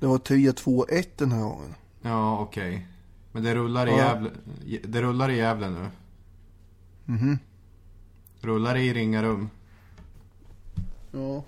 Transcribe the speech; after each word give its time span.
Det 0.00 0.06
var 0.06 0.18
3-2-1 0.18 1.06
den 1.16 1.32
här 1.32 1.40
gången. 1.40 1.74
Ja, 2.02 2.38
okej. 2.40 2.86
Men 3.32 3.42
det 3.42 3.54
rullar 3.54 3.86
i 3.86 3.90
Ja. 3.90 3.96
Gävle, 3.96 4.30
det 4.84 5.02
rullar 5.02 5.30
i 5.30 5.36
Gävle 5.36 5.70
nu. 5.70 5.90
Mhm. 7.04 7.38
Rullar 8.40 8.76
i 8.76 8.92
Ringarum. 8.94 9.50
Ja. 11.12 11.44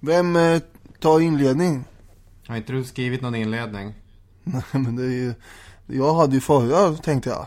Vem 0.00 0.36
eh, 0.36 0.60
tar 1.00 1.20
inledning? 1.20 1.84
Har 2.46 2.56
inte 2.56 2.72
du 2.72 2.84
skrivit 2.84 3.22
någon 3.22 3.34
inledning? 3.34 3.94
Nej 4.44 4.62
men 4.72 4.96
det 4.96 5.02
är 5.02 5.10
ju... 5.10 5.34
Jag 5.86 6.14
hade 6.14 6.34
ju 6.34 6.40
förra 6.40 6.94
tänkte 6.94 7.30
jag. 7.30 7.46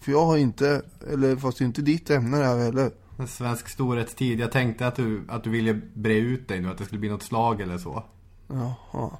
För 0.00 0.12
jag 0.12 0.26
har 0.26 0.36
inte, 0.36 0.82
eller 1.12 1.36
fast 1.36 1.58
det 1.58 1.64
är 1.64 1.66
inte 1.66 1.82
ditt 1.82 2.10
ämne 2.10 2.38
det 2.38 2.44
här 2.44 2.58
heller. 2.58 2.90
En 3.18 3.28
svensk 3.28 3.68
storhetstid. 3.68 4.40
Jag 4.40 4.52
tänkte 4.52 4.86
att 4.86 4.96
du, 4.96 5.24
att 5.28 5.44
du 5.44 5.50
ville 5.50 5.80
bre 5.94 6.14
ut 6.14 6.48
dig 6.48 6.60
nu, 6.60 6.70
att 6.70 6.78
det 6.78 6.84
skulle 6.84 6.98
bli 6.98 7.08
något 7.08 7.22
slag 7.22 7.60
eller 7.60 7.78
så. 7.78 8.04
Jaha. 8.52 9.10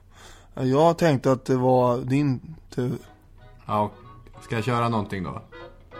Jag 0.55 0.99
tänkte 0.99 1.33
att 1.33 1.45
det 1.45 1.57
var 1.57 1.99
din 1.99 2.57
tur. 2.75 2.99
Ja, 3.67 3.91
ska 4.43 4.55
jag 4.55 4.65
köra 4.65 4.89
någonting 4.89 5.23
då? 5.23 5.43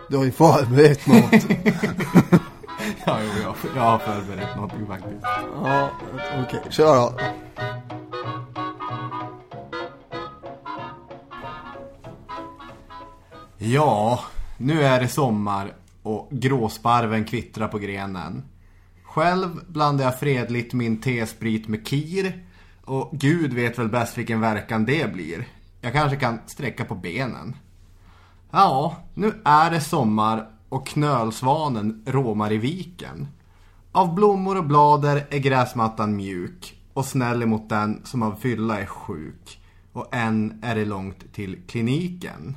Du 0.09 0.17
har 0.17 0.25
ju 0.25 0.33
förberett 0.33 1.07
något. 1.07 2.43
Ja, 3.07 3.19
jo, 3.23 3.43
jag, 3.43 3.55
jag 3.77 3.83
har 3.83 3.99
förberett 3.99 4.57
någonting 4.57 4.87
faktiskt. 4.87 5.23
ja, 5.65 5.91
okej. 6.47 6.61
Kör 6.71 6.97
då. 6.97 7.13
Ja, 13.59 14.21
nu 14.59 14.83
är 14.83 15.01
det 15.01 15.09
sommar 15.09 15.73
och 16.03 16.29
gråsparven 16.31 17.25
kvittrar 17.25 17.69
på 17.69 17.79
grenen. 17.79 18.43
Själv 19.05 19.49
blandar 19.69 20.05
jag 20.05 20.21
fredligt 20.21 20.73
min 20.73 21.01
tesprit 21.01 21.69
med 21.69 21.87
kir. 21.87 22.45
Och 22.85 23.11
gud 23.13 23.53
vet 23.53 23.79
väl 23.79 23.89
bäst 23.89 24.19
vilken 24.19 24.41
verkan 24.41 24.85
det 24.85 25.13
blir. 25.13 25.49
Jag 25.81 25.93
kanske 25.93 26.17
kan 26.17 26.39
sträcka 26.47 26.85
på 26.85 26.95
benen. 26.95 27.57
Ja, 28.51 28.97
nu 29.15 29.33
är 29.45 29.71
det 29.71 29.81
sommar 29.81 30.51
och 30.69 30.87
knölsvanen 30.87 32.03
råmar 32.07 32.53
i 32.53 32.59
viken. 32.59 33.29
Av 33.93 34.15
blommor 34.15 34.59
och 34.59 34.67
blader 34.67 35.27
är 35.31 35.39
gräsmattan 35.39 36.17
mjuk 36.17 36.81
och 36.93 37.05
snäll 37.05 37.43
emot 37.43 37.69
den 37.69 38.01
som 38.05 38.23
av 38.23 38.37
fylla 38.41 38.81
är 38.81 38.87
sjuk. 38.87 39.61
Och 39.93 40.15
än 40.15 40.61
är 40.63 40.75
det 40.75 40.85
långt 40.85 41.33
till 41.33 41.63
kliniken. 41.67 42.57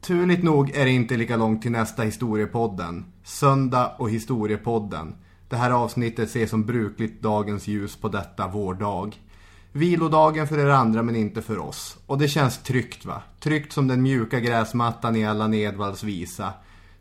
Turligt 0.00 0.42
nog 0.42 0.70
är 0.70 0.84
det 0.84 0.90
inte 0.90 1.16
lika 1.16 1.36
långt 1.36 1.62
till 1.62 1.72
nästa 1.72 2.02
historiepodden. 2.02 3.04
Söndag 3.24 3.92
och 3.98 4.10
historiepodden. 4.10 5.14
Det 5.48 5.56
här 5.56 5.70
avsnittet 5.70 6.28
ses 6.28 6.50
som 6.50 6.66
brukligt 6.66 7.22
dagens 7.22 7.66
ljus 7.66 7.96
på 7.96 8.08
detta 8.08 8.48
vårdag. 8.48 9.16
Vilodagen 9.76 10.48
för 10.48 10.58
er 10.58 10.68
andra 10.68 11.02
men 11.02 11.16
inte 11.16 11.42
för 11.42 11.58
oss. 11.58 11.96
Och 12.06 12.18
det 12.18 12.28
känns 12.28 12.58
tryggt 12.58 13.04
va? 13.04 13.22
Tryggt 13.40 13.72
som 13.72 13.88
den 13.88 14.02
mjuka 14.02 14.40
gräsmattan 14.40 15.16
i 15.16 15.26
alla 15.26 15.54
Edwalls 15.54 16.02
visa. 16.02 16.52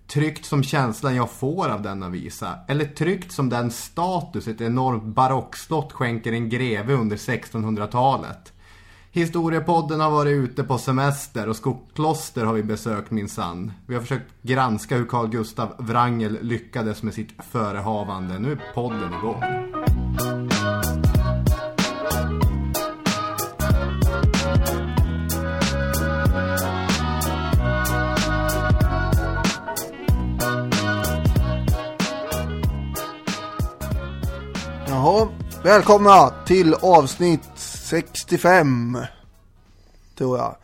Tryggt 0.08 0.46
som 0.46 0.63
känslan 0.63 1.16
jag 1.16 1.30
får 1.30 1.69
av 1.69 1.81
denna 1.81 2.09
visa. 2.09 2.56
Eller 2.68 2.86
tryggt 2.86 3.31
som 3.31 3.50
den 3.50 3.72
status 3.72 4.47
ett 4.47 4.62
enormt 4.62 5.03
barockslott 5.03 5.94
skänker 5.94 6.31
en 6.31 6.50
greve 6.50 6.94
under 6.94 7.18
1600-talet. 7.18 8.53
Historiepodden 9.12 10.00
har 10.00 10.12
varit 10.12 10.34
ute 10.34 10.63
på 10.63 10.78
semester 10.78 11.50
och 11.50 11.56
Skokloster 11.56 12.46
har 12.46 12.53
vi 12.53 12.63
besökt 12.63 13.12
minsann. 13.12 13.72
Vi 13.88 13.94
har 13.94 14.02
försökt 14.02 14.34
granska 14.42 14.97
hur 14.97 15.06
Carl 15.06 15.28
Gustav 15.28 15.75
Wrangel 15.78 16.38
lyckades 16.42 17.03
med 17.03 17.13
sitt 17.13 17.31
förehavande. 17.52 18.40
Nu 18.40 18.52
är 18.52 18.74
podden 18.74 19.13
igång. 19.13 19.42
Jaha, 35.05 35.27
välkomna 35.63 36.29
till 36.45 36.73
avsnitt 36.73 37.49
65. 37.55 38.97
Tror 40.17 40.38
jag. 40.38 40.55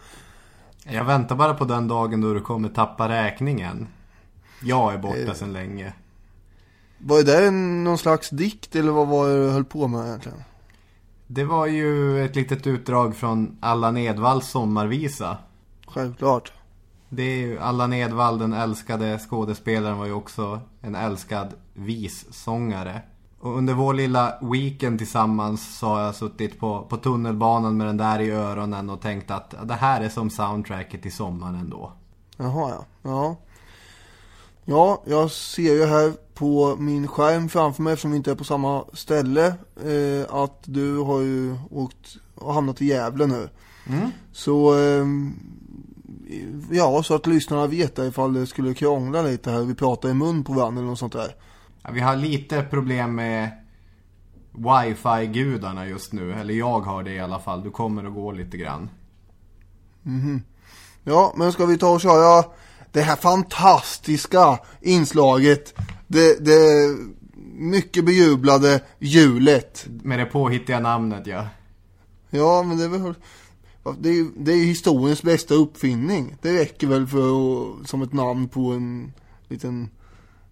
Jag 0.83 1.03
väntar 1.03 1.35
bara 1.35 1.53
på 1.53 1.65
den 1.65 1.87
dagen 1.87 2.21
då 2.21 2.33
du 2.33 2.41
kommer 2.41 2.69
tappa 2.69 3.09
räkningen. 3.09 3.87
Jag 4.63 4.93
är 4.93 4.97
borta 4.97 5.17
Eh. 5.17 5.33
sedan 5.33 5.53
länge. 5.53 5.93
Var 6.97 7.23
det 7.23 7.47
en, 7.47 7.83
någon 7.83 7.97
slags 7.97 8.29
dikt 8.29 8.75
eller 8.75 8.91
vad 8.91 9.07
var 9.07 9.27
det 9.27 9.45
du 9.45 9.51
höll 9.51 9.65
på 9.65 9.87
med 9.87 10.07
egentligen? 10.07 10.43
Det 11.27 11.43
var 11.43 11.67
ju 11.67 12.25
ett 12.25 12.35
litet 12.35 12.67
utdrag 12.67 13.15
från 13.15 13.57
Allan 13.61 13.97
Edwalls 13.97 14.47
sommarvisa. 14.49 15.37
Självklart. 15.87 16.53
Det 17.09 17.23
är 17.23 17.37
ju 17.37 17.59
Allan 17.59 17.93
Edwall, 17.93 18.39
den 18.39 18.53
älskade 18.53 19.19
skådespelaren, 19.19 19.97
var 19.97 20.05
ju 20.05 20.13
också 20.13 20.61
en 20.81 20.95
älskad 20.95 21.53
vissångare. 21.73 23.01
Och 23.41 23.57
under 23.57 23.73
vår 23.73 23.93
lilla 23.93 24.37
weekend 24.41 24.97
tillsammans 24.97 25.77
så 25.77 25.87
har 25.87 26.01
jag 26.01 26.15
suttit 26.15 26.59
på, 26.59 26.85
på 26.89 26.97
tunnelbanan 26.97 27.77
med 27.77 27.87
den 27.87 27.97
där 27.97 28.19
i 28.19 28.31
öronen 28.31 28.89
och 28.89 29.01
tänkt 29.01 29.31
att 29.31 29.55
det 29.63 29.73
här 29.73 30.01
är 30.01 30.09
som 30.09 30.29
soundtracket 30.29 31.01
till 31.01 31.13
sommaren 31.13 31.55
ändå. 31.55 31.91
Jaha 32.37 32.69
ja. 32.69 32.85
Ja. 33.01 33.37
Ja, 34.65 35.03
jag 35.05 35.31
ser 35.31 35.73
ju 35.73 35.85
här 35.85 36.13
på 36.33 36.75
min 36.79 37.07
skärm 37.07 37.49
framför 37.49 37.83
mig 37.83 37.93
eftersom 37.93 38.11
vi 38.11 38.17
inte 38.17 38.31
är 38.31 38.35
på 38.35 38.43
samma 38.43 38.85
ställe 38.93 39.45
eh, 39.85 40.35
att 40.35 40.59
du 40.63 40.97
har 40.97 41.21
ju 41.21 41.57
åkt 41.69 42.17
och 42.35 42.53
hamnat 42.53 42.81
i 42.81 42.85
Gävle 42.85 43.25
nu. 43.25 43.49
Så 44.31 44.73
ehm, 44.73 45.33
ja, 46.71 47.03
så 47.03 47.15
att 47.15 47.27
lyssnarna 47.27 47.67
vet 47.67 47.95
det 47.95 48.07
ifall 48.07 48.33
det 48.33 48.47
skulle 48.47 48.73
krångla 48.73 49.21
lite 49.21 49.51
här. 49.51 49.61
Vi 49.61 49.75
pratar 49.75 50.09
i 50.09 50.13
mun 50.13 50.43
på 50.43 50.53
varandra 50.53 50.79
eller 50.79 50.89
något 50.89 50.99
sånt 50.99 51.13
där. 51.13 51.35
Ja, 51.83 51.91
vi 51.91 51.99
har 51.99 52.15
lite 52.15 52.63
problem 52.63 53.15
med 53.15 53.51
wifi-gudarna 54.51 55.87
just 55.87 56.13
nu. 56.13 56.33
Eller 56.33 56.53
jag 56.53 56.79
har 56.79 57.03
det 57.03 57.13
i 57.13 57.19
alla 57.19 57.39
fall. 57.39 57.63
Du 57.63 57.71
kommer 57.71 58.03
att 58.03 58.13
gå 58.13 58.31
lite 58.31 58.57
grann. 58.57 58.89
Ja, 61.03 61.33
men 61.37 61.51
ska 61.51 61.65
vi 61.65 61.77
ta 61.77 61.89
och 61.89 62.01
köra 62.01 62.45
det 62.91 63.01
här 63.01 63.15
fantastiska 63.15 64.59
inslaget. 64.81 65.73
Det, 66.07 66.45
det 66.45 66.89
mycket 67.53 68.05
bejublade 68.05 68.81
hjulet. 68.99 69.85
Med 70.03 70.19
det 70.19 70.25
påhittiga 70.25 70.79
namnet, 70.79 71.27
ja. 71.27 71.47
Ja, 72.29 72.63
men 72.63 72.77
det 72.77 72.83
är 72.83 72.89
väl... 72.89 73.13
Det 73.99 74.09
är, 74.09 74.27
det 74.37 74.51
är 74.51 74.65
historiens 74.65 75.23
bästa 75.23 75.53
uppfinning. 75.53 76.35
Det 76.41 76.59
räcker 76.59 76.87
väl 76.87 77.07
för 77.07 77.85
som 77.85 78.01
ett 78.01 78.13
namn 78.13 78.49
på 78.49 78.71
en 78.71 79.13
liten 79.47 79.89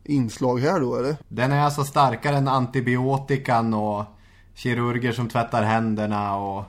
inslag 0.10 0.60
här 0.60 0.80
då, 0.80 0.96
eller? 0.96 1.18
Den 1.28 1.52
är 1.52 1.62
alltså 1.62 1.84
starkare 1.84 2.38
än 2.38 2.48
antibiotikan 2.48 3.74
och 3.74 4.06
kirurger 4.54 5.12
som 5.12 5.30
tvättar 5.30 5.64
händerna 5.64 6.36
och 6.38 6.64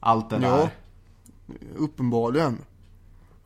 allt 0.00 0.30
det 0.30 0.36
Ja. 0.42 0.56
där. 0.56 0.70
Uppenbarligen. 1.76 2.58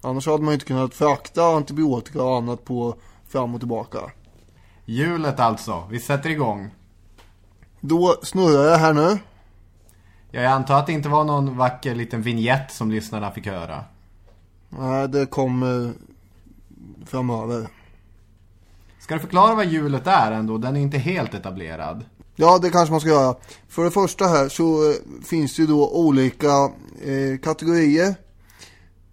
Annars 0.00 0.26
hade 0.26 0.38
man 0.42 0.48
ju 0.48 0.54
inte 0.54 0.66
kunnat 0.66 0.94
frakta 0.94 1.44
antibiotika 1.44 2.22
och 2.22 2.36
annat 2.36 2.64
på 2.64 2.94
fram 3.28 3.54
och 3.54 3.60
tillbaka. 3.60 3.98
Hjulet 4.84 5.40
alltså, 5.40 5.84
vi 5.90 6.00
sätter 6.00 6.30
igång. 6.30 6.70
Då 7.80 8.16
snurrar 8.22 8.64
jag 8.70 8.78
här 8.78 8.92
nu. 8.92 9.18
Jag 10.30 10.44
antar 10.44 10.78
att 10.78 10.86
det 10.86 10.92
inte 10.92 11.08
var 11.08 11.24
någon 11.24 11.56
vacker 11.56 11.94
liten 11.94 12.22
vignett 12.22 12.72
som 12.72 12.90
lyssnarna 12.90 13.30
fick 13.30 13.46
höra. 13.46 13.84
Nej, 14.68 15.08
det 15.08 15.26
kommer 15.26 15.92
framöver. 17.06 17.68
Ska 19.04 19.14
du 19.14 19.20
förklara 19.20 19.54
vad 19.54 19.66
hjulet 19.66 20.06
är 20.06 20.32
ändå? 20.32 20.58
Den 20.58 20.76
är 20.76 20.80
inte 20.80 20.98
helt 20.98 21.34
etablerad. 21.34 22.04
Ja, 22.36 22.58
det 22.58 22.70
kanske 22.70 22.92
man 22.92 23.00
ska 23.00 23.10
göra. 23.10 23.34
För 23.68 23.84
det 23.84 23.90
första 23.90 24.26
här 24.26 24.48
så 24.48 24.90
eh, 24.90 24.96
finns 25.24 25.56
det 25.56 25.62
ju 25.62 25.68
då 25.68 25.90
olika 25.90 26.48
eh, 27.04 27.38
kategorier. 27.42 28.14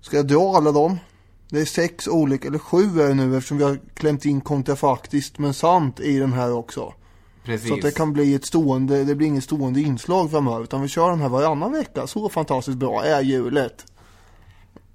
Ska 0.02 0.18
jag 0.18 0.28
dra 0.28 0.58
alla 0.58 0.72
dem? 0.72 0.98
Det 1.50 1.62
är 1.62 1.66
sex 1.66 2.08
olika, 2.08 2.48
eller 2.48 2.60
sju 2.60 3.02
är 3.02 3.08
det 3.08 3.14
nu 3.14 3.38
eftersom 3.38 3.58
vi 3.58 3.64
har 3.64 3.80
klämt 3.94 4.26
in 4.26 4.42
kontrafaktiskt 4.42 5.40
men 5.40 5.54
sant 5.54 6.00
i 6.00 6.20
den 6.20 6.34
här 6.34 6.54
också. 6.54 6.94
Precis. 7.44 7.68
Så 7.68 7.74
att 7.74 7.82
det 7.82 7.92
kan 7.92 8.14
bli 8.14 8.34
ett 8.34 8.46
stående, 8.46 9.04
det 9.04 9.16
blir 9.16 9.28
inget 9.28 9.44
stående 9.44 9.82
inslag 9.82 10.32
framöver 10.32 10.64
utan 10.64 10.82
vi 10.82 10.88
kör 10.88 11.10
den 11.10 11.22
här 11.22 11.30
varannan 11.30 11.72
vecka. 11.72 12.08
Så 12.08 12.30
fantastiskt 12.30 12.78
bra 12.78 13.04
är 13.04 13.22
hjulet. 13.22 13.86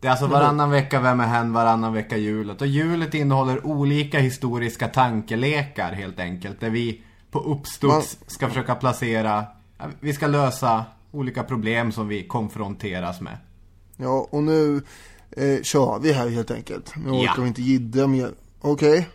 Det 0.07 0.11
är 0.11 0.13
alltså 0.13 0.27
varannan 0.27 0.71
vecka 0.71 1.01
Vem 1.01 1.21
är 1.21 1.27
hen, 1.27 1.53
varannan 1.53 1.93
vecka 1.93 2.17
hjulet. 2.17 2.61
Och 2.61 2.67
hjulet 2.67 3.15
innehåller 3.15 3.67
olika 3.67 4.19
historiska 4.19 4.89
tankelekar 4.89 5.93
helt 5.93 6.21
enkelt. 6.21 6.61
Där 6.61 6.71
vi 6.71 7.03
på 7.31 7.39
uppstuds 7.39 8.19
ska 8.27 8.49
försöka 8.49 8.75
placera, 8.75 9.45
vi 10.01 10.13
ska 10.13 10.27
lösa 10.27 10.85
olika 11.13 11.43
problem 11.43 11.93
som 11.93 12.09
vi 12.09 12.27
konfronteras 12.29 13.21
med. 13.21 13.39
Ja, 13.97 14.29
och 14.31 14.43
nu 14.43 14.83
eh, 15.31 15.63
kör 15.63 15.99
vi 15.99 16.13
här 16.13 16.29
helt 16.29 16.51
enkelt. 16.51 16.93
Nu 16.97 17.11
Ja. 17.11 17.33
orkar 17.33 17.43
vi 17.43 17.49
inte 17.49 17.63
jiddra 17.63 18.07
mer. 18.07 18.31
Okej. 18.61 19.09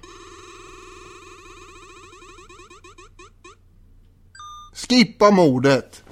Skippa 4.74 5.32
mordet. 5.32 6.04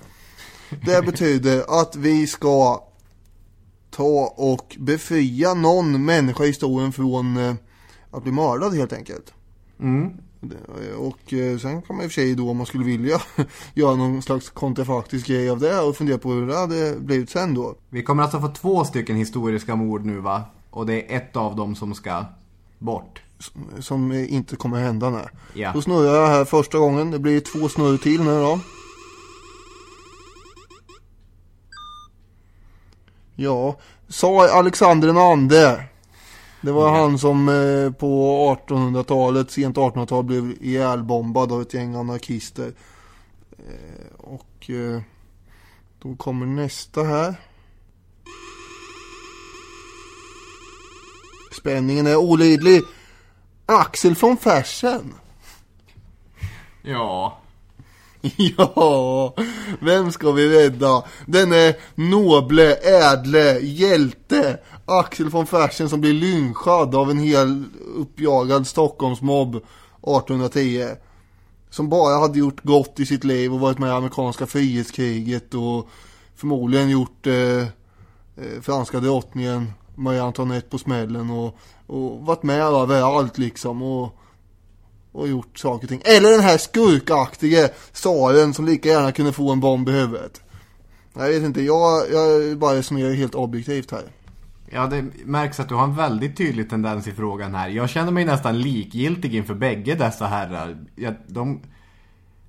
Det 0.85 1.05
betyder 1.05 1.81
att 1.81 1.95
vi 1.95 2.27
ska 2.27 2.88
ta 3.91 4.33
och 4.37 4.75
befria 4.79 5.53
någon 5.53 6.05
människa 6.05 6.43
i 6.43 6.47
historien 6.47 6.91
från 6.91 7.37
eh, 7.37 7.55
att 8.11 8.23
bli 8.23 8.31
mördad 8.31 8.73
helt 8.73 8.93
enkelt. 8.93 9.33
Mm. 9.79 10.13
Och 10.97 11.33
eh, 11.33 11.57
sen 11.57 11.81
kan 11.81 11.95
man 11.95 12.05
i 12.05 12.07
och 12.07 12.11
för 12.11 12.21
sig 12.21 12.35
då 12.35 12.49
om 12.49 12.57
man 12.57 12.65
skulle 12.65 12.83
vilja 12.83 13.21
göra 13.73 13.95
någon 13.95 14.21
slags 14.21 14.49
kontrafaktisk 14.49 15.27
grej 15.27 15.49
av 15.49 15.59
det 15.59 15.79
och 15.79 15.95
fundera 15.95 16.17
på 16.17 16.31
hur 16.31 16.47
det 16.47 16.57
hade 16.57 16.95
blivit 16.99 17.29
sen 17.29 17.53
då. 17.53 17.75
Vi 17.89 18.03
kommer 18.03 18.23
alltså 18.23 18.39
få 18.39 18.47
två 18.47 18.83
stycken 18.83 19.15
historiska 19.15 19.75
mord 19.75 20.05
nu 20.05 20.19
va? 20.19 20.43
Och 20.69 20.85
det 20.85 20.93
är 20.93 21.17
ett 21.17 21.35
av 21.35 21.55
dem 21.55 21.75
som 21.75 21.95
ska 21.95 22.25
bort. 22.79 23.21
som 23.79 24.11
inte 24.11 24.55
kommer 24.55 24.79
hända 24.79 25.09
nu. 25.09 25.21
Ja. 25.53 25.71
Då 25.73 25.81
snurrar 25.81 26.15
jag 26.15 26.27
här 26.27 26.45
första 26.45 26.77
gången. 26.77 27.11
Det 27.11 27.19
blir 27.19 27.39
två 27.39 27.69
snurr 27.69 27.97
till 27.97 28.23
nu 28.23 28.41
då. 28.41 28.59
Ja, 33.41 33.75
sa 34.07 34.47
Alexander 34.47 35.07
den 35.07 35.17
ande. 35.17 35.83
Det 36.61 36.71
var 36.71 36.91
han 36.91 37.19
som 37.19 37.49
eh, 37.49 37.91
på 37.91 38.35
1800-talet, 38.67 39.51
sent 39.51 39.77
1800-tal 39.77 40.23
blev 40.23 40.51
ihjälbombad 40.61 41.51
av 41.51 41.61
ett 41.61 41.73
gäng 41.73 41.95
anarkister. 41.95 42.73
Eh, 43.51 44.13
och 44.17 44.69
eh, 44.69 45.01
då 45.99 46.15
kommer 46.15 46.45
nästa 46.45 47.03
här. 47.03 47.35
Spänningen 51.51 52.07
är 52.07 52.15
olidlig. 52.15 52.81
Axel 53.65 54.15
från 54.15 54.37
Fersen. 54.37 55.13
Ja. 56.81 57.38
Ja, 58.57 59.33
vem 59.79 60.11
ska 60.11 60.31
vi 60.31 60.59
rädda? 60.59 61.03
Den 61.25 61.51
är 61.53 61.75
noble, 61.95 62.75
ädle, 62.75 63.59
hjälte 63.59 64.59
Axel 64.85 65.29
von 65.29 65.47
Fersen 65.47 65.89
som 65.89 66.01
blir 66.01 66.13
lynchad 66.13 66.95
av 66.95 67.11
en 67.11 67.19
hel 67.19 67.63
uppjagad 67.95 68.67
Stockholmsmobb 68.67 69.55
1810 69.55 70.87
Som 71.69 71.89
bara 71.89 72.19
hade 72.19 72.39
gjort 72.39 72.63
gott 72.63 72.99
i 72.99 73.05
sitt 73.05 73.23
liv 73.23 73.53
och 73.53 73.59
varit 73.59 73.79
med 73.79 73.89
i 73.89 73.91
amerikanska 73.91 74.45
frihetskriget 74.45 75.53
och 75.53 75.87
förmodligen 76.35 76.89
gjort 76.89 77.27
eh, 77.27 77.61
eh, 78.37 78.61
franska 78.61 78.99
drottningen 78.99 79.73
Marie 79.95 80.23
Antoinette 80.23 80.69
på 80.69 80.77
smällen 80.77 81.29
och, 81.29 81.57
och 81.87 82.25
varit 82.25 82.43
med 82.43 82.61
överallt 82.61 83.37
liksom 83.37 83.81
och 83.81 84.15
och 85.11 85.27
gjort 85.27 85.59
saker 85.59 85.85
och 85.85 85.89
ting. 85.89 86.01
Eller 86.05 86.31
den 86.31 86.41
här 86.41 86.57
skurkaktige 86.57 87.69
tsaren 87.93 88.53
som 88.53 88.65
lika 88.65 88.89
gärna 88.89 89.11
kunde 89.11 89.33
få 89.33 89.51
en 89.51 89.59
bomb 89.59 89.89
i 89.89 89.91
huvudet. 89.91 90.41
Jag 91.13 91.27
vet 91.27 91.43
inte, 91.43 91.61
jag, 91.61 92.11
jag 92.11 92.57
bara 92.57 92.75
resonerar 92.75 93.13
helt 93.13 93.35
objektivt 93.35 93.91
här. 93.91 94.03
Ja, 94.71 94.87
det 94.87 95.05
märks 95.25 95.59
att 95.59 95.69
du 95.69 95.75
har 95.75 95.83
en 95.83 95.95
väldigt 95.95 96.37
tydlig 96.37 96.69
tendens 96.69 97.07
i 97.07 97.11
frågan 97.11 97.55
här. 97.55 97.69
Jag 97.69 97.89
känner 97.89 98.11
mig 98.11 98.25
nästan 98.25 98.61
likgiltig 98.61 99.35
inför 99.35 99.53
bägge 99.53 99.95
dessa 99.95 100.27
herrar. 100.27 100.77
Jag, 100.95 101.15
de, 101.27 101.61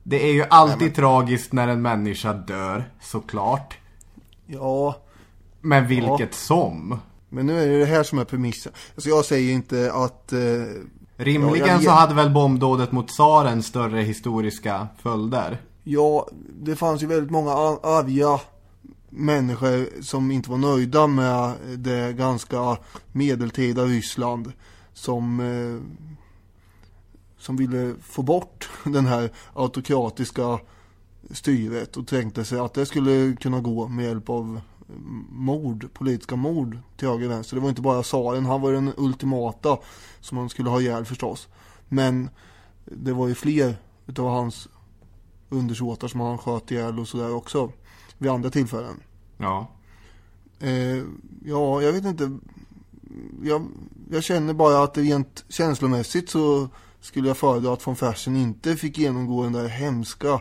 det 0.03 0.29
är 0.29 0.33
ju 0.33 0.45
alltid 0.51 0.95
tragiskt 0.95 1.53
när 1.53 1.69
en 1.69 1.83
människa 1.83 2.33
dör, 2.33 2.91
såklart. 3.01 3.79
Ja, 4.47 4.97
Men 5.61 5.87
vilket 5.87 6.35
som. 6.35 7.01
men 7.29 7.47
nu 7.47 7.63
är 7.63 7.67
det 7.67 7.79
det 7.79 7.87
här 7.87 8.03
som 8.03 8.19
är 8.19 8.25
premissen. 8.25 8.73
Alltså 8.95 9.09
jag 9.09 9.25
säger 9.25 9.53
inte 9.53 9.93
att... 9.93 10.33
Eh, 10.33 10.41
Rimligen 11.21 11.69
Ja, 11.69 11.81
så 11.81 11.91
hade 11.91 12.15
väl 12.15 12.31
bombdådet 12.31 12.93
mot 12.93 13.09
tsaren 13.09 13.63
större 13.63 14.01
historiska 14.01 14.89
följder. 14.99 15.61
ja, 15.85 16.29
det 16.63 16.77
fanns 16.77 17.03
ju 17.03 17.07
väldigt 17.07 17.31
många 17.31 17.53
arga 17.83 18.41
människor 19.11 20.03
som 20.03 20.31
inte 20.31 20.51
var 20.51 20.59
nöjda 20.59 21.07
med 21.07 21.55
det 21.77 22.13
ganska 22.13 22.77
medeltida 23.13 23.85
Ryssland. 23.85 24.53
Som... 24.93 25.41
Eh, 25.41 26.01
som 27.39 27.57
ville 27.57 27.95
få 28.03 28.23
bort 28.23 28.69
den 28.85 29.07
här 29.07 29.31
autokratiska 29.55 30.59
styret 31.31 31.97
och 31.97 32.07
tänkte 32.07 32.45
sig 32.45 32.59
att 32.59 32.75
det 32.75 32.87
skulle 32.87 33.37
kunna 33.41 33.61
gå 33.61 33.89
med 33.89 34.05
hjälp 34.05 34.31
av 34.31 34.61
mord, 35.29 35.89
politiska 35.93 36.37
mord 36.37 36.79
till 36.97 37.09
höger 37.09 37.27
och 37.27 37.33
vänster. 37.33 37.57
Det 37.57 37.63
var 37.63 37.69
inte 37.69 37.83
bara 37.83 38.03
tsaren, 38.03 38.47
han 38.47 38.61
var 38.61 38.73
den 38.73 38.93
ultimata 38.97 39.79
som 40.21 40.37
man 40.37 40.49
skulle 40.49 40.71
ha 40.71 40.81
ihjäl 40.81 41.05
förstås. 41.05 41.49
Men 41.89 42.31
det 42.85 43.13
var 43.13 43.29
ju 43.29 43.35
fler 43.35 43.77
utav 44.07 44.29
hans 44.29 44.69
undersåtar 45.49 46.09
som 46.09 46.21
han 46.21 46.39
sköt 46.39 46.71
ihjäl 46.71 46.99
och 46.99 47.09
sådär 47.09 47.35
också 47.35 47.73
vid 48.19 48.31
andra 48.31 48.51
tillfällen. 48.51 49.03
Ja. 49.37 49.71
Eh, 50.61 51.05
ja, 51.45 51.83
jag 51.83 51.93
vet 51.93 52.05
inte. 52.05 52.39
Jag, 53.43 53.67
jag 54.11 54.25
känner 54.25 54.55
bara 54.55 54.83
att 54.83 54.99
rent 54.99 55.45
känslomässigt 55.49 56.31
så 56.31 56.69
skulle 57.01 57.29
jag 57.29 57.37
föredra 57.37 57.73
att 57.73 57.87
von 57.87 57.97
Fersen 57.97 58.37
inte 58.37 58.77
fick 58.77 58.99
genomgå 58.99 59.43
den 59.43 59.53
där 59.53 59.69
hemska 59.69 60.41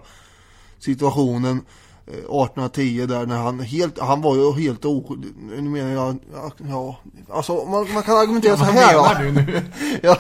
situationen 0.80 1.62
1810 2.10 3.06
där 3.06 3.26
när 3.26 3.38
han 3.38 3.60
helt, 3.60 4.00
han 4.00 4.22
var 4.22 4.36
ju 4.36 4.52
helt 4.52 4.86
oskyldig. 4.86 5.32
Nu 5.38 5.70
menar 5.70 5.92
jag, 5.92 6.18
ja, 6.34 6.52
ja 6.70 7.00
alltså 7.30 7.66
man, 7.66 7.94
man 7.94 8.04
kan 8.04 8.18
argumentera 8.18 8.58
så 8.58 8.64
här 8.64 8.98
va? 8.98 9.18
du 9.20 9.32
nu? 9.32 9.62
Ja, 10.04 10.18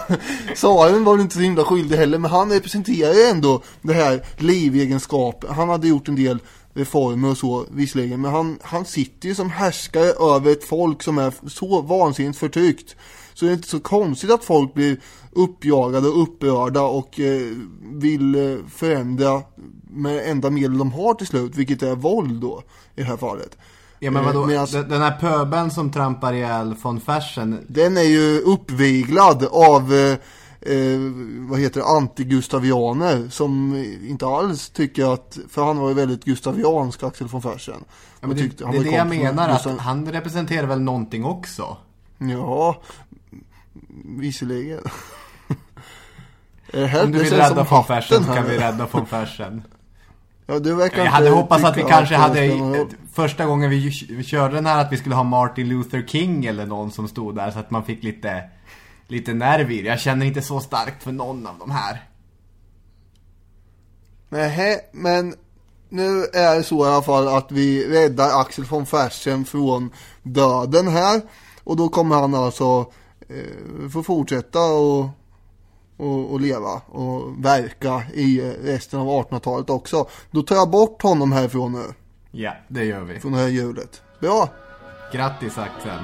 tsaren 0.55 1.03
var 1.03 1.13
väl 1.13 1.22
inte 1.22 1.36
så 1.36 1.41
himla 1.41 1.63
skyldig 1.63 1.98
heller, 1.98 2.17
men 2.17 2.31
han 2.31 2.51
representerar 2.51 3.13
ju 3.13 3.24
ändå 3.24 3.62
det 3.81 3.93
här 3.93 4.25
livegenskapen. 4.38 5.53
Han 5.53 5.69
hade 5.69 5.88
gjort 5.88 6.08
en 6.08 6.15
del 6.15 6.39
reformer 6.74 7.29
och 7.29 7.38
så 7.38 7.65
visserligen, 7.72 8.22
men 8.22 8.31
han, 8.31 8.60
han 8.62 8.86
sitter 8.86 9.29
ju 9.29 9.36
som 9.36 9.50
härskare 9.50 10.36
över 10.36 10.51
ett 10.51 10.63
folk 10.63 11.03
som 11.03 11.17
är 11.17 11.34
så 11.50 11.81
vansinnigt 11.81 12.39
förtryckt. 12.39 12.96
Så 13.39 13.46
det 13.46 13.51
är 13.51 13.53
inte 13.53 13.67
så 13.67 13.79
konstigt 13.79 14.31
att 14.31 14.43
folk 14.43 14.74
blir 14.74 14.98
uppjagade 15.31 16.08
och 16.10 16.22
upprörda 16.24 16.81
och 16.81 17.19
eh, 17.19 17.41
vill 17.81 18.36
eh, 18.36 18.58
förändra 18.69 19.41
med 19.89 20.31
enda 20.31 20.50
medel 20.50 20.77
de 20.77 20.91
har 20.91 21.13
till 21.13 21.27
slut, 21.27 21.55
vilket 21.55 21.84
är 21.84 21.96
våld 21.96 22.41
då 22.41 22.63
i 22.96 23.01
det 23.01 23.08
här 23.08 23.17
fallet. 23.17 23.58
Ja 24.00 24.12
men 24.12 24.25
vadå, 24.25 24.41
Eh, 24.41 24.48
medans- 24.48 24.72
den 24.72 25.01
här 25.01 25.17
pöbeln 25.19 25.72
som 25.72 25.91
trampar 25.91 26.34
ihjäl 26.34 26.75
von 26.81 27.00
Fersen 27.01 27.60
Den 27.67 27.98
är 27.98 28.01
ju 28.01 28.39
uppviglad 28.39 29.46
av 29.51 29.93
eh, 29.93 30.12
eh, 30.74 31.00
vad 31.50 31.60
heter 31.60 31.79
det, 31.79 31.86
anti-gustavianer 31.86 33.29
som 33.29 33.75
inte 34.10 34.25
alls 34.27 34.69
tycker 34.69 35.13
att, 35.13 35.38
för 35.50 35.63
han 35.65 35.77
var 35.77 35.88
ju 35.89 35.93
väldigt 35.96 36.25
gustaviansk 36.25 37.03
Axel 37.03 37.27
von 37.27 37.41
Fersen. 37.41 37.84
Ja, 38.22 38.27
men 38.27 38.38
det, 38.38 38.41
tyckte- 38.43 38.63
det 38.72 38.77
är 38.77 38.84
det 38.84 38.89
jag 38.91 39.08
menar, 39.10 39.50
att 39.50 39.63
Gustav- 39.63 39.77
han 39.79 40.12
representerar 40.12 40.67
väl 40.67 40.81
någonting 40.81 41.25
också. 41.25 41.77
Ja, 42.22 42.81
visserligen. 44.19 44.79
Här, 46.73 47.03
Om 47.03 47.11
du 47.11 47.19
vill 47.23 47.33
rädda 47.33 47.63
von 47.63 47.83
Fersen 47.83 48.23
så 48.23 48.33
kan 48.33 48.45
vi 48.45 48.57
rädda 48.57 48.88
von 48.91 49.05
Fersen. 49.05 49.63
Ja, 50.45 50.59
du 50.59 50.75
verkar 50.75 50.97
Jag 50.97 51.05
inte 51.05 51.15
hade 51.15 51.29
hoppats 51.29 51.63
att 51.63 51.77
vi 51.77 51.83
kanske 51.83 52.15
det 52.15 52.19
hade, 52.19 52.88
första 53.13 53.45
gången 53.45 53.69
vi 53.69 54.05
vi 54.09 54.23
körde 54.23 54.55
den 54.55 54.65
här, 54.65 54.81
att 54.81 54.91
vi 54.91 54.97
skulle 54.97 55.15
ha 55.15 55.23
Martin 55.23 55.69
Luther 55.69 56.03
King 56.07 56.45
eller 56.45 56.65
någon 56.65 56.91
som 56.91 57.07
stod 57.07 57.35
där 57.35 57.51
så 57.51 57.59
att 57.59 57.71
man 57.71 57.83
fick 57.85 58.03
lite, 58.03 58.43
lite 59.07 59.33
nerv 59.33 59.71
i 59.71 59.81
det. 59.81 59.89
Jag 59.89 59.99
känner 59.99 60.25
inte 60.25 60.41
så 60.41 60.59
starkt 60.59 61.03
för 61.03 61.11
någon 61.11 61.47
av 61.47 61.57
de 61.59 61.71
här. 61.71 62.03
Nej, 64.29 64.89
men 64.91 65.35
nu 65.89 66.25
är 66.33 66.55
det 66.55 66.63
så 66.63 66.85
i 66.85 66.89
alla 66.89 67.01
fall 67.01 67.27
att 67.27 67.51
vi 67.51 67.88
räddar 67.88 68.41
Axel 68.41 68.65
von 68.65 68.85
Fersen 68.85 69.45
från 69.45 69.89
döden 70.23 70.88
här. 70.88 71.21
Och 71.63 71.77
då 71.77 71.89
kommer 71.89 72.15
han 72.15 72.35
alltså 72.35 72.91
eh, 73.29 73.89
få 73.89 74.03
fortsätta 74.03 74.59
och, 74.59 75.05
och, 75.98 76.31
och 76.31 76.41
leva 76.41 76.81
och 76.88 77.45
verka 77.45 78.03
i 78.13 78.41
resten 78.63 79.00
av 79.00 79.07
1800-talet 79.07 79.69
också. 79.69 80.07
Då 80.31 80.41
tar 80.41 80.55
jag 80.55 80.69
bort 80.69 81.01
honom 81.01 81.31
härifrån 81.31 81.71
nu, 81.71 81.83
Ja, 82.31 82.53
det 82.67 82.83
gör 82.86 83.01
vi. 83.01 83.19
från 83.19 83.31
det 83.31 83.38
här 83.38 83.48
hjulet. 83.48 84.01
Bra! 84.19 84.50
Grattis 85.13 85.57
Axel. 85.57 86.00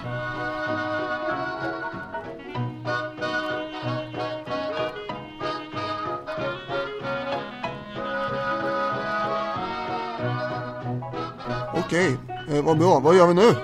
Okej, 11.73 12.17
eh, 12.49 12.63
vad 12.63 12.77
bra. 12.77 12.99
Vad 12.99 13.15
gör 13.15 13.27
vi 13.27 13.33
nu? 13.33 13.55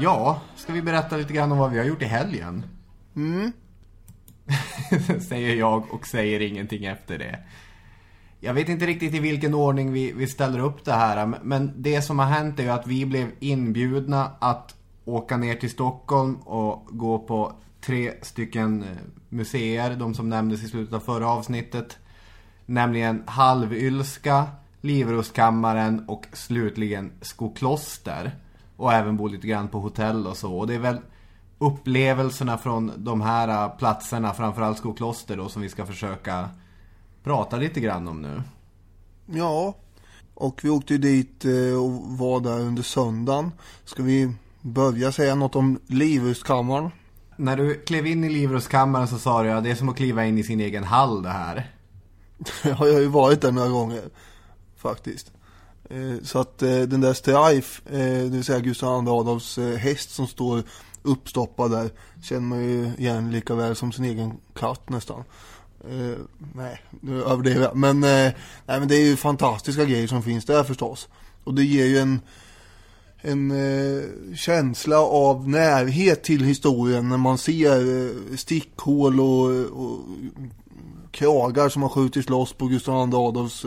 Ja, 0.00 0.40
ska 0.68 0.74
vi 0.74 0.82
berätta 0.82 1.16
lite 1.16 1.32
grann 1.32 1.52
om 1.52 1.58
vad 1.58 1.70
vi 1.70 1.78
har 1.78 1.84
gjort 1.84 2.02
i 2.02 2.04
helgen? 2.04 2.64
Mm. 3.16 3.52
säger 5.28 5.56
jag 5.56 5.94
och 5.94 6.06
säger 6.06 6.40
ingenting 6.40 6.84
efter 6.84 7.18
det. 7.18 7.38
Jag 8.40 8.54
vet 8.54 8.68
inte 8.68 8.86
riktigt 8.86 9.14
i 9.14 9.18
vilken 9.18 9.54
ordning 9.54 9.92
vi, 9.92 10.12
vi 10.12 10.26
ställer 10.26 10.58
upp 10.58 10.84
det 10.84 10.92
här. 10.92 11.26
Men 11.42 11.72
det 11.76 12.02
som 12.02 12.18
har 12.18 12.26
hänt 12.26 12.58
är 12.58 12.62
ju 12.62 12.68
att 12.68 12.86
vi 12.86 13.06
blev 13.06 13.30
inbjudna 13.40 14.30
att 14.38 14.74
åka 15.04 15.36
ner 15.36 15.54
till 15.54 15.70
Stockholm 15.70 16.34
och 16.34 16.86
gå 16.90 17.18
på 17.18 17.52
tre 17.80 18.12
stycken 18.22 18.82
eh, 18.82 18.88
museer. 19.28 19.96
De 19.96 20.14
som 20.14 20.28
nämndes 20.28 20.64
i 20.64 20.68
slutet 20.68 20.94
av 20.94 21.00
förra 21.00 21.28
avsnittet. 21.28 21.98
Nämligen 22.66 23.22
Halvylska, 23.26 24.46
Livrustkammaren 24.80 26.04
och 26.08 26.26
slutligen 26.32 27.12
Skokloster. 27.20 28.32
Och 28.78 28.92
även 28.92 29.16
bo 29.16 29.28
lite 29.28 29.46
grann 29.46 29.68
på 29.68 29.80
hotell 29.80 30.26
och 30.26 30.36
så. 30.36 30.58
Och 30.58 30.66
det 30.66 30.74
är 30.74 30.78
väl 30.78 30.98
upplevelserna 31.58 32.58
från 32.58 32.92
de 32.96 33.20
här 33.20 33.48
eh, 33.48 33.76
platserna, 33.76 34.34
framförallt 34.34 34.78
Skokloster 34.78 35.36
då, 35.36 35.48
som 35.48 35.62
vi 35.62 35.68
ska 35.68 35.86
försöka 35.86 36.48
prata 37.22 37.56
lite 37.56 37.80
grann 37.80 38.08
om 38.08 38.22
nu. 38.22 38.42
Ja, 39.26 39.74
och 40.34 40.60
vi 40.62 40.70
åkte 40.70 40.92
ju 40.92 40.98
dit 40.98 41.44
eh, 41.44 41.82
och 41.82 42.18
var 42.18 42.40
där 42.40 42.60
under 42.60 42.82
söndagen. 42.82 43.52
Ska 43.84 44.02
vi 44.02 44.32
börja 44.60 45.12
säga 45.12 45.34
något 45.34 45.56
om 45.56 45.80
Livrustkammaren? 45.86 46.90
När 47.36 47.56
du 47.56 47.74
klev 47.74 48.06
in 48.06 48.24
i 48.24 48.28
Livrustkammaren 48.28 49.08
så 49.08 49.18
sa 49.18 49.42
du 49.42 49.50
att 49.50 49.64
det 49.64 49.70
är 49.70 49.74
som 49.74 49.88
att 49.88 49.96
kliva 49.96 50.24
in 50.24 50.38
i 50.38 50.42
sin 50.42 50.60
egen 50.60 50.84
hall 50.84 51.22
det 51.22 51.28
här. 51.28 51.70
Jag 52.64 52.74
har 52.74 52.86
ju 52.86 53.06
varit 53.06 53.40
där 53.40 53.52
några 53.52 53.68
gånger 53.68 54.02
faktiskt. 54.76 55.32
Eh, 55.90 56.22
så 56.22 56.38
att 56.38 56.62
eh, 56.62 56.80
den 56.80 57.00
där 57.00 57.14
Strife, 57.14 57.82
eh, 57.90 58.22
det 58.22 58.28
vill 58.28 58.44
säga 58.44 58.60
Gustav 58.60 59.04
II 59.04 59.10
Adolfs 59.10 59.58
häst 59.58 60.10
som 60.10 60.26
står 60.26 60.62
uppstoppad 61.02 61.70
där, 61.70 61.90
känner 62.22 62.40
man 62.40 62.64
ju 62.64 62.90
igen 62.98 63.30
lika 63.30 63.54
väl 63.54 63.76
som 63.76 63.92
sin 63.92 64.04
egen 64.04 64.32
katt 64.54 64.88
nästan. 64.88 65.24
Nej, 66.54 66.82
nu 67.00 67.22
överdriver 67.22 67.62
jag. 67.62 67.76
Men, 67.76 68.00
nej, 68.00 68.34
men 68.66 68.88
det 68.88 68.96
är 68.96 69.04
ju 69.04 69.16
fantastiska 69.16 69.84
grejer 69.84 70.06
som 70.06 70.22
finns 70.22 70.44
där 70.44 70.64
förstås. 70.64 71.08
Och 71.44 71.54
det 71.54 71.64
ger 71.64 71.84
ju 71.86 71.98
en, 71.98 72.20
en 73.20 73.52
känsla 74.36 75.00
av 75.00 75.48
närhet 75.48 76.22
till 76.22 76.44
historien 76.44 77.08
när 77.08 77.16
man 77.16 77.38
ser 77.38 78.36
stickhål 78.36 79.20
och, 79.20 79.50
och 79.82 80.00
kragar 81.10 81.68
som 81.68 81.82
har 81.82 81.88
skjutits 81.88 82.28
loss 82.28 82.52
på 82.52 82.66
Gustav 82.66 83.08
II 83.08 83.14
Adolfs 83.14 83.64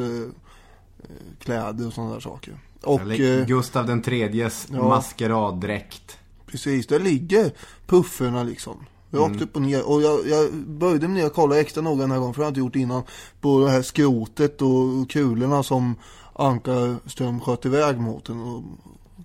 kläder 1.39 1.87
och 1.87 1.93
sådana 1.93 2.13
där 2.13 2.19
saker. 2.19 2.59
Och 2.83 3.01
Eller 3.01 3.39
eh, 3.39 3.45
Gustav 3.45 3.85
den 3.85 4.01
tredjes 4.01 4.67
ja. 4.71 4.87
maskeraddräkt. 4.87 6.17
precis, 6.45 6.87
där 6.87 6.99
ligger 6.99 7.51
pufferna 7.85 8.43
liksom. 8.43 8.85
Rakt 9.13 9.41
upp 9.41 9.55
och 9.55 9.61
ner. 9.61 9.89
Och 9.89 10.01
jag, 10.01 10.27
jag 10.27 10.53
började 10.53 11.07
med 11.07 11.25
att 11.25 11.33
kolla 11.33 11.59
extra 11.59 11.81
noga 11.81 12.01
den 12.01 12.11
här 12.11 12.19
gången, 12.19 12.33
för 12.33 12.41
det 12.41 12.45
har 12.45 12.47
jag 12.47 12.51
inte 12.51 12.59
gjort 12.59 12.75
innan. 12.75 13.03
På 13.41 13.65
det 13.65 13.71
här 13.71 13.81
skrotet 13.81 14.61
och 14.61 15.09
kulorna 15.09 15.63
som 15.63 15.95
Ankarström 16.33 17.39
sköt 17.39 17.65
iväg 17.65 17.99
mot 17.99 18.25
den. 18.25 18.41
Och 18.41 18.63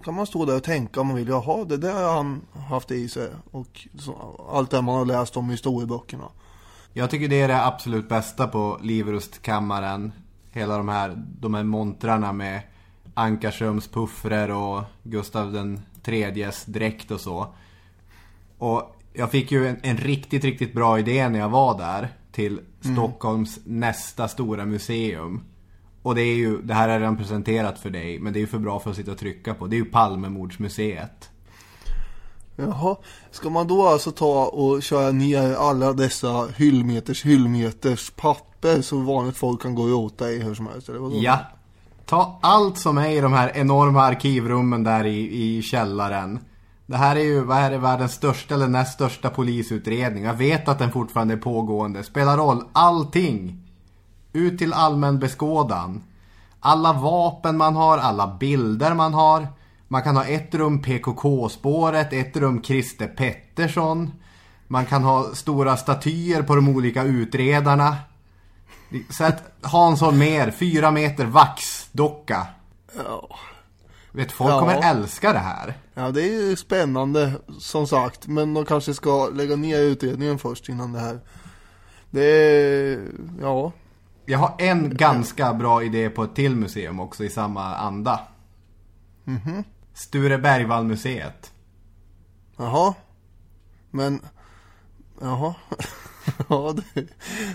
kan 0.04 0.14
man 0.14 0.26
stå 0.26 0.44
där 0.44 0.56
och 0.56 0.62
tänka 0.62 1.00
om 1.00 1.06
man 1.06 1.16
vill, 1.16 1.28
jaha, 1.28 1.64
det 1.64 1.76
där 1.76 1.92
har 1.92 2.14
han 2.14 2.40
haft 2.68 2.90
i 2.90 3.08
sig. 3.08 3.28
Och 3.50 3.88
så, 3.98 4.40
allt 4.52 4.70
det 4.70 4.82
man 4.82 4.94
har 4.94 5.04
läst 5.04 5.36
om 5.36 5.48
i 5.48 5.52
historieböckerna. 5.52 6.24
Jag 6.92 7.10
tycker 7.10 7.28
det 7.28 7.40
är 7.40 7.48
det 7.48 7.64
absolut 7.64 8.08
bästa 8.08 8.46
på 8.46 8.80
Livrustkammaren. 8.82 10.12
Hela 10.56 10.76
de 10.76 10.88
här, 10.88 11.24
de 11.40 11.54
här 11.54 11.64
montrarna 11.64 12.32
med 12.32 12.60
Ankarströms 13.14 13.88
puffrer 13.88 14.50
och 14.50 14.82
Gustav 15.02 15.52
den 15.52 15.80
tredjes 16.02 16.64
dräkt 16.64 17.10
och 17.10 17.20
så. 17.20 17.54
Och 18.58 18.96
jag 19.12 19.30
fick 19.30 19.52
ju 19.52 19.68
en, 19.68 19.76
en 19.82 19.96
riktigt, 19.96 20.44
riktigt 20.44 20.74
bra 20.74 20.98
idé 20.98 21.28
när 21.28 21.38
jag 21.38 21.48
var 21.48 21.78
där 21.78 22.08
till 22.32 22.60
Stockholms 22.80 23.58
nästa 23.64 24.28
stora 24.28 24.64
museum. 24.64 25.40
Och 26.02 26.14
det 26.14 26.22
är 26.22 26.36
ju, 26.36 26.62
det 26.62 26.74
här 26.74 26.88
är 26.88 27.00
redan 27.00 27.16
presenterat 27.16 27.78
för 27.78 27.90
dig, 27.90 28.18
men 28.18 28.32
det 28.32 28.38
är 28.38 28.40
ju 28.40 28.46
för 28.46 28.58
bra 28.58 28.80
för 28.80 28.90
att 28.90 28.96
sitta 28.96 29.12
och 29.12 29.18
trycka 29.18 29.54
på. 29.54 29.66
Det 29.66 29.76
är 29.76 29.78
ju 29.78 29.84
Palmemordsmuseet. 29.84 31.30
Jaha, 32.56 32.96
ska 33.30 33.50
man 33.50 33.66
då 33.66 33.86
alltså 33.86 34.10
ta 34.10 34.46
och 34.46 34.82
köra 34.82 35.10
ner 35.12 35.54
alla 35.54 35.92
dessa 35.92 36.46
hyllmeters 36.56 37.24
hyllmeters 37.24 38.10
papper 38.10 38.55
så 38.82 38.98
vanligt 38.98 39.36
folk 39.36 39.62
kan 39.62 39.74
gå 39.74 39.82
och 39.82 39.88
rota 39.88 40.30
i 40.30 40.42
hur 40.42 40.54
som 40.54 40.66
helst? 40.66 40.88
Eller 40.88 40.98
vadå? 40.98 41.16
Ja. 41.20 41.38
Ta 42.06 42.38
allt 42.42 42.78
som 42.78 42.98
är 42.98 43.08
i 43.08 43.20
de 43.20 43.32
här 43.32 43.52
enorma 43.54 44.02
arkivrummen 44.02 44.84
där 44.84 45.04
i, 45.04 45.56
i 45.56 45.62
källaren. 45.62 46.38
Det 46.86 46.96
här 46.96 47.16
är 47.16 47.24
ju, 47.24 47.40
vad 47.40 47.58
är 47.58 47.70
det, 47.70 47.78
världens 47.78 48.12
största 48.12 48.54
eller 48.54 48.68
näst 48.68 48.94
största 48.94 49.30
polisutredning. 49.30 50.24
Jag 50.24 50.34
vet 50.34 50.68
att 50.68 50.78
den 50.78 50.92
fortfarande 50.92 51.34
är 51.34 51.38
pågående. 51.38 52.02
Spelar 52.02 52.36
roll, 52.36 52.64
allting. 52.72 53.62
Ut 54.32 54.58
till 54.58 54.72
allmän 54.72 55.18
beskådan. 55.18 56.02
Alla 56.60 56.92
vapen 56.92 57.56
man 57.56 57.76
har, 57.76 57.98
alla 57.98 58.36
bilder 58.40 58.94
man 58.94 59.14
har. 59.14 59.48
Man 59.88 60.02
kan 60.02 60.16
ha 60.16 60.24
ett 60.24 60.54
rum 60.54 60.82
PKK-spåret, 60.82 62.12
ett 62.12 62.36
rum 62.36 62.62
Christer 62.62 63.06
Pettersson. 63.06 64.10
Man 64.68 64.86
kan 64.86 65.04
ha 65.04 65.34
stora 65.34 65.76
statyer 65.76 66.42
på 66.42 66.54
de 66.54 66.68
olika 66.68 67.02
utredarna. 67.02 67.96
Sätt 69.18 69.42
Hans 69.62 70.00
Holmér, 70.00 70.50
fyra 70.50 70.90
meter 70.90 71.24
vaxdocka. 71.24 72.46
Ja. 72.96 73.36
Vet, 74.12 74.32
folk 74.32 74.50
Ja. 74.50 74.60
kommer 74.60 74.90
älska 74.90 75.32
det 75.32 75.38
här. 75.38 75.74
ja, 75.94 76.10
det 76.10 76.22
är 76.22 76.32
ju 76.48 76.56
spännande 76.56 77.32
som 77.58 77.86
sagt. 77.86 78.26
Men 78.26 78.54
de 78.54 78.64
kanske 78.64 78.94
ska 78.94 79.26
lägga 79.28 79.56
ner 79.56 79.78
utredningen 79.80 80.38
först 80.38 80.68
innan 80.68 80.92
det 80.92 81.00
här. 81.00 81.20
Det 82.10 82.24
är, 82.24 83.00
ja. 83.40 83.72
Jag 84.26 84.38
har 84.38 84.54
en 84.58 84.96
ganska 84.96 85.54
bra 85.54 85.82
idé 85.82 86.10
på 86.10 86.24
ett 86.24 86.34
till 86.34 86.56
museum 86.56 87.00
också 87.00 87.24
i 87.24 87.30
samma 87.30 87.76
anda. 87.76 88.20
Sture 89.94 90.38
Bergvall-museet. 90.38 91.52
Jaha. 92.56 92.94
Men, 93.90 94.20
jaha. 95.20 95.54
ja, 96.48 96.74
det, 96.94 97.06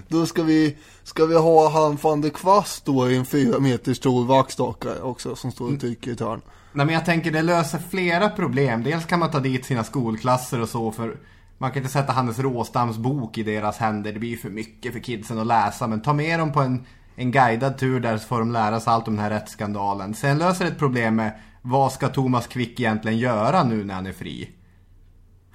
då 0.07 0.25
ska 0.25 0.43
vi, 0.43 0.77
ska 1.03 1.25
vi 1.25 1.37
ha 1.37 1.69
han 1.69 1.97
van 2.01 2.21
der 2.21 2.29
Kvast 2.29 2.85
då 2.85 3.09
i 3.09 3.17
en 3.17 3.25
fyra 3.25 3.59
meter 3.59 3.93
stor 3.93 4.25
vaxdocka 4.25 5.03
också 5.03 5.35
som 5.35 5.51
står 5.51 5.73
och 5.73 5.79
trycker 5.79 6.11
i 6.11 6.13
ett 6.13 6.19
hörn. 6.19 6.41
Nej 6.73 6.85
men 6.85 6.95
jag 6.95 7.05
tänker 7.05 7.31
det 7.31 7.41
löser 7.41 7.79
flera 7.89 8.29
problem. 8.29 8.83
Dels 8.83 9.05
kan 9.05 9.19
man 9.19 9.31
ta 9.31 9.39
dit 9.39 9.65
sina 9.65 9.83
skolklasser 9.83 10.61
och 10.61 10.69
så 10.69 10.91
för 10.91 11.17
man 11.57 11.71
kan 11.71 11.77
inte 11.77 11.93
sätta 11.93 12.13
Hannes 12.13 12.39
Råstams 12.39 12.97
bok 12.97 13.37
i 13.37 13.43
deras 13.43 13.77
händer. 13.77 14.13
Det 14.13 14.19
blir 14.19 14.29
ju 14.29 14.37
för 14.37 14.49
mycket 14.49 14.93
för 14.93 14.99
kidsen 14.99 15.39
att 15.39 15.47
läsa. 15.47 15.87
Men 15.87 16.01
ta 16.01 16.13
med 16.13 16.39
dem 16.39 16.51
på 16.51 16.61
en, 16.61 16.85
en 17.15 17.31
guidad 17.31 17.77
tur 17.77 17.99
där 17.99 18.17
så 18.17 18.27
får 18.27 18.39
de 18.39 18.51
lära 18.51 18.79
sig 18.79 18.93
allt 18.93 19.07
om 19.07 19.15
den 19.15 19.23
här 19.23 19.29
rättsskandalen. 19.29 20.13
Sen 20.13 20.37
löser 20.37 20.65
det 20.65 20.71
ett 20.71 20.79
problem 20.79 21.15
med 21.15 21.39
vad 21.61 21.91
ska 21.91 22.07
Thomas 22.07 22.47
Quick 22.47 22.79
egentligen 22.79 23.17
göra 23.17 23.63
nu 23.63 23.83
när 23.83 23.93
han 23.93 24.05
är 24.05 24.13
fri? 24.13 24.49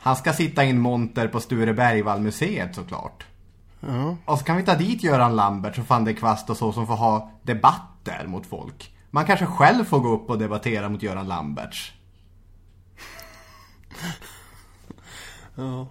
Han 0.06 0.16
ska 0.16 0.32
sitta 0.32 0.64
i 0.64 0.70
en 0.70 0.78
monter 0.78 1.28
på 1.28 1.40
Sture 1.40 1.74
Bergvall-museet 1.74 2.74
såklart. 2.74 3.26
Ja. 3.80 4.16
Och 4.24 4.38
så 4.38 4.44
kan 4.44 4.56
vi 4.56 4.62
ta 4.62 4.74
dit 4.74 5.02
Göran 5.02 5.36
Lambert 5.36 5.78
och 5.78 5.84
van 5.88 6.04
der 6.04 6.12
Kvast 6.12 6.50
och 6.50 6.56
så 6.56 6.72
som 6.72 6.86
får 6.86 6.96
ha 6.96 7.30
debatter 7.42 8.26
mot 8.26 8.46
folk. 8.46 8.94
Man 9.10 9.24
kanske 9.24 9.46
själv 9.46 9.84
får 9.84 10.00
gå 10.00 10.08
upp 10.08 10.30
och 10.30 10.38
debattera 10.38 10.88
mot 10.88 11.02
Göran 11.02 11.28
Lamberts. 11.28 11.92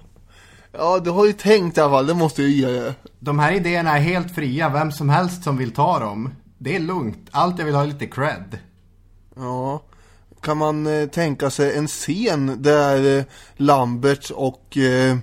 Ja, 0.72 1.00
du 1.00 1.10
har 1.10 1.26
ju 1.26 1.34
tänkt 1.34 1.78
i 1.78 1.82
alla 1.82 1.92
fall, 1.92 2.08
det 2.08 2.14
måste 2.14 2.42
jag 2.42 2.52
ge 2.52 2.68
dig. 2.68 2.94
De 3.20 3.40
här 3.40 3.52
idéerna 3.52 3.98
är 3.98 4.02
helt 4.02 4.36
fria, 4.36 4.70
vem 4.70 4.92
som 4.92 5.10
helst 5.10 5.44
som 5.44 5.58
vill 5.58 5.74
ta 5.74 6.00
dem. 6.00 6.30
Det 6.58 6.76
är 6.76 6.80
lugnt, 6.80 7.30
allt 7.32 7.60
jag 7.60 7.66
vill 7.66 7.76
ha 7.76 7.84
är 7.84 7.88
lite 7.88 8.08
cred. 8.08 8.60
Ja. 9.36 9.82
Kan 10.46 10.58
man 10.58 10.88
eh, 10.88 11.08
tänka 11.08 11.50
sig 11.50 11.78
en 11.78 11.88
scen 11.88 12.62
där 12.62 13.18
eh, 13.18 13.24
Lambert 13.58 14.30
och 14.30 14.78
eh, 14.78 15.18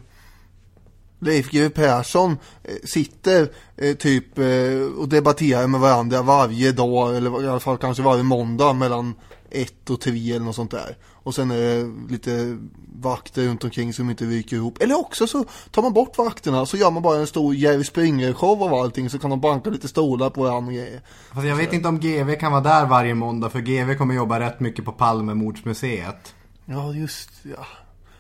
Leif 1.21 1.51
GW 1.51 1.69
Persson 1.69 2.37
eh, 2.65 2.75
sitter 2.85 3.49
eh, 3.77 3.97
typ 3.97 4.39
eh, 4.39 4.99
och 4.99 5.09
debatterar 5.09 5.67
med 5.67 5.81
varandra 5.81 6.23
varje 6.23 6.73
dag 6.73 7.17
eller 7.17 7.45
i 7.45 7.49
alla 7.49 7.61
fall 7.61 7.79
kanske 7.79 8.03
varje 8.03 8.23
måndag 8.23 8.73
mellan 8.73 9.15
ett 9.51 9.91
och 9.91 10.01
tre 10.01 10.31
eller 10.31 10.45
något 10.45 10.57
sånt 10.57 10.71
där. 10.71 10.97
Och 11.23 11.35
sen 11.35 11.51
är 11.51 11.57
det 11.57 12.13
lite 12.13 12.59
vakter 13.03 13.47
runt 13.47 13.65
omkring 13.65 13.93
som 13.93 14.11
inte 14.11 14.25
ryker 14.25 14.57
ihop. 14.57 14.83
Eller 14.83 14.99
också 14.99 15.27
så 15.27 15.45
tar 15.71 15.83
man 15.83 15.93
bort 15.93 16.19
vakterna 16.19 16.67
så 16.67 16.77
gör 16.77 16.91
man 16.91 17.03
bara 17.03 17.19
en 17.19 17.27
stor 17.27 17.55
Jerry 17.55 17.85
Springer-show 17.85 18.63
av 18.63 18.75
allting 18.75 19.11
så 19.11 19.19
kan 19.19 19.31
de 19.31 19.41
banka 19.41 19.71
lite 19.71 19.89
stolar 19.89 20.31
på 20.31 20.43
varandra 20.43 20.73
grejer. 20.73 21.01
Fast 21.33 21.47
jag 21.47 21.57
vet 21.57 21.73
inte 21.73 21.89
om 21.89 22.01
GV 22.01 22.35
kan 22.35 22.53
vara 22.53 22.63
där 22.63 22.87
varje 22.87 23.15
måndag 23.15 23.51
för 23.51 23.61
GV 23.61 23.95
kommer 23.95 24.15
jobba 24.15 24.41
rätt 24.41 24.61
mycket 24.61 24.85
på 24.85 24.93
Palmemordsmuseet. 24.93 26.35
Ja, 26.65 26.95
just 26.95 27.31
ja. 27.43 27.67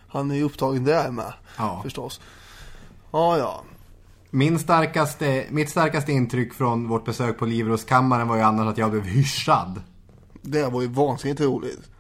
Han 0.09 0.31
är 0.31 0.35
ju 0.35 0.43
upptagen 0.43 0.85
där 0.85 1.11
med. 1.11 1.33
Ja. 1.57 1.81
Förstås. 1.83 2.21
Ja, 3.11 3.39
ja. 3.39 3.63
Min 4.31 4.59
starkaste, 4.59 5.45
mitt 5.51 5.71
starkaste 5.71 6.13
intryck 6.13 6.55
från 6.55 6.89
vårt 6.89 7.05
besök 7.05 7.39
på 7.39 7.47
Livrustkammaren 7.47 8.29
var 8.29 8.37
ju 8.37 8.43
annars 8.43 8.67
att 8.67 8.79
jag 8.79 8.91
blev 8.91 9.03
hyschad. 9.03 9.83
Det 10.43 10.69
var 10.69 10.83
ju 10.83 10.89
vansinnigt 10.89 11.41
roligt. 11.41 11.92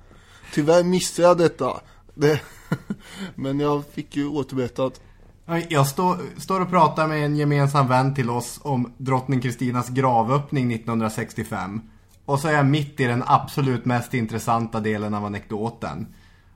Tyvärr 0.52 0.84
missade 0.84 1.28
jag 1.28 1.38
detta. 1.38 1.80
Det... 2.14 2.40
Men 3.34 3.60
jag 3.60 3.84
fick 3.94 4.16
ju 4.16 4.28
återberättat. 4.28 5.00
Jag 5.68 5.86
stå, 5.86 6.16
står 6.38 6.60
och 6.60 6.70
pratar 6.70 7.08
med 7.08 7.24
en 7.24 7.36
gemensam 7.36 7.88
vän 7.88 8.14
till 8.14 8.30
oss 8.30 8.60
om 8.62 8.92
drottning 8.96 9.40
Kristinas 9.40 9.88
gravöppning 9.88 10.72
1965. 10.72 11.80
Och 12.24 12.40
så 12.40 12.48
är 12.48 12.52
jag 12.52 12.66
mitt 12.66 13.00
i 13.00 13.04
den 13.04 13.24
absolut 13.26 13.84
mest 13.84 14.14
intressanta 14.14 14.80
delen 14.80 15.14
av 15.14 15.24
anekdoten. 15.24 16.06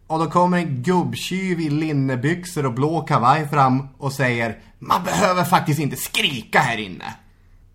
Och 0.07 0.19
då 0.19 0.31
kommer 0.31 0.59
en 0.59 0.83
gubbtjuv 0.83 1.61
i 1.61 1.71
linnebyxor 1.71 2.67
och 2.67 2.73
blå 2.73 3.01
kavaj 3.01 3.49
fram 3.49 3.89
och 3.99 4.13
säger 4.13 4.59
Man 4.79 5.05
behöver 5.05 5.45
faktiskt 5.45 5.81
inte 5.81 5.97
skrika 5.97 6.59
här 6.59 6.79
inne. 6.79 7.15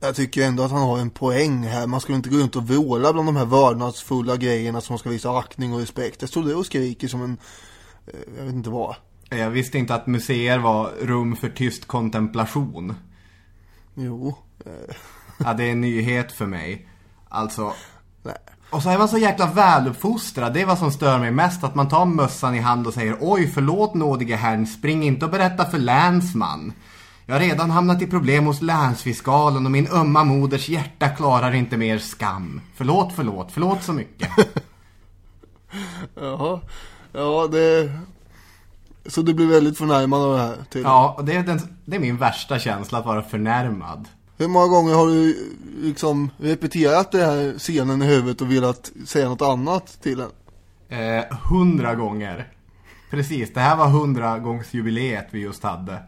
Jag 0.03 0.15
tycker 0.15 0.43
ändå 0.47 0.63
att 0.63 0.71
han 0.71 0.81
har 0.81 0.97
en 0.99 1.09
poäng 1.09 1.63
här. 1.63 1.87
Man 1.87 2.01
skulle 2.01 2.15
inte 2.15 2.29
gå 2.29 2.37
runt 2.37 2.55
och 2.55 2.67
vråla 2.67 3.13
bland 3.13 3.27
de 3.27 3.35
här 3.35 3.45
vördnadsfulla 3.45 4.37
grejerna 4.37 4.81
som 4.81 4.93
man 4.93 4.99
ska 4.99 5.09
visa 5.09 5.37
aktning 5.37 5.73
och 5.73 5.79
respekt. 5.79 6.21
Jag 6.21 6.29
står 6.29 6.43
där 6.43 6.57
och 6.57 6.65
skriker 6.65 7.07
som 7.07 7.21
en... 7.23 7.37
eh, 8.07 8.13
Jag 8.37 8.45
vet 8.45 8.53
inte 8.53 8.69
vad. 8.69 8.95
Jag 9.29 9.49
visste 9.49 9.77
inte 9.77 9.95
att 9.95 10.07
museer 10.07 10.57
var 10.59 10.91
rum 11.01 11.35
för 11.35 11.49
tyst 11.49 11.87
kontemplation. 11.87 12.95
Jo. 13.95 14.35
eh, 14.65 14.95
Ja, 15.45 15.53
det 15.53 15.63
är 15.63 15.71
en 15.71 15.81
nyhet 15.81 16.31
för 16.31 16.45
mig. 16.45 16.87
Alltså, 17.29 17.73
Nej. 18.23 18.35
Och 18.69 18.83
så 18.83 18.89
är 18.89 18.97
man 18.97 19.07
så 19.09 19.17
jäkla 19.17 19.45
väluppfostrad. 19.45 20.53
Det 20.53 20.61
är 20.61 20.65
vad 20.65 20.77
som 20.79 20.91
stör 20.91 21.19
mig 21.19 21.31
mest. 21.31 21.63
Att 21.63 21.75
man 21.75 21.89
tar 21.89 22.05
mössan 22.05 22.55
i 22.55 22.59
hand 22.59 22.87
och 22.87 22.93
säger 22.93 23.17
Oj, 23.21 23.47
förlåt 23.53 23.93
nådige 23.93 24.35
herrn. 24.35 24.67
Spring 24.67 25.03
inte 25.03 25.25
och 25.25 25.31
berätta 25.31 25.65
för 25.65 25.77
länsman. 25.77 26.73
Jag 27.25 27.35
har 27.35 27.39
redan 27.39 27.71
hamnat 27.71 28.01
i 28.01 28.07
problem 28.07 28.45
hos 28.45 28.61
länsfiskalen 28.61 29.65
och 29.65 29.71
min 29.71 29.87
ömma 29.87 30.23
moders 30.23 30.69
hjärta 30.69 31.09
klarar 31.09 31.51
inte 31.53 31.77
mer 31.77 31.97
skam. 31.97 32.61
Förlåt, 32.75 33.13
förlåt, 33.15 33.51
förlåt 33.51 33.83
så 33.83 33.93
mycket. 33.93 34.29
Jaha. 36.15 36.59
Ja, 37.13 37.47
det... 37.47 37.91
Så 39.05 39.21
du 39.21 39.33
blir 39.33 39.47
väldigt 39.47 39.77
förnärmad 39.77 40.21
av 40.21 40.33
det 40.33 40.41
här? 40.41 40.55
Till. 40.69 40.81
Ja, 40.81 41.15
och 41.17 41.25
det 41.25 41.35
är, 41.35 41.43
den, 41.43 41.77
det 41.85 41.95
är 41.95 41.99
min 41.99 42.17
värsta 42.17 42.59
känsla 42.59 42.97
att 42.97 43.05
vara 43.05 43.21
förnärmad. 43.21 44.07
Hur 44.37 44.47
många 44.47 44.67
gånger 44.67 44.93
har 44.93 45.07
du 45.07 45.51
liksom 45.81 46.29
repeterat 46.37 47.11
den 47.11 47.21
här 47.21 47.59
scenen 47.59 48.01
i 48.01 48.05
huvudet 48.05 48.41
och 48.41 48.51
velat 48.51 48.91
säga 49.05 49.29
något 49.29 49.41
annat 49.41 50.01
till 50.01 50.17
den? 50.17 50.29
Eh, 50.89 51.23
hundra 51.49 51.95
gånger. 51.95 52.47
Precis, 53.09 53.53
det 53.53 53.59
här 53.59 53.75
var 53.75 53.87
hundra 53.87 54.39
gångs 54.39 54.73
jubileet 54.73 55.27
vi 55.31 55.39
just 55.39 55.63
hade. 55.63 56.03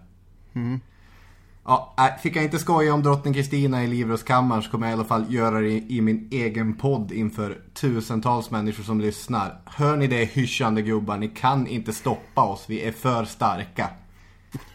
Ja, 1.66 1.94
äh, 1.98 2.22
fick 2.22 2.36
jag 2.36 2.44
inte 2.44 2.60
skoja 2.60 2.94
om 2.94 3.04
drottning 3.04 3.34
Kristina 3.34 3.84
i 3.84 3.88
Livrustkammaren 3.88 4.64
så 4.64 4.72
kommer 4.72 4.88
jag 4.88 4.92
i 4.92 4.94
alla 4.94 5.04
fall 5.04 5.34
göra 5.34 5.60
det 5.60 5.70
i, 5.70 5.98
i 5.98 6.02
min 6.02 6.28
egen 6.32 6.74
podd 6.78 7.12
inför 7.12 7.62
tusentals 7.74 8.52
människor 8.52 8.84
som 8.84 9.02
lyssnar. 9.02 9.62
Hör 9.66 9.98
ni 9.98 10.08
det 10.08 10.26
hyschande 10.26 10.82
gubbar? 10.82 11.18
Ni 11.18 11.28
kan 11.28 11.68
inte 11.68 11.94
stoppa 11.94 12.42
oss, 12.44 12.66
vi 12.68 12.82
är 12.82 12.92
för 12.92 13.26
starka. 13.26 13.90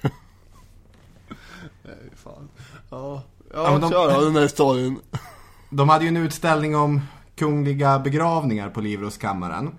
Fan. 2.14 2.48
Ja, 2.90 3.22
Ja, 3.54 3.72
ja, 3.72 3.78
de- 3.78 3.90
kör 3.90 4.14
då, 4.14 4.24
den 4.24 4.34
där 4.34 4.48
storyn. 4.48 4.98
De 5.70 5.88
hade 5.88 6.04
ju 6.04 6.08
en 6.08 6.16
utställning 6.16 6.76
om 6.76 7.00
kungliga 7.36 7.98
begravningar 7.98 8.70
på 8.70 8.80
Livrustkammaren. 8.80 9.74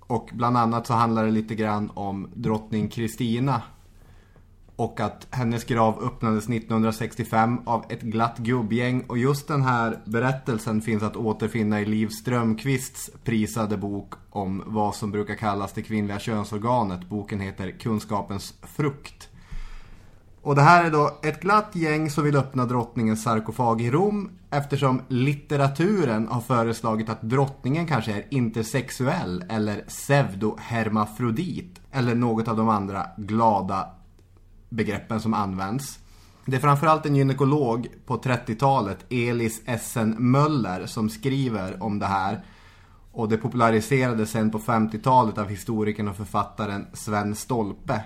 Och 0.00 0.28
bland 0.32 0.56
annat 0.56 0.86
så 0.86 0.94
handlar 0.94 1.24
det 1.24 1.30
lite 1.30 1.54
grann 1.54 1.90
om 1.94 2.30
drottning 2.34 2.88
Kristina. 2.88 3.62
Och 4.78 5.00
att 5.00 5.26
hennes 5.30 5.64
grav 5.64 6.02
öppnades 6.02 6.48
1965 6.48 7.58
av 7.66 7.84
ett 7.88 8.00
glatt 8.00 8.38
gubbgäng. 8.38 9.04
Och 9.08 9.18
just 9.18 9.48
den 9.48 9.62
här 9.62 9.98
berättelsen 10.04 10.82
finns 10.82 11.02
att 11.02 11.16
återfinna 11.16 11.80
i 11.80 11.84
Liv 11.84 12.08
Strömquists 12.08 13.10
prisade 13.24 13.76
bok 13.76 14.14
om 14.30 14.62
vad 14.66 14.94
som 14.94 15.10
brukar 15.10 15.34
kallas 15.34 15.72
det 15.72 15.82
kvinnliga 15.82 16.18
könsorganet. 16.18 17.08
Boken 17.08 17.40
heter 17.40 17.70
Kunskapens 17.70 18.54
frukt. 18.62 19.28
Och 20.42 20.54
det 20.54 20.62
här 20.62 20.84
är 20.84 20.90
då 20.90 21.18
ett 21.22 21.40
glatt 21.40 21.76
gäng 21.76 22.10
som 22.10 22.24
vill 22.24 22.36
öppna 22.36 22.66
drottningens 22.66 23.22
sarkofag 23.22 23.80
i 23.80 23.90
Rom 23.90 24.30
eftersom 24.50 25.02
litteraturen 25.08 26.28
har 26.28 26.40
föreslagit 26.40 27.08
att 27.08 27.22
drottningen 27.22 27.86
kanske 27.86 28.12
är 28.12 28.24
intersexuell 28.30 29.44
eller 29.48 29.80
pseudohermafrodit 29.80 31.80
eller 31.92 32.14
något 32.14 32.48
av 32.48 32.56
de 32.56 32.68
andra 32.68 33.06
glada 33.16 33.94
begreppen 34.68 35.20
som 35.20 35.34
används. 35.34 35.98
Det 36.46 36.56
är 36.56 36.60
framförallt 36.60 37.06
en 37.06 37.16
gynekolog 37.16 37.88
på 38.06 38.18
30-talet, 38.18 39.12
Elis 39.12 39.62
Essen 39.64 40.16
Möller, 40.18 40.86
som 40.86 41.08
skriver 41.10 41.82
om 41.82 41.98
det 41.98 42.06
här. 42.06 42.44
Och 43.12 43.28
det 43.28 43.36
populariserades 43.36 44.30
sen 44.30 44.50
på 44.50 44.58
50-talet 44.58 45.38
av 45.38 45.48
historikern 45.48 46.08
och 46.08 46.16
författaren 46.16 46.86
Sven 46.92 47.34
Stolpe. 47.34 48.04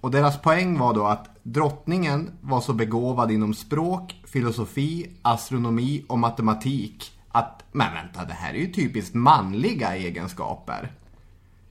Och 0.00 0.10
deras 0.10 0.42
poäng 0.42 0.78
var 0.78 0.94
då 0.94 1.06
att 1.06 1.28
drottningen 1.42 2.30
var 2.40 2.60
så 2.60 2.72
begåvad 2.72 3.30
inom 3.30 3.54
språk, 3.54 4.22
filosofi, 4.24 5.10
astronomi 5.22 6.04
och 6.08 6.18
matematik 6.18 7.18
att, 7.28 7.64
men 7.72 7.94
vänta, 7.94 8.24
det 8.24 8.34
här 8.34 8.54
är 8.54 8.58
ju 8.58 8.72
typiskt 8.72 9.14
manliga 9.14 9.96
egenskaper. 9.96 10.92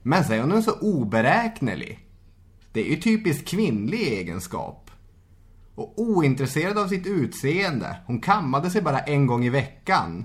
Men 0.02 0.24
så 0.24 0.32
är 0.32 0.42
hon 0.42 0.62
så 0.62 0.80
oberäknelig. 0.80 2.03
Det 2.74 2.80
är 2.80 2.90
ju 2.90 2.96
typiskt 2.96 3.48
kvinnlig 3.48 4.00
egenskap. 4.00 4.90
Och 5.74 5.92
ointresserad 5.96 6.78
av 6.78 6.88
sitt 6.88 7.06
utseende. 7.06 7.96
Hon 8.06 8.20
kammade 8.20 8.70
sig 8.70 8.82
bara 8.82 8.98
en 8.98 9.26
gång 9.26 9.44
i 9.44 9.50
veckan. 9.50 10.24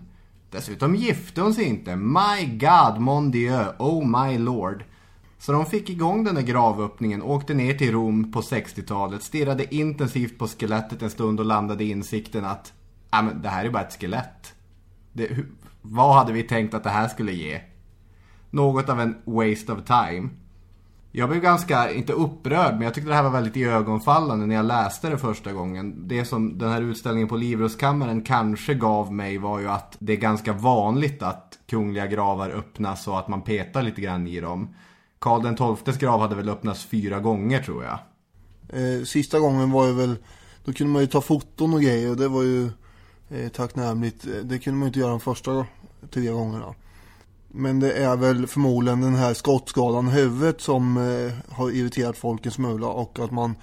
Dessutom 0.51 0.95
gifte 0.95 1.41
hon 1.41 1.53
sig 1.53 1.63
inte. 1.65 1.95
My 1.95 2.57
God, 2.57 3.01
mon 3.01 3.31
Dieu, 3.31 3.65
oh 3.79 4.25
my 4.25 4.37
lord. 4.37 4.83
Så 5.37 5.51
de 5.51 5.65
fick 5.65 5.89
igång 5.89 6.23
den 6.23 6.35
där 6.35 6.41
gravöppningen, 6.41 7.21
åkte 7.21 7.53
ner 7.53 7.73
till 7.73 7.91
Rom 7.91 8.31
på 8.31 8.41
60-talet, 8.41 9.23
stirrade 9.23 9.75
intensivt 9.75 10.37
på 10.37 10.47
skelettet 10.47 11.01
en 11.01 11.09
stund 11.09 11.39
och 11.39 11.45
landade 11.45 11.83
i 11.83 11.89
insikten 11.89 12.45
att 12.45 12.73
ja, 13.11 13.21
men 13.21 13.41
det 13.41 13.49
här 13.49 13.65
är 13.65 13.69
bara 13.69 13.83
ett 13.83 13.99
skelett. 13.99 14.53
Det, 15.13 15.37
vad 15.81 16.15
hade 16.15 16.33
vi 16.33 16.43
tänkt 16.43 16.73
att 16.73 16.83
det 16.83 16.89
här 16.89 17.07
skulle 17.07 17.31
ge? 17.31 17.61
Något 18.49 18.89
av 18.89 18.99
en 18.99 19.15
waste 19.25 19.73
of 19.73 19.79
time. 19.85 20.29
Jag 21.11 21.29
blev 21.29 21.41
ganska, 21.41 21.91
inte 21.91 22.13
upprörd, 22.13 22.73
men 22.73 22.81
jag 22.81 22.93
tyckte 22.93 23.09
det 23.09 23.15
här 23.15 23.23
var 23.23 23.29
väldigt 23.29 23.57
iögonfallande 23.57 24.45
när 24.45 24.55
jag 24.55 24.65
läste 24.65 25.09
det 25.09 25.17
första 25.17 25.51
gången. 25.51 26.07
Det 26.07 26.25
som 26.25 26.57
den 26.57 26.69
här 26.71 26.81
utställningen 26.81 27.29
på 27.29 27.37
Livrustkammaren 27.37 28.21
kanske 28.21 28.73
gav 28.73 29.13
mig 29.13 29.37
var 29.37 29.59
ju 29.59 29.69
att 29.69 29.95
det 29.99 30.13
är 30.13 30.17
ganska 30.17 30.53
vanligt 30.53 31.23
att 31.23 31.59
kungliga 31.69 32.07
gravar 32.07 32.49
öppnas 32.49 33.07
och 33.07 33.19
att 33.19 33.27
man 33.27 33.41
petar 33.41 33.83
lite 33.83 34.01
grann 34.01 34.27
i 34.27 34.39
dem. 34.39 34.75
Karl 35.19 35.43
den 35.43 35.75
XIIs 35.75 35.97
grav 35.97 36.19
hade 36.19 36.35
väl 36.35 36.49
öppnats 36.49 36.85
fyra 36.85 37.19
gånger 37.19 37.63
tror 37.63 37.83
jag. 37.83 37.99
Eh, 38.69 39.03
sista 39.03 39.39
gången 39.39 39.71
var 39.71 39.87
ju 39.87 39.93
väl, 39.93 40.15
då 40.65 40.73
kunde 40.73 40.93
man 40.93 41.01
ju 41.01 41.07
ta 41.07 41.21
foton 41.21 41.73
och 41.73 41.81
grejer 41.81 42.09
och 42.09 42.17
det 42.17 42.27
var 42.27 42.43
ju 42.43 42.69
eh, 43.29 43.49
tacknämligt. 43.49 44.27
Eh, 44.27 44.43
det 44.43 44.59
kunde 44.59 44.79
man 44.79 44.85
ju 44.85 44.87
inte 44.87 44.99
göra 44.99 45.11
de 45.11 45.19
första 45.19 45.65
tre 46.11 46.31
gångerna. 46.31 46.73
Men 47.51 47.79
det 47.79 47.93
är 47.93 48.15
väl 48.15 48.47
förmodligen 48.47 49.01
den 49.01 49.15
här 49.15 49.33
skottskadan 49.33 50.07
i 50.07 50.11
huvudet 50.11 50.61
som 50.61 50.97
eh, 50.97 51.55
har 51.55 51.71
irriterat 51.71 52.17
folk 52.17 52.45
en 52.45 52.51
smula 52.51 52.87
och 52.87 53.19
att 53.19 53.31
man 53.31 53.55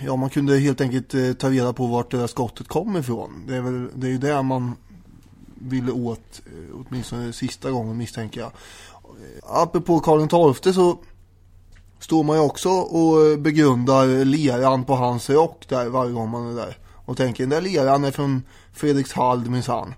Ja, 0.00 0.16
man 0.16 0.30
kunde 0.30 0.58
helt 0.58 0.80
enkelt 0.80 1.14
eh, 1.14 1.32
ta 1.32 1.50
reda 1.50 1.72
på 1.72 1.86
vart 1.86 2.10
det 2.10 2.18
där 2.18 2.26
skottet 2.26 2.68
kom 2.68 2.96
ifrån. 2.96 3.44
Det 3.46 3.56
är, 3.56 3.60
väl, 3.60 3.88
det 3.94 4.06
är 4.06 4.10
ju 4.10 4.18
det 4.18 4.42
man 4.42 4.74
ville 5.54 5.92
åt, 5.92 6.42
eh, 6.46 6.76
åtminstone 6.86 7.32
sista 7.32 7.70
gången 7.70 7.96
misstänker 7.96 8.40
jag. 8.40 8.50
Eh, 9.04 9.60
apropå 9.60 10.00
Karl 10.00 10.54
XII 10.54 10.74
så 10.74 10.98
står 11.98 12.24
man 12.24 12.36
ju 12.36 12.42
också 12.42 12.68
och 12.68 13.26
eh, 13.26 13.38
begrundar 13.38 14.24
leran 14.24 14.84
på 14.84 14.94
hans 14.94 15.30
rock 15.30 15.66
där 15.68 15.88
varje 15.88 16.12
gång 16.12 16.30
man 16.30 16.50
är 16.50 16.56
där. 16.56 16.78
Och 17.04 17.16
tänker, 17.16 17.42
den 17.42 17.50
där 17.50 17.60
leran 17.60 18.04
är 18.04 18.10
från 18.10 18.42
Fredrikshald 18.72 19.50
minsann. 19.50 19.94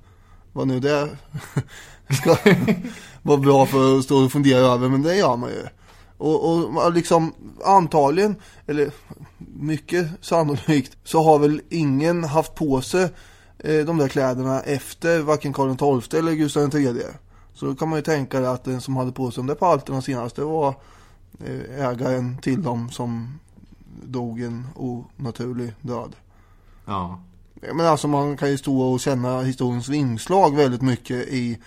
Vad 0.53 0.69
nu 0.69 0.81
det 0.81 1.09
ska 2.14 2.37
vara 3.23 3.38
bra 3.38 3.66
för 3.66 3.99
att 3.99 4.05
stå 4.05 4.25
och 4.25 4.33
fundera 4.33 4.59
över, 4.59 4.88
men 4.88 5.03
det 5.03 5.16
gör 5.16 5.37
man 5.37 5.51
ju. 5.51 5.66
Och, 6.18 6.53
och 6.53 6.92
liksom 6.92 7.35
antagligen, 7.64 8.37
eller 8.66 8.90
mycket 9.38 10.07
sannolikt, 10.21 10.97
så 11.05 11.23
har 11.23 11.38
väl 11.38 11.61
ingen 11.68 12.25
haft 12.25 12.55
på 12.55 12.81
sig 12.81 13.03
eh, 13.59 13.85
de 13.85 13.99
där 13.99 14.09
kläderna 14.09 14.61
efter 14.61 15.21
varken 15.21 15.53
Karl 15.53 16.01
XII 16.01 16.18
eller 16.18 16.33
Gustav 16.33 16.75
III. 16.75 17.03
Så 17.55 17.66
då 17.66 17.75
kan 17.75 17.88
man 17.88 17.99
ju 17.99 18.03
tänka 18.03 18.51
att 18.51 18.64
den 18.64 18.81
som 18.81 18.97
hade 18.97 19.12
på 19.12 19.31
sig 19.31 19.37
de 19.37 19.47
där 19.47 19.55
palterna 19.55 20.03
senast, 20.03 20.37
det 20.37 20.44
var 20.44 20.75
eh, 21.44 21.88
ägaren 21.88 22.38
till 22.38 22.62
dem 22.62 22.90
som 22.90 23.38
dog 24.03 24.40
en 24.40 24.66
onaturlig 24.75 25.73
död. 25.81 26.16
Ja. 26.85 27.21
Men 27.75 27.87
alltså 27.87 28.09
man 28.09 28.37
kan 28.37 28.51
ju 28.51 28.59
stå 28.59 28.81
och 28.81 29.01
känna 29.01 29.40
historiens 29.40 29.88
vingslag 29.88 30.57
väldigt 30.57 30.83
mycket 30.83 31.29
i 31.29 31.59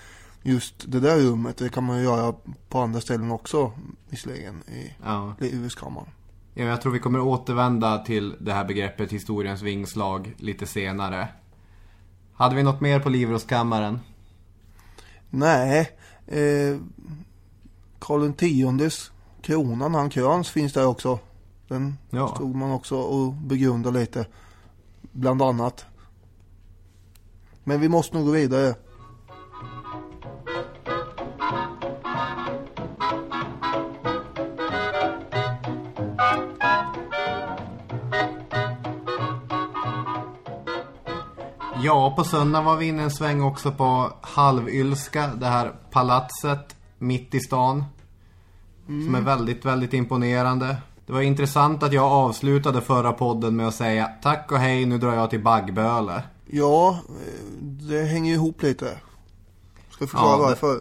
just 0.44 0.92
det 0.92 1.00
där 1.00 1.18
rummet. 1.20 1.58
Det 1.58 1.70
kan 1.70 1.84
man 1.84 1.98
ju 1.98 2.04
göra 2.04 2.36
på 2.70 2.80
andra 2.80 3.02
ställen 3.02 3.32
också 3.32 3.72
visserligen 4.10 4.64
i 4.68 4.94
Ja. 5.04 5.34
huskammaren. 5.40 6.08
Ja, 6.54 6.64
jag 6.64 6.82
tror 6.82 6.92
vi 6.92 7.00
kommer 7.00 7.20
återvända 7.20 7.98
till 7.98 8.36
det 8.40 8.54
här 8.54 8.66
begreppet 8.66 9.12
historiens 9.12 9.62
vingslag 9.62 10.34
lite 10.38 10.66
senare. 10.66 11.28
Hade 12.34 12.56
vi 12.56 12.64
något 12.64 12.82
mer 12.82 13.00
på 13.00 13.10
Livrustkammaren? 13.10 14.00
Nej, 15.30 15.92
eh, 16.28 16.78
Karl 18.00 18.32
Tiondes 18.34 19.12
kronan, 19.42 19.94
han 19.96 20.10
kröns 20.10 20.50
finns 20.50 20.74
där 20.74 20.86
också. 20.88 21.20
Den 21.68 21.98
Ja. 22.10 22.28
stod 22.36 22.56
man 22.56 22.72
också 22.72 22.96
och 22.96 23.34
begrundade 23.34 24.00
lite. 24.00 24.26
Bland 25.12 25.42
annat. 25.42 25.86
Men 27.64 27.80
vi 27.82 27.90
måste 27.90 28.16
nog 28.18 28.26
gå 28.26 28.32
vidare. 28.32 28.76
Ja, 41.84 42.14
på 42.16 42.24
söndag 42.24 42.62
var 42.62 42.78
vi 42.78 42.88
inne 42.88 43.04
en 43.04 43.12
sväng 43.12 43.42
också 43.42 43.72
på 43.72 44.14
Halvylska, 44.22 45.28
det 45.28 45.46
här 45.46 45.72
palatset 45.92 46.76
mitt 46.98 47.36
i 47.36 47.40
stan. 47.40 47.84
Som 48.86 49.16
är 49.16 49.22
väldigt, 49.22 49.66
väldigt 49.66 49.94
imponerande. 49.94 50.78
Det 51.06 51.14
var 51.14 51.22
intressant 51.22 51.84
att 51.84 51.94
jag 51.94 52.04
avslutade 52.12 52.82
förra 52.82 53.14
podden 53.14 53.56
med 53.56 53.68
att 53.68 53.76
säga 53.76 54.06
tack 54.22 54.52
och 54.52 54.58
hej, 54.58 54.86
nu 54.86 54.98
drar 54.98 55.14
jag 55.14 55.30
till 55.30 55.44
Baggböle. 55.44 56.24
Ja, 56.48 57.00
det 57.62 58.04
hänger 58.04 58.34
ihop 58.34 58.62
lite. 58.62 58.98
Ska 59.90 60.08
förklara 60.08 60.32
Ja, 60.32 60.38
det- 60.38 60.44
varför? 60.44 60.80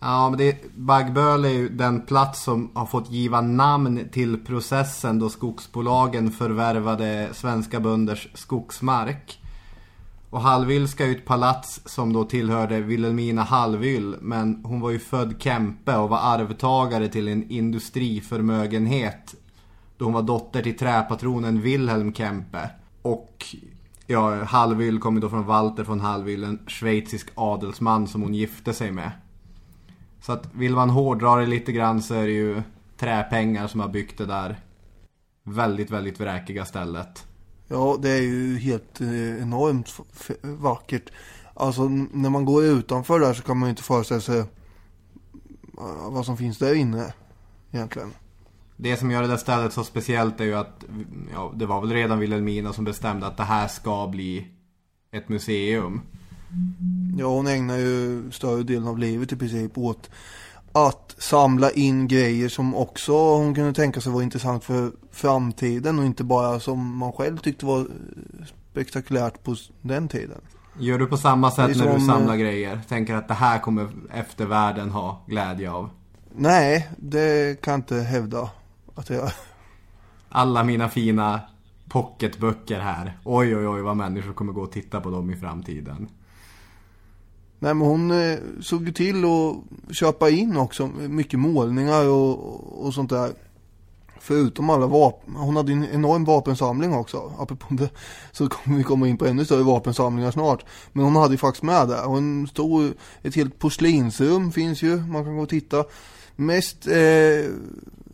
Ja, 0.00 0.30
men 0.30 0.38
det, 0.38 0.56
Baggböle 0.76 1.48
är 1.48 1.52
ju 1.52 1.68
den 1.68 2.00
plats 2.06 2.42
som 2.42 2.70
har 2.74 2.86
fått 2.86 3.10
giva 3.10 3.40
namn 3.40 4.08
till 4.12 4.44
processen 4.46 5.18
då 5.18 5.28
skogsbolagen 5.28 6.30
förvärvade 6.30 7.28
svenska 7.32 7.80
bönders 7.80 8.28
skogsmark. 8.34 9.40
Och 10.30 10.40
Halvylska 10.40 11.04
är 11.04 11.08
ju 11.08 11.14
ett 11.14 11.24
palats 11.24 11.80
som 11.84 12.12
då 12.12 12.24
tillhörde 12.24 12.80
Wilhelmina 12.80 13.42
Hallwyl, 13.42 14.16
men 14.20 14.64
hon 14.64 14.80
var 14.80 14.90
ju 14.90 14.98
född 14.98 15.34
Kempe 15.38 15.96
och 15.96 16.08
var 16.08 16.18
arvtagare 16.18 17.08
till 17.08 17.28
en 17.28 17.50
industriförmögenhet 17.50 19.34
då 19.98 20.04
hon 20.04 20.14
var 20.14 20.22
dotter 20.22 20.62
till 20.62 20.76
träpatronen 20.76 21.60
Wilhelm 21.60 22.14
Kempe. 22.14 22.70
Och 23.02 23.46
ja, 24.06 24.44
Halvyl 24.44 24.98
kommer 24.98 25.20
då 25.20 25.28
från 25.28 25.46
Walter 25.46 25.84
von 25.84 26.00
Hallwyl, 26.00 26.44
en 26.44 26.58
schweizisk 26.66 27.28
adelsman 27.34 28.06
som 28.06 28.22
hon 28.22 28.34
gifte 28.34 28.72
sig 28.72 28.92
med. 28.92 29.10
Så 30.20 30.32
att 30.32 30.54
vill 30.54 30.74
man 30.74 30.90
hårdra 30.90 31.36
det 31.36 31.46
lite 31.46 31.72
grann 31.72 32.02
så 32.02 32.14
är 32.14 32.26
det 32.26 32.32
ju 32.32 32.62
träpengar 32.96 33.66
som 33.66 33.80
har 33.80 33.88
byggt 33.88 34.18
det 34.18 34.26
där 34.26 34.60
väldigt, 35.42 35.90
väldigt 35.90 36.20
vräkiga 36.20 36.64
stället. 36.64 37.27
Ja, 37.68 37.98
det 38.02 38.10
är 38.10 38.22
ju 38.22 38.58
helt 38.58 39.00
eh, 39.00 39.42
enormt 39.42 40.00
vackert. 40.42 41.10
Alltså 41.54 41.88
när 41.88 42.30
man 42.30 42.44
går 42.44 42.64
utanför 42.64 43.20
där 43.20 43.34
så 43.34 43.42
kan 43.42 43.58
man 43.58 43.66
ju 43.66 43.70
inte 43.70 43.82
föreställa 43.82 44.20
sig 44.20 44.38
eh, 44.38 44.46
vad 46.10 46.26
som 46.26 46.36
finns 46.36 46.58
där 46.58 46.74
inne 46.74 47.12
egentligen. 47.72 48.12
Det 48.76 48.96
som 48.96 49.10
gör 49.10 49.22
det 49.22 49.28
där 49.28 49.36
stället 49.36 49.72
så 49.72 49.84
speciellt 49.84 50.40
är 50.40 50.44
ju 50.44 50.54
att 50.54 50.84
ja, 51.32 51.52
det 51.56 51.66
var 51.66 51.80
väl 51.80 51.92
redan 51.92 52.18
Wilhelmina 52.18 52.72
som 52.72 52.84
bestämde 52.84 53.26
att 53.26 53.36
det 53.36 53.42
här 53.42 53.68
ska 53.68 54.06
bli 54.06 54.46
ett 55.10 55.28
museum. 55.28 56.00
Ja, 57.18 57.26
hon 57.26 57.46
ägnar 57.46 57.76
ju 57.76 58.30
större 58.30 58.62
delen 58.62 58.88
av 58.88 58.98
livet 58.98 59.32
i 59.32 59.36
princip 59.36 59.78
åt 59.78 60.10
att 60.86 61.14
samla 61.18 61.70
in 61.70 62.08
grejer 62.08 62.48
som 62.48 62.74
också 62.74 63.12
hon 63.12 63.54
kunde 63.54 63.72
tänka 63.72 64.00
sig 64.00 64.12
var 64.12 64.22
intressant 64.22 64.64
för 64.64 64.92
framtiden 65.12 65.98
och 65.98 66.04
inte 66.04 66.24
bara 66.24 66.60
som 66.60 66.96
man 66.96 67.12
själv 67.12 67.38
tyckte 67.38 67.66
var 67.66 67.86
spektakulärt 68.70 69.42
på 69.42 69.56
den 69.82 70.08
tiden. 70.08 70.40
Gör 70.78 70.98
du 70.98 71.06
på 71.06 71.16
samma 71.16 71.50
sätt 71.50 71.76
när 71.76 71.94
du 71.94 72.00
samlar 72.00 72.34
eh, 72.34 72.40
grejer? 72.40 72.80
Tänker 72.88 73.14
att 73.14 73.28
det 73.28 73.34
här 73.34 73.58
kommer 73.58 73.88
eftervärlden 74.12 74.90
ha 74.90 75.22
glädje 75.26 75.70
av? 75.70 75.90
Nej, 76.34 76.88
det 76.96 77.60
kan 77.60 77.72
jag 77.72 77.78
inte 77.78 77.96
hävda 77.96 78.50
att 78.94 79.10
jag 79.10 79.30
Alla 80.28 80.64
mina 80.64 80.88
fina 80.88 81.40
pocketböcker 81.88 82.80
här. 82.80 83.18
Oj, 83.24 83.56
oj, 83.56 83.68
oj 83.68 83.80
vad 83.82 83.96
människor 83.96 84.32
kommer 84.32 84.52
gå 84.52 84.62
och 84.62 84.72
titta 84.72 85.00
på 85.00 85.10
dem 85.10 85.30
i 85.30 85.36
framtiden. 85.36 86.08
Nej 87.58 87.74
men 87.74 87.88
hon 87.88 88.10
eh, 88.10 88.38
såg 88.60 88.86
ju 88.86 88.92
till 88.92 89.24
att 89.24 89.96
köpa 89.96 90.30
in 90.30 90.56
också 90.56 90.86
mycket 91.08 91.38
målningar 91.38 92.08
och, 92.08 92.86
och 92.86 92.94
sånt 92.94 93.10
där. 93.10 93.30
Förutom 94.20 94.70
alla 94.70 94.86
vapen. 94.86 95.34
Hon 95.36 95.56
hade 95.56 95.72
en 95.72 95.86
enorm 95.92 96.24
vapensamling 96.24 96.94
också. 96.94 97.32
Apropå 97.38 97.66
det 97.70 97.90
så 98.32 98.48
kommer 98.48 98.76
vi 98.76 98.82
komma 98.82 99.08
in 99.08 99.16
på 99.16 99.26
ännu 99.26 99.44
större 99.44 99.62
vapensamlingar 99.62 100.30
snart. 100.30 100.64
Men 100.92 101.04
hon 101.04 101.16
hade 101.16 101.34
ju 101.34 101.38
faktiskt 101.38 101.62
med 101.62 101.88
det. 101.88 102.00
Och 102.00 102.18
en 102.18 102.46
stor, 102.46 102.92
ett 103.22 103.34
helt 103.34 103.58
porslinsrum 103.58 104.52
finns 104.52 104.82
ju. 104.82 104.96
Man 104.96 105.24
kan 105.24 105.36
gå 105.36 105.42
och 105.42 105.48
titta. 105.48 105.84
Mest 106.36 106.86
eh, 106.86 107.44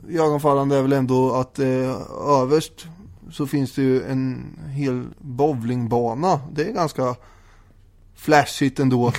iögonfallande 0.09 0.77
är 0.77 0.83
väl 0.83 0.93
ändå 0.93 1.33
att 1.33 1.59
eh, 1.59 1.97
överst 2.29 2.87
så 3.33 3.47
finns 3.47 3.75
det 3.75 3.83
ju 3.83 4.03
en 4.03 4.45
hel 4.69 5.05
bowlingbana. 5.19 6.41
Det 6.53 6.69
är 6.69 6.73
ganska 6.73 7.17
flashigt 8.25 8.81
ändå 8.81 9.13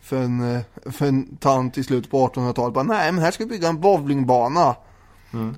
för 0.00 0.22
en, 0.22 0.54
eh, 0.54 0.62
för 0.84 1.06
en 1.06 1.36
tant 1.36 1.78
i 1.78 1.84
slutet 1.84 2.10
på 2.10 2.28
1800-talet. 2.28 2.74
Bara, 2.74 2.84
Nej 2.84 3.12
men 3.12 3.24
här 3.24 3.30
ska 3.30 3.44
vi 3.44 3.50
bygga 3.50 3.68
en 3.68 3.80
bowlingbana. 3.80 4.76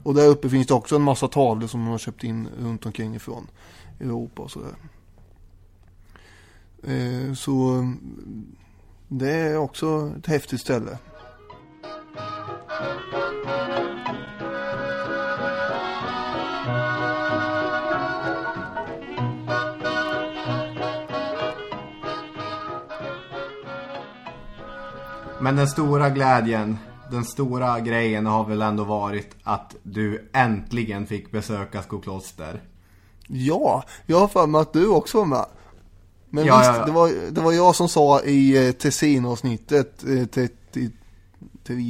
Och 0.03 0.15
där 0.15 0.27
uppe 0.27 0.51
finns 0.51 0.67
det 0.67 0.75
också 0.75 0.97
en 0.97 1.03
massa 1.03 1.29
tavlor 1.29 1.67
som 1.67 1.81
de 1.81 1.91
har 1.91 1.99
köpt 1.99 2.25
in 2.25 2.49
runt 2.59 2.87
omkring 2.87 3.15
ifrån 3.15 3.47
Europa 4.01 4.43
och 4.43 4.51
sådär. 4.51 4.75
Eh, 6.83 7.35
så 7.35 7.69
mm, 7.69 8.47
det 9.09 9.31
är 9.31 9.57
också 9.57 10.13
ett 10.19 10.27
häftigt 10.27 10.61
ställe. 10.61 10.99
Men 25.45 25.57
den 25.57 25.69
stora 25.69 26.11
glädjen, 26.11 26.79
den 27.11 27.25
stora 27.25 27.81
grejen 27.81 28.27
har 28.27 28.45
väl 28.45 28.63
ändå 28.63 28.85
varit 28.85 29.37
att 29.43 29.77
du 29.83 30.31
äntligen 30.33 31.07
fick 31.07 31.31
besöka 31.31 31.83
Skokloster. 31.83 32.63
Ja, 33.27 33.85
jag 34.07 34.21
har 34.21 34.29
för 34.29 34.47
mig 34.47 34.61
att 34.61 34.73
du 34.73 34.89
också 34.89 35.19
var 35.19 35.27
med. 35.27 35.47
Men 36.31 36.45
Ja, 36.45 36.59
visst, 36.59 36.71
ja. 36.77 36.85
Det, 36.87 36.93
var, 36.93 37.31
det 37.31 37.41
var 37.41 37.53
jag 37.53 37.75
som 37.75 37.89
sa 37.89 38.21
i 38.21 38.67
eh, 38.67 38.73
Tessin-avsnittet, 38.73 40.05
eh, 40.05 40.27
33 40.27 40.91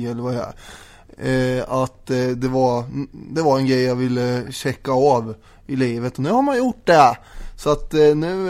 eller 0.07 0.23
vad 0.23 0.35
det 0.35 0.55
är, 1.19 1.59
eh, 1.59 1.65
att 1.69 2.11
eh, 2.11 2.27
det, 2.27 2.49
var, 2.49 2.85
det 3.13 3.43
var 3.43 3.59
en 3.59 3.67
grej 3.67 3.83
jag 3.83 3.97
ville 3.97 4.53
checka 4.53 4.93
av 4.93 5.35
i 5.67 5.77
livet. 5.77 6.15
Och 6.15 6.23
nu 6.23 6.31
har 6.31 6.43
man 6.43 6.59
gjort 6.59 6.87
det. 6.87 7.19
Så 7.57 7.71
att 7.71 7.95
eh, 7.95 8.15
nu 8.15 8.49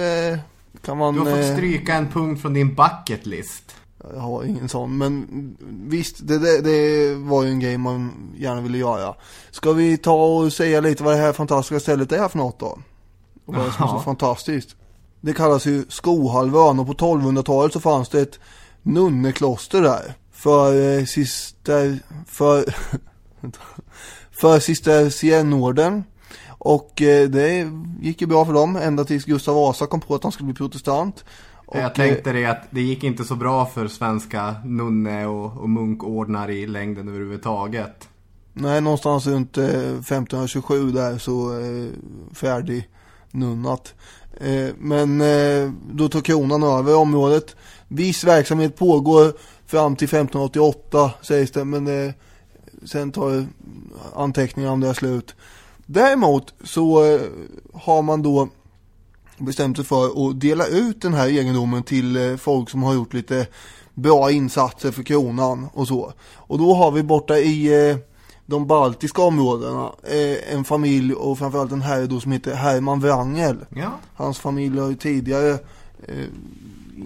kan 0.85 0.99
man... 0.99 1.15
Du 1.15 1.21
har 1.21 1.37
fått 1.37 1.53
stryka 1.53 1.95
en 1.95 2.09
punkt 2.09 2.43
från 2.43 2.55
din 2.55 2.75
bucket 2.75 3.27
list. 3.27 3.75
Jag 4.13 4.21
har 4.21 4.45
ingen 4.45 4.69
sån, 4.69 4.99
men 4.99 5.27
visst, 5.89 6.27
det, 6.27 6.39
det, 6.39 6.61
det 6.61 7.15
var 7.15 7.43
ju 7.43 7.51
en 7.51 7.61
grej 7.61 7.79
man 7.79 8.13
gärna 8.37 8.61
ville 8.61 8.79
göra. 8.79 9.15
Ska 9.51 9.73
vi 9.73 9.97
ta 9.97 10.25
och 10.25 10.53
säga 10.53 10.81
lite 10.81 11.03
vad 11.03 11.15
det 11.15 11.21
här 11.21 11.33
fantastiska 11.33 11.81
stället 11.81 12.13
är 12.13 12.29
för 12.29 12.39
något 12.39 12.59
då? 12.59 12.79
Och 13.47 13.55
vad 13.55 13.65
det 13.65 13.69
är 13.69 13.71
som 13.71 13.85
är 13.85 13.89
så 13.89 13.99
fantastiskt. 13.99 14.77
Det 15.21 15.33
kallas 15.33 15.67
ju 15.67 15.85
Skohalvön 15.89 16.79
och 16.79 16.87
på 16.87 16.93
1200-talet 16.93 17.73
så 17.73 17.81
fanns 17.81 18.09
det 18.09 18.21
ett 18.21 18.39
nunnekloster 18.83 19.83
där. 19.83 20.15
För 20.33 20.99
eh, 20.99 21.05
cister, 21.05 21.99
för, 22.27 22.65
för 24.31 24.61
cistercienorden. 24.61 26.05
Och 26.59 27.03
eh, 27.03 27.29
det 27.29 27.71
gick 28.01 28.21
ju 28.21 28.27
bra 28.27 28.45
för 28.45 28.53
dem 28.53 28.77
ända 28.77 29.05
tills 29.05 29.25
Gustav 29.25 29.55
Vasa 29.55 29.87
kom 29.87 30.01
på 30.01 30.15
att 30.15 30.23
han 30.23 30.33
skulle 30.33 30.47
bli 30.47 30.55
protestant. 30.55 31.25
Och, 31.67 31.79
jag 31.79 31.95
tänkte 31.95 32.33
det 32.33 32.47
att 32.47 32.63
det 32.71 32.81
gick 32.81 33.05
inte 33.05 33.25
så 33.25 33.37
bra 33.37 33.67
för 33.67 33.89
svenska 33.89 34.55
nunne 34.65 35.27
och, 35.27 35.57
och 35.57 35.69
munkordnar 35.69 36.51
i 36.51 36.67
längden 36.67 37.09
överhuvudtaget. 37.09 38.09
Nej, 38.53 38.81
någonstans 38.81 39.27
runt 39.27 39.59
eh, 39.59 39.65
1527 39.65 40.91
där 40.91 41.19
så 41.19 41.61
eh, 41.61 41.89
färdig 42.35 42.89
nunnat. 43.31 43.95
Eh, 44.41 44.69
men 44.79 45.21
eh, 45.21 45.73
då 45.93 46.09
tog 46.09 46.25
kronan 46.25 46.63
över 46.63 46.97
området. 46.97 47.57
Viss 47.89 48.25
verksamhet 48.25 48.77
pågår 48.77 49.33
fram 49.67 49.97
till 49.97 50.09
1588 50.09 51.11
sägs 51.23 51.51
det, 51.51 51.65
men 51.65 52.07
eh, 52.07 52.13
sen 52.85 53.13
tar 53.13 53.47
anteckningar 54.15 54.71
om 54.71 54.81
det 54.81 54.95
slut. 54.95 55.35
Däremot 55.87 56.55
så 56.65 57.05
eh, 57.05 57.21
har 57.73 58.03
man 58.03 58.23
då 58.23 58.49
bestämt 59.45 59.77
sig 59.77 59.87
för 59.87 60.07
att 60.07 60.41
dela 60.41 60.67
ut 60.67 61.03
den 61.03 61.15
här 61.15 61.29
egendomen 61.29 61.83
till 61.83 62.17
eh, 62.17 62.37
folk 62.37 62.71
som 62.71 62.83
har 62.83 62.95
gjort 62.95 63.15
lite 63.15 63.47
bra 63.95 64.31
insatser 64.31 64.91
för 64.91 65.03
kronan 65.03 65.69
och 65.73 65.89
så. 65.89 66.13
Och 66.35 66.59
då 66.59 66.75
har 66.75 66.91
vi 66.91 67.03
borta 67.03 67.39
i 67.39 67.89
eh, 67.91 67.97
de 68.47 68.67
baltiska 68.67 69.23
områdena 69.23 69.93
eh, 70.03 70.55
en 70.55 70.65
familj 70.65 71.15
och 71.15 71.39
framförallt 71.39 71.73
en 71.73 71.83
herre 71.83 72.07
då 72.07 72.21
som 72.21 72.33
heter 72.33 72.55
Herman 72.55 73.01
Wrangel. 73.01 73.57
Ja. 73.69 73.93
Hans 74.15 74.39
familj 74.39 74.79
har 74.79 74.89
ju 74.89 74.97
tidigare 74.97 75.59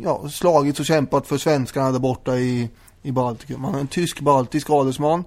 ja, 0.02 0.28
slagits 0.28 0.80
och 0.80 0.86
kämpat 0.86 1.26
för 1.26 1.38
svenskarna 1.38 1.92
där 1.92 1.98
borta 1.98 2.38
i, 2.38 2.70
i 3.02 3.12
Baltikum. 3.12 3.64
Han 3.64 3.74
är 3.74 3.80
en 3.80 3.88
tysk-baltisk 3.88 4.70
adelsman 4.70 5.24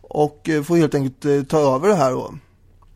och 0.00 0.50
får 0.64 0.76
helt 0.76 0.94
enkelt 0.94 1.48
ta 1.48 1.58
över 1.58 1.88
det 1.88 1.94
här 1.94 2.12
då. 2.12 2.34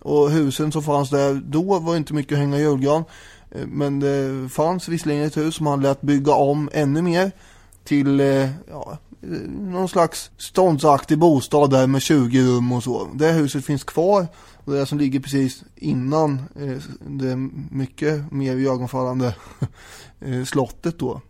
Och 0.03 0.31
husen 0.31 0.73
som 0.73 0.83
fanns 0.83 1.11
där 1.11 1.43
då 1.45 1.79
var 1.79 1.97
inte 1.97 2.15
mycket 2.15 2.33
att 2.33 2.39
hänga 2.39 2.59
i 2.59 2.61
julgran. 2.61 3.05
Eh, 3.55 3.67
men 3.67 4.01
det 4.01 4.49
fanns 4.49 4.89
visserligen 4.89 5.25
ett 5.25 5.37
hus 5.37 5.55
som 5.55 5.67
han 5.67 5.81
lät 5.81 6.01
bygga 6.01 6.33
om 6.33 6.71
ännu 6.73 7.03
mer 7.03 7.33
till 7.85 8.21
eh, 8.21 8.49
ja, 8.71 8.99
eh, 9.23 9.29
någon 9.51 9.89
slags 9.89 10.31
ståndsaktig 10.37 11.19
bostad 11.19 11.71
där 11.71 11.87
med 11.87 12.03
20 12.03 12.43
rum 12.43 12.73
och 12.73 12.83
så. 12.83 13.09
Det 13.15 13.33
huset 13.33 13.65
finns 13.65 13.85
kvar. 13.85 14.27
Och 14.65 14.73
det 14.73 14.87
som 14.87 14.99
ligger 14.99 15.21
precis 15.21 15.65
innan 15.77 16.43
det 17.01 17.37
mycket 17.71 18.33
mer 18.33 18.57
ögonfallande 18.57 19.35
slottet 20.47 20.99
då. 20.99 21.21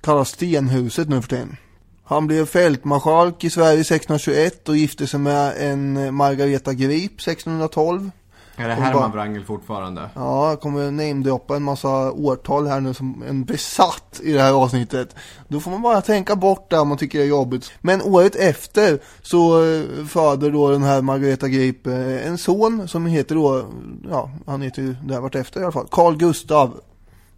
Kallas 0.00 0.28
Stenhuset 0.28 1.08
nu 1.08 1.22
för 1.22 1.28
tiden. 1.28 1.56
Han 2.04 2.26
blev 2.26 2.46
fältmarskalk 2.46 3.44
i 3.44 3.50
Sverige 3.50 3.80
1621 3.80 4.68
och 4.68 4.76
gifte 4.76 5.06
sig 5.06 5.20
med 5.20 5.54
en 5.58 6.14
Margareta 6.14 6.72
Grip 6.72 7.12
1612. 7.12 8.10
Är 8.58 8.68
det 8.68 8.74
Herman 8.74 9.00
bara- 9.02 9.08
Wrangel 9.12 9.44
fortfarande? 9.44 10.10
Ja, 10.14 10.48
jag 10.48 10.60
kommer 10.60 10.90
namedroppa 10.90 11.56
en 11.56 11.62
massa 11.62 12.12
årtal 12.12 12.66
här 12.66 12.80
nu 12.80 12.94
som 12.94 13.22
en 13.28 13.44
besatt 13.44 14.20
i 14.22 14.32
det 14.32 14.40
här 14.42 14.52
avsnittet. 14.52 15.14
Då 15.48 15.60
får 15.60 15.70
man 15.70 15.82
bara 15.82 16.00
tänka 16.02 16.36
bort 16.36 16.70
det 16.70 16.78
om 16.78 16.88
man 16.88 16.98
tycker 16.98 17.18
det 17.18 17.24
är 17.24 17.28
jobbigt. 17.28 17.70
Men 17.80 18.02
året 18.02 18.36
efter 18.36 18.98
så 19.22 19.64
eh, 19.64 20.06
föder 20.06 20.50
då 20.50 20.70
den 20.70 20.82
här 20.82 21.02
Margareta 21.02 21.48
Grip 21.48 21.86
eh, 21.86 22.26
en 22.26 22.38
son 22.38 22.88
som 22.88 23.06
heter 23.06 23.34
då, 23.34 23.64
ja 24.10 24.30
han 24.46 24.62
heter 24.62 24.82
ju 24.82 24.96
det 25.04 25.14
här 25.14 25.20
vart 25.20 25.34
efter 25.34 25.60
i 25.60 25.62
alla 25.62 25.72
fall, 25.72 25.88
Carl 25.90 26.16
Gustav. 26.16 26.80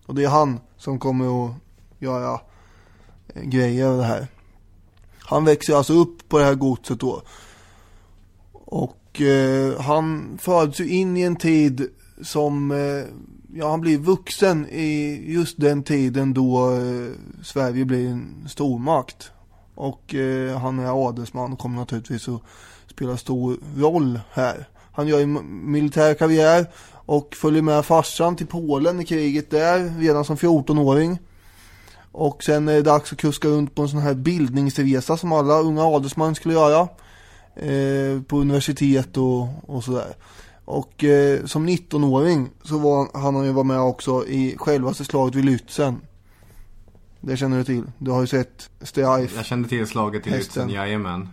Och 0.07 0.15
det 0.15 0.25
är 0.25 0.29
han 0.29 0.61
som 0.77 0.99
kommer 0.99 1.45
att 1.47 1.53
göra 1.99 2.41
eh, 3.35 3.43
grejer 3.43 3.87
av 3.87 3.97
det 3.97 4.05
här. 4.05 4.27
Han 5.19 5.45
växer 5.45 5.75
alltså 5.75 5.93
upp 5.93 6.29
på 6.29 6.39
det 6.39 6.45
här 6.45 6.55
godset 6.55 7.01
då. 7.01 7.23
Och 8.53 8.97
eh, 9.21 9.81
han 9.81 10.39
föds 10.43 10.81
ju 10.81 10.89
in 10.89 11.17
i 11.17 11.23
en 11.23 11.37
tid 11.37 11.89
som, 12.23 12.71
eh, 12.71 13.05
ja 13.55 13.71
han 13.71 13.81
blir 13.81 13.99
vuxen 13.99 14.69
i 14.69 15.23
just 15.27 15.61
den 15.61 15.83
tiden 15.83 16.35
då 16.35 16.75
eh, 16.75 17.13
Sverige 17.43 17.85
blir 17.85 18.09
en 18.09 18.49
stormakt. 18.49 19.31
Och 19.75 20.15
eh, 20.15 20.59
han 20.59 20.79
är 20.79 21.09
adelsman 21.09 21.53
och 21.53 21.59
kommer 21.59 21.77
naturligtvis 21.77 22.29
att 22.29 22.43
spela 22.87 23.17
stor 23.17 23.57
roll 23.77 24.21
här. 24.33 24.69
Han 24.93 25.09
gör 25.09 25.21
en 25.21 25.71
militär 25.71 26.15
karriär 26.15 26.67
och 26.93 27.35
följer 27.35 27.63
med 27.63 27.85
farsan 27.85 28.37
till 28.37 28.47
Polen 28.47 29.01
i 29.01 29.05
kriget 29.05 29.51
där 29.51 29.99
redan 29.99 30.25
som 30.25 30.37
14-åring. 30.37 31.19
Och 32.13 32.43
sen 32.43 32.69
är 32.69 32.73
det 32.73 32.83
dags 32.83 33.13
att 33.13 33.19
kuska 33.19 33.49
runt 33.49 33.75
på 33.75 33.83
en 33.83 33.89
sån 33.89 34.01
här 34.01 34.15
bildningsresa 34.15 35.17
som 35.17 35.33
alla 35.33 35.61
unga 35.61 35.83
adelsmän 35.83 36.35
skulle 36.35 36.55
göra. 36.55 36.89
Eh, 37.57 38.23
på 38.23 38.41
universitet 38.41 39.17
och, 39.17 39.49
och 39.67 39.85
sådär. 39.85 40.15
Och 40.65 41.05
eh, 41.05 41.45
som 41.45 41.69
19-åring 41.69 42.51
så 42.63 42.79
var 42.79 43.09
han 43.15 43.35
han 43.35 43.45
ju 43.45 43.53
var 43.53 43.65
med 43.65 43.81
också 43.81 44.27
i 44.27 44.57
självaste 44.59 45.05
slaget 45.05 45.35
vid 45.35 45.45
Lützen. 45.45 45.95
Det 47.21 47.37
känner 47.37 47.59
du 47.59 47.65
till. 47.65 47.83
Du 47.99 48.11
har 48.11 48.21
ju 48.21 48.27
sett 48.27 48.71
Streif. 48.81 49.37
Jag 49.37 49.45
kände 49.45 49.69
till 49.69 49.87
slaget 49.87 50.27
i 50.27 50.31
Hästen. 50.31 50.69
Lützen, 50.69 50.75
jajamän. 50.75 51.29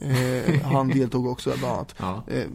Eh, 0.00 0.62
han 0.62 0.88
deltog 0.88 1.26
också 1.26 1.52
bland 1.58 1.74
annat. 1.74 1.94
Ja. 1.98 2.22
Eh, 2.26 2.46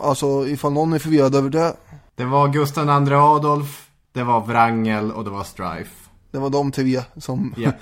alltså 0.00 0.48
ifall 0.48 0.72
någon 0.72 0.92
är 0.92 0.98
förvirrad 0.98 1.34
över 1.34 1.50
det. 1.50 1.76
Det 2.14 2.24
var 2.24 2.48
Gustav 2.48 3.08
II 3.08 3.14
Adolf, 3.14 3.90
det 4.12 4.22
var 4.22 4.40
Wrangel 4.40 5.12
och 5.12 5.24
det 5.24 5.30
var 5.30 5.44
Strife. 5.44 6.10
Det 6.30 6.38
var 6.38 6.50
de 6.50 6.72
tre 6.72 7.02
som 7.16 7.54
Ja. 7.56 7.72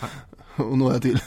och 0.56 0.78
några 0.78 0.98
till. 0.98 1.20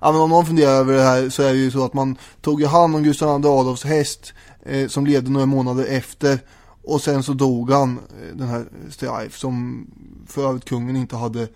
Ja, 0.00 0.12
men 0.12 0.20
om 0.20 0.30
någon 0.30 0.46
funderar 0.46 0.72
över 0.72 0.94
det 0.94 1.02
här 1.02 1.28
så 1.28 1.42
är 1.42 1.52
det 1.52 1.58
ju 1.58 1.70
så 1.70 1.84
att 1.84 1.94
man 1.94 2.16
tog 2.40 2.60
ju 2.60 2.66
hand 2.66 2.96
om 2.96 3.02
Gustav 3.02 3.40
II 3.40 3.46
Adolfs 3.46 3.84
häst 3.84 4.32
eh, 4.62 4.88
som 4.88 5.06
levde 5.06 5.30
några 5.30 5.46
månader 5.46 5.84
efter 5.88 6.38
och 6.84 7.00
sen 7.00 7.22
så 7.22 7.32
dog 7.32 7.70
han, 7.70 7.98
eh, 7.98 8.36
den 8.36 8.48
här 8.48 8.64
strife 8.90 9.38
som 9.38 9.86
för 10.26 10.48
övrigt 10.48 10.64
kungen 10.64 10.96
inte 10.96 11.16
hade 11.16 11.48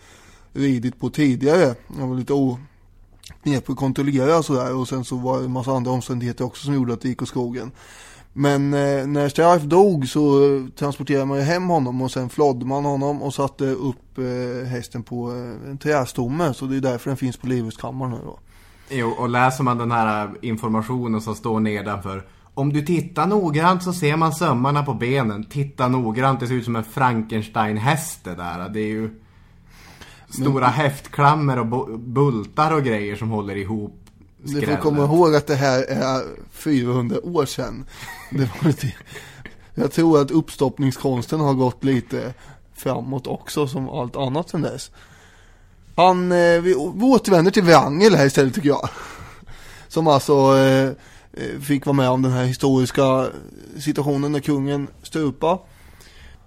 ridit 0.52 1.00
på 1.00 1.10
tidigare. 1.10 1.74
Han 1.98 2.08
var 2.08 2.16
lite 2.16 2.32
oknepig 2.32 3.72
att 3.72 3.78
kontrollera 3.78 4.38
och 4.38 4.44
sådär 4.44 4.74
och 4.74 4.88
sen 4.88 5.04
så 5.04 5.16
var 5.16 5.38
det 5.38 5.44
en 5.44 5.52
massa 5.52 5.72
andra 5.72 5.90
omständigheter 5.90 6.44
också 6.44 6.64
som 6.64 6.74
gjorde 6.74 6.92
att 6.92 7.00
det 7.00 7.08
gick 7.08 7.22
åt 7.22 7.28
skogen. 7.28 7.70
Men 8.32 8.74
eh, 8.74 9.06
när 9.06 9.28
Streif 9.28 9.62
dog 9.62 10.08
så 10.08 10.40
transporterade 10.76 11.24
man 11.24 11.38
ju 11.38 11.44
hem 11.44 11.68
honom 11.68 12.02
och 12.02 12.10
sen 12.10 12.28
flådde 12.28 12.66
man 12.66 12.84
honom 12.84 13.22
och 13.22 13.34
satte 13.34 13.64
upp 13.64 14.18
eh, 14.18 14.68
hästen 14.68 15.02
på 15.02 15.30
eh, 15.30 15.70
en 15.70 15.78
trästomme. 15.78 16.54
Så 16.54 16.66
det 16.66 16.76
är 16.76 16.80
därför 16.80 17.10
den 17.10 17.16
finns 17.16 17.36
på 17.36 17.46
Livrustkammaren 17.46 18.12
nu 18.12 18.18
då. 18.24 18.38
Jo, 18.90 19.08
och 19.08 19.28
läser 19.28 19.64
man 19.64 19.78
den 19.78 19.90
här 19.90 20.30
informationen 20.42 21.20
som 21.20 21.34
står 21.34 21.60
nedanför. 21.60 22.24
Om 22.54 22.72
du 22.72 22.82
tittar 22.82 23.26
noggrant 23.26 23.82
så 23.82 23.92
ser 23.92 24.16
man 24.16 24.32
sömmarna 24.32 24.82
på 24.82 24.94
benen. 24.94 25.44
Titta 25.44 25.88
noggrant, 25.88 26.40
det 26.40 26.46
ser 26.46 26.54
ut 26.54 26.64
som 26.64 26.76
en 26.76 26.84
Frankenstein-häst 26.84 28.24
det 28.24 28.34
där. 28.34 28.68
Det 28.68 28.80
är 28.80 28.86
ju 28.88 29.10
stora 30.28 30.66
häftklammer 30.66 31.58
och 31.58 31.66
bu- 31.66 31.98
bultar 31.98 32.74
och 32.74 32.82
grejer 32.82 33.16
som 33.16 33.30
håller 33.30 33.56
ihop 33.56 34.01
Du 34.44 34.66
får 34.66 34.76
komma 34.76 35.04
ihåg 35.04 35.34
att 35.34 35.46
det 35.46 35.54
här 35.54 35.82
är 35.82 36.22
400 36.52 37.16
år 37.22 37.46
sedan. 37.46 37.84
Det 38.30 38.38
var 38.38 38.68
lite, 38.68 38.92
jag 39.74 39.92
tror 39.92 40.20
att 40.20 40.30
uppstoppningskonsten 40.30 41.40
har 41.40 41.54
gått 41.54 41.84
lite 41.84 42.34
framåt 42.74 43.26
också 43.26 43.66
som 43.66 43.88
allt 43.88 44.16
annat 44.16 44.50
sedan 44.50 44.62
dess. 44.62 44.90
Han, 45.96 46.32
eh, 46.32 46.60
vi, 46.60 46.74
återvänder 46.74 47.50
till 47.50 47.62
Wrangel 47.62 48.14
här 48.14 48.26
istället 48.26 48.54
tycker 48.54 48.68
jag. 48.68 48.88
Som 49.88 50.06
alltså 50.06 50.56
eh, 50.56 50.88
eh, 51.32 51.60
fick 51.60 51.86
vara 51.86 51.96
med 51.96 52.08
om 52.08 52.22
den 52.22 52.32
här 52.32 52.44
historiska 52.44 53.26
situationen 53.78 54.32
när 54.32 54.40
kungen 54.40 54.88
stupa. 55.02 55.58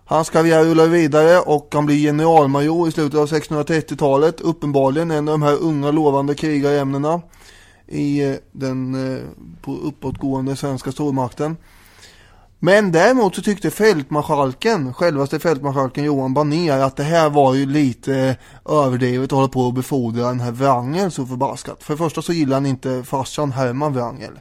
Hans 0.06 0.30
karriär 0.30 0.64
rullar 0.64 0.88
vidare 0.88 1.40
och 1.40 1.70
han 1.74 1.86
blir 1.86 1.98
generalmajor 1.98 2.88
i 2.88 2.92
slutet 2.92 3.20
av 3.20 3.28
1630-talet. 3.28 4.42
Uppenbarligen 4.42 5.12
en 5.12 5.28
av 5.28 5.32
de 5.32 5.42
här 5.42 5.58
unga 5.62 5.92
lovande 5.92 6.36
krigarämnena 6.36 7.22
i 7.88 8.30
eh, 8.30 8.36
den 8.52 8.96
eh, 9.16 9.22
på 9.62 9.78
uppåtgående 9.78 10.56
svenska 10.56 10.92
stormakten. 10.92 11.58
Men 12.60 12.92
däremot 12.92 13.36
så 13.36 13.42
tyckte 13.42 13.72
fältmarskalken, 13.72 14.94
självaste 14.94 15.40
fältmarskalken 15.40 16.04
Johan 16.04 16.34
Banér 16.34 16.80
att 16.80 16.96
det 16.96 17.04
här 17.04 17.30
var 17.30 17.54
ju 17.54 17.66
lite 17.66 18.16
eh, 18.16 18.76
överdrivet 18.76 19.26
att 19.26 19.32
hålla 19.32 19.48
på 19.48 19.62
och 19.62 19.74
befordra 19.74 20.28
den 20.28 20.40
här 20.40 20.52
Wrangel 20.52 21.12
så 21.12 21.26
förbaskat. 21.26 21.84
För 21.84 21.94
det 21.94 21.98
första 21.98 22.22
så 22.22 22.34
gillade 22.34 22.56
han 22.56 22.66
inte 22.66 23.04
farsan 23.04 23.52
Herman 23.52 23.94
Wrangel. 23.94 24.40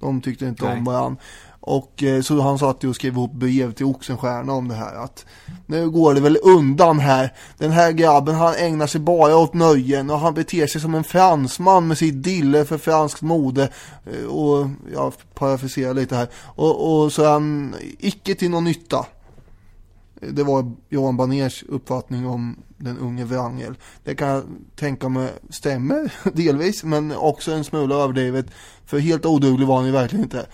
De 0.00 0.20
tyckte 0.20 0.46
inte 0.46 0.64
Nej. 0.64 0.78
om 0.78 0.84
varandra. 0.84 1.22
Och 1.66 2.02
eh, 2.02 2.22
så 2.22 2.40
han 2.40 2.58
satt 2.58 2.84
ju 2.84 2.88
och 2.88 2.94
skrev 2.94 3.12
ihop 3.12 3.32
brev 3.32 3.72
till 3.72 3.86
Oxenstierna 3.86 4.52
om 4.52 4.68
det 4.68 4.74
här. 4.74 4.94
Att 4.94 5.26
nu 5.66 5.90
går 5.90 6.14
det 6.14 6.20
väl 6.20 6.38
undan 6.42 6.98
här. 6.98 7.32
Den 7.58 7.70
här 7.70 7.92
grabben 7.92 8.34
han 8.34 8.54
ägnar 8.54 8.86
sig 8.86 9.00
bara 9.00 9.36
åt 9.36 9.54
nöjen 9.54 10.10
och 10.10 10.18
han 10.18 10.34
beter 10.34 10.66
sig 10.66 10.80
som 10.80 10.94
en 10.94 11.04
fransman 11.04 11.86
med 11.86 11.98
sitt 11.98 12.22
dille 12.22 12.64
för 12.64 12.78
franskt 12.78 13.22
mode. 13.22 13.68
Eh, 14.06 14.26
och 14.26 14.68
jag 14.94 15.12
parafraserar 15.34 15.94
lite 15.94 16.16
här. 16.16 16.28
Och, 16.44 17.02
och 17.04 17.12
så 17.12 17.22
är 17.22 17.30
han 17.30 17.74
icke 17.98 18.34
till 18.34 18.50
någon 18.50 18.64
nytta. 18.64 19.06
Det 20.20 20.42
var 20.42 20.72
Johan 20.88 21.16
Baners 21.16 21.64
uppfattning 21.68 22.26
om 22.26 22.56
den 22.76 22.98
unge 22.98 23.24
Wrangel. 23.24 23.74
Det 24.04 24.14
kan 24.14 24.28
jag 24.28 24.42
tänka 24.76 25.08
mig 25.08 25.30
stämmer 25.50 26.12
delvis 26.32 26.84
men 26.84 27.12
också 27.12 27.52
en 27.52 27.64
smula 27.64 27.94
överdrivet. 27.94 28.46
För 28.86 28.98
helt 28.98 29.26
oduglig 29.26 29.66
var 29.66 29.76
han 29.76 29.86
ju 29.86 29.92
verkligen 29.92 30.24
inte. 30.24 30.46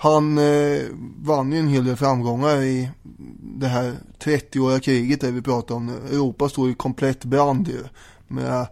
Han 0.00 0.38
eh, 0.38 0.82
vann 1.16 1.52
ju 1.52 1.58
en 1.58 1.68
hel 1.68 1.84
del 1.84 1.96
framgångar 1.96 2.62
i 2.62 2.90
det 3.40 3.66
här 3.66 3.94
30-åriga 4.18 4.80
kriget 4.80 5.20
där 5.20 5.32
vi 5.32 5.42
pratar 5.42 5.74
om. 5.74 5.88
Europa 5.88 6.48
stod 6.48 6.70
i 6.70 6.74
komplett 6.74 7.24
brand 7.24 7.68
ju. 7.68 7.84
Med 8.28 8.60
eh, 8.60 8.66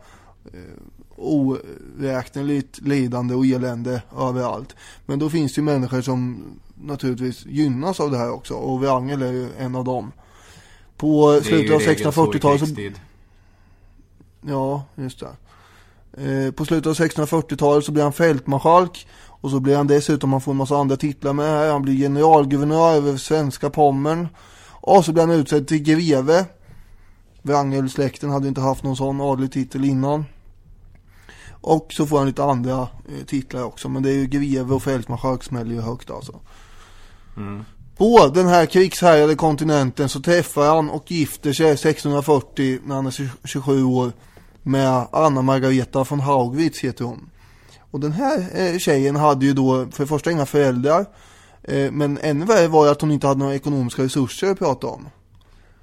oräkneligt 1.17 2.81
lidande 2.81 3.35
och 3.35 3.47
elände 3.47 4.03
överallt. 4.19 4.77
Men 5.07 5.19
då 5.19 5.31
finns 5.31 5.55
det 5.55 5.59
ju 5.59 5.65
människor 5.65 6.03
som 6.03 6.45
naturligtvis 6.75 7.47
gynnas 7.47 8.01
av 8.01 8.11
det 8.11 8.19
här 8.19 8.31
också. 8.31 8.55
Och 8.55 8.81
Wrangel 8.81 9.23
är 9.23 9.33
ju 9.33 9.49
en 9.59 9.75
av 9.75 9.85
dem. 9.85 10.13
På 10.97 11.41
slutet 11.43 11.75
av 11.75 11.81
1640-talet 11.81 12.69
så... 12.69 12.91
Ja, 14.41 14.85
just 14.95 15.21
det. 15.21 15.37
Eh, 16.17 16.51
på 16.51 16.65
slutet 16.65 16.87
av 16.87 16.95
1640-talet 16.95 17.85
så 17.85 17.93
blir 17.93 18.03
han 18.03 18.13
fältmarskalk 18.13 19.07
och 19.47 19.53
så 19.53 19.61
blir 19.61 19.77
han 19.77 19.87
dessutom, 19.87 20.33
han 20.33 20.41
får 20.41 20.53
en 20.53 20.57
massa 20.57 20.77
andra 20.77 20.97
titlar 20.97 21.33
med 21.33 21.47
här. 21.47 21.73
Han 21.73 21.83
blir 21.83 21.97
generalguvernör 21.97 22.95
över 22.95 23.17
svenska 23.17 23.71
Pommern. 23.71 24.29
Och 24.71 25.05
så 25.05 25.13
blir 25.13 25.27
han 25.27 25.35
utsedd 25.35 25.69
till 25.69 25.83
greve. 25.83 26.45
Wrangel-släkten 27.43 28.31
hade 28.31 28.49
inte 28.49 28.61
haft 28.61 28.83
någon 28.83 28.97
sån 28.97 29.21
adlig 29.21 29.53
titel 29.53 29.85
innan. 29.85 30.25
Och 31.61 31.87
så 31.91 32.07
får 32.07 32.19
han 32.19 32.27
lite 32.27 32.45
andra 32.45 32.81
eh, 32.81 33.25
titlar 33.27 33.63
också. 33.63 33.89
Men 33.89 34.03
det 34.03 34.11
är 34.11 34.15
ju 34.15 34.27
greve 34.27 34.75
och 34.75 34.83
fältmarskalk 34.83 35.45
smäller 35.45 35.75
ju 35.75 35.81
högt 35.81 36.11
alltså. 36.11 36.41
Mm. 37.37 37.65
På 37.97 38.31
den 38.35 38.47
här 38.47 38.67
krigshärjade 38.67 39.35
kontinenten 39.35 40.09
så 40.09 40.21
träffar 40.21 40.75
han 40.75 40.91
och 40.91 41.11
gifter 41.11 41.53
sig 41.53 41.71
1640 41.71 42.79
när 42.85 42.95
han 42.95 43.07
är 43.07 43.31
27 43.45 43.85
år 43.85 44.13
med 44.63 45.07
Anna 45.13 45.43
Margareta 45.43 46.05
von 46.05 46.21
Haugwitz 46.21 46.81
heter 46.81 47.05
hon. 47.05 47.31
Och 47.91 48.01
den 48.01 48.13
här 48.13 48.47
eh, 48.53 48.79
tjejen 48.79 49.17
hade 49.17 49.47
ju 49.47 49.53
då 49.53 49.87
för 49.91 50.03
det 50.03 50.09
första 50.09 50.31
inga 50.31 50.47
föräldrar. 50.47 51.07
Eh, 51.63 51.93
men 51.93 52.19
ännu 52.19 52.45
värre 52.45 52.69
var 52.69 52.89
att 52.89 53.01
hon 53.01 53.11
inte 53.11 53.27
hade 53.27 53.39
några 53.39 53.55
ekonomiska 53.55 54.03
resurser 54.03 54.51
att 54.51 54.59
prata 54.59 54.87
om. 54.87 55.09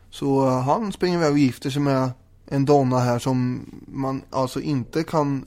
Så 0.09 0.45
han 0.45 0.91
springer 0.91 1.17
iväg 1.17 1.31
och 1.31 1.37
gifter 1.37 1.69
sig 1.69 1.81
med 1.81 2.11
en 2.45 2.65
donna 2.65 2.99
här 2.99 3.19
som 3.19 3.65
man 3.87 4.21
alltså 4.29 4.61
inte 4.61 5.03
kan 5.03 5.45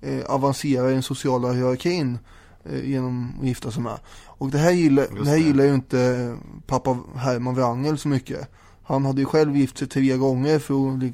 eh, 0.00 0.24
avancera 0.26 0.90
i 0.90 0.92
den 0.92 1.02
sociala 1.02 1.52
hierarkin 1.52 2.18
eh, 2.64 2.90
genom 2.90 3.34
att 3.40 3.46
gifta 3.46 3.70
sig 3.70 3.82
med. 3.82 3.98
Och 4.24 4.50
det 4.50 4.58
här 4.58 4.70
gillar, 4.70 5.06
det. 5.12 5.24
det 5.24 5.30
här 5.30 5.36
gillar 5.36 5.64
ju 5.64 5.74
inte 5.74 6.36
pappa 6.66 6.98
Herman 7.16 7.54
Wrangel 7.54 7.98
så 7.98 8.08
mycket. 8.08 8.50
Han 8.82 9.04
hade 9.04 9.20
ju 9.20 9.26
själv 9.26 9.56
gift 9.56 9.78
sig 9.78 9.88
tre 9.88 10.16
gånger 10.16 10.58
för 10.58 10.74
att 10.74 11.12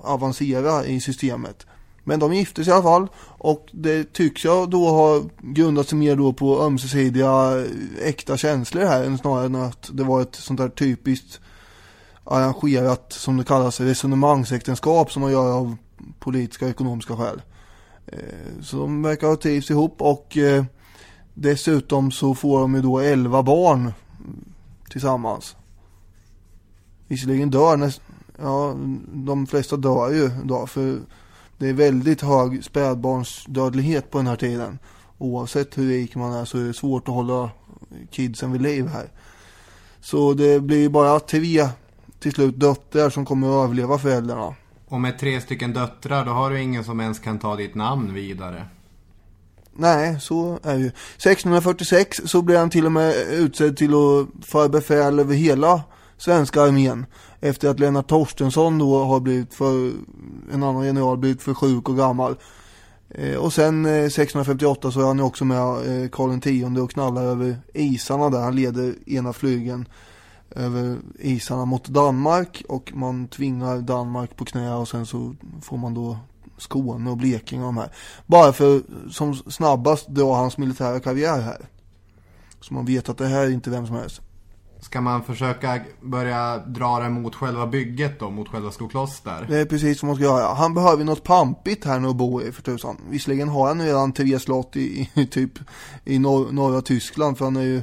avancera 0.00 0.84
i 0.84 1.00
systemet. 1.00 1.66
Men 2.04 2.20
de 2.20 2.32
gifte 2.34 2.64
sig 2.64 2.70
i 2.70 2.74
alla 2.74 2.82
fall 2.82 3.08
och 3.38 3.68
det 3.72 4.12
tycks 4.12 4.44
jag 4.44 4.70
då 4.70 4.88
ha 4.88 5.22
grundat 5.40 5.88
sig 5.88 5.98
mer 5.98 6.16
då 6.16 6.32
på 6.32 6.62
ömsesidiga 6.62 7.58
eh, 7.58 8.08
äkta 8.08 8.36
känslor 8.36 8.84
här 8.84 9.04
än 9.04 9.18
snarare 9.18 9.46
än 9.46 9.54
att 9.54 9.90
det 9.92 10.04
var 10.04 10.22
ett 10.22 10.34
sånt 10.34 10.60
där 10.60 10.68
typiskt 10.68 11.40
arrangerat 12.24 13.12
som 13.12 13.36
det 13.36 13.44
kallas 13.44 13.80
resonemangsäktenskap 13.80 15.12
som 15.12 15.22
man 15.22 15.32
gör 15.32 15.52
av 15.52 15.76
politiska 16.18 16.64
och 16.64 16.70
ekonomiska 16.70 17.16
skäl. 17.16 17.42
Eh, 18.06 18.62
så 18.62 18.76
de 18.76 19.02
verkar 19.02 19.26
ha 19.26 19.36
trivs 19.36 19.70
ihop 19.70 20.02
och 20.02 20.36
eh, 20.36 20.64
dessutom 21.34 22.10
så 22.10 22.34
får 22.34 22.60
de 22.60 22.74
ju 22.74 22.82
då 22.82 22.98
11 22.98 23.42
barn 23.42 23.92
tillsammans. 24.90 25.56
Visserligen 27.08 27.50
dör 27.50 27.92
ja, 28.38 28.76
de 29.12 29.46
flesta 29.46 29.76
dör 29.76 30.10
ju 30.10 30.30
då 30.44 30.66
för 30.66 31.00
det 31.62 31.68
är 31.68 31.72
väldigt 31.72 32.20
hög 32.20 32.64
spädbarnsdödlighet 32.64 34.10
på 34.10 34.18
den 34.18 34.26
här 34.26 34.36
tiden. 34.36 34.78
Oavsett 35.18 35.78
hur 35.78 35.88
rik 35.88 36.14
man 36.14 36.32
är 36.32 36.44
så 36.44 36.58
är 36.58 36.62
det 36.62 36.74
svårt 36.74 37.08
att 37.08 37.14
hålla 37.14 37.50
kidsen 38.10 38.52
vid 38.52 38.62
liv 38.62 38.88
här. 38.88 39.08
Så 40.00 40.34
det 40.34 40.60
blir 40.60 40.88
bara 40.88 41.20
tre 41.20 41.68
till 42.20 42.32
slut 42.32 42.60
döttrar 42.60 43.10
som 43.10 43.24
kommer 43.24 43.48
att 43.48 43.64
överleva 43.64 43.98
föräldrarna. 43.98 44.54
Och 44.88 45.00
med 45.00 45.18
tre 45.18 45.40
stycken 45.40 45.72
döttrar 45.72 46.24
då 46.24 46.30
har 46.30 46.50
du 46.50 46.60
ingen 46.60 46.84
som 46.84 47.00
ens 47.00 47.18
kan 47.18 47.38
ta 47.38 47.56
ditt 47.56 47.74
namn 47.74 48.14
vidare. 48.14 48.66
Nej, 49.72 50.20
så 50.20 50.58
är 50.62 50.74
det 50.74 50.80
ju. 50.80 50.86
1646 50.86 52.20
så 52.24 52.42
blir 52.42 52.58
han 52.58 52.70
till 52.70 52.86
och 52.86 52.92
med 52.92 53.14
utsedd 53.30 53.76
till 53.76 53.94
att 53.94 54.46
föra 54.46 54.68
befäl 54.68 55.18
över 55.18 55.34
hela 55.34 55.82
svenska 56.22 56.62
armén 56.62 57.06
efter 57.40 57.68
att 57.68 57.80
Lennart 57.80 58.08
Torstensson 58.08 58.78
då 58.78 59.04
har 59.04 59.20
blivit 59.20 59.54
för, 59.54 59.92
en 60.52 60.62
annan 60.62 60.84
general 60.84 61.18
blivit 61.18 61.42
för 61.42 61.54
sjuk 61.54 61.88
och 61.88 61.96
gammal. 61.96 62.36
Eh, 63.08 63.36
och 63.36 63.52
sen 63.52 63.86
eh, 63.86 63.92
1658 63.92 64.90
så 64.90 65.00
är 65.00 65.06
han 65.06 65.18
ju 65.18 65.24
också 65.24 65.44
med 65.44 65.58
eh, 65.58 66.08
Karl 66.08 66.36
X 66.36 66.80
och 66.82 66.90
knallar 66.90 67.22
över 67.22 67.56
isarna 67.74 68.30
där. 68.30 68.40
Han 68.40 68.56
leder 68.56 68.94
ena 69.06 69.32
flygen 69.32 69.88
över 70.50 70.98
isarna 71.18 71.64
mot 71.64 71.88
Danmark 71.88 72.62
och 72.68 72.92
man 72.94 73.28
tvingar 73.28 73.78
Danmark 73.78 74.36
på 74.36 74.44
knä 74.44 74.74
och 74.74 74.88
sen 74.88 75.06
så 75.06 75.34
får 75.62 75.76
man 75.76 75.94
då 75.94 76.18
Skåne 76.58 77.10
och 77.10 77.16
Blekinge 77.16 77.62
och 77.62 77.68
de 77.68 77.76
här. 77.76 77.92
Bara 78.26 78.52
för 78.52 78.82
som 79.10 79.34
snabbast 79.34 80.08
dra 80.08 80.34
hans 80.34 80.58
militära 80.58 81.00
karriär 81.00 81.40
här. 81.40 81.68
Så 82.60 82.74
man 82.74 82.84
vet 82.84 83.08
att 83.08 83.18
det 83.18 83.26
här 83.26 83.46
är 83.46 83.50
inte 83.50 83.70
vem 83.70 83.86
som 83.86 83.96
helst. 83.96 84.20
Ska 84.82 85.00
man 85.00 85.22
försöka 85.22 85.80
börja 86.00 86.58
dra 86.58 86.98
det 86.98 87.08
mot 87.08 87.34
själva 87.34 87.66
bygget 87.66 88.20
då, 88.20 88.30
mot 88.30 88.48
själva 88.48 88.70
Skokloster? 88.70 89.46
Det 89.48 89.58
är 89.58 89.64
precis 89.64 90.02
vad 90.02 90.08
man 90.08 90.16
ska 90.16 90.24
göra. 90.24 90.54
Han 90.54 90.74
behöver 90.74 91.04
något 91.04 91.24
pampigt 91.24 91.84
här 91.84 92.00
nu 92.00 92.08
att 92.08 92.16
bo 92.16 92.42
i 92.42 92.52
för 92.52 92.62
tusan. 92.62 92.96
Visserligen 93.10 93.48
har 93.48 93.68
han 93.68 93.82
redan 93.82 94.12
tre 94.12 94.38
slott 94.38 94.76
i, 94.76 95.10
i 95.14 95.26
typ 95.26 95.50
i 96.04 96.18
nor 96.18 96.52
norra 96.52 96.82
Tyskland 96.82 97.38
för 97.38 97.44
han 97.44 97.56
är 97.56 97.62
ju 97.62 97.82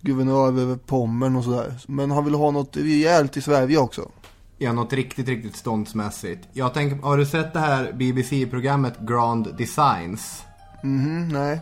guvernör 0.00 0.48
över 0.48 0.76
Pommern 0.76 1.36
och 1.36 1.44
sådär. 1.44 1.74
Men 1.86 2.10
han 2.10 2.24
vill 2.24 2.34
ha 2.34 2.50
något 2.50 2.76
rejält 2.76 3.36
i 3.36 3.40
Sverige 3.42 3.78
också. 3.78 4.08
Ja, 4.58 4.72
något 4.72 4.92
riktigt, 4.92 5.28
riktigt 5.28 5.56
ståndsmässigt. 5.56 6.48
Jag 6.52 6.74
tänker, 6.74 6.96
har 6.96 7.16
du 7.16 7.26
sett 7.26 7.52
det 7.52 7.60
här 7.60 7.92
BBC-programmet 7.92 9.00
Grand 9.00 9.56
Designs? 9.58 10.42
Mhm, 10.82 11.28
nej. 11.28 11.60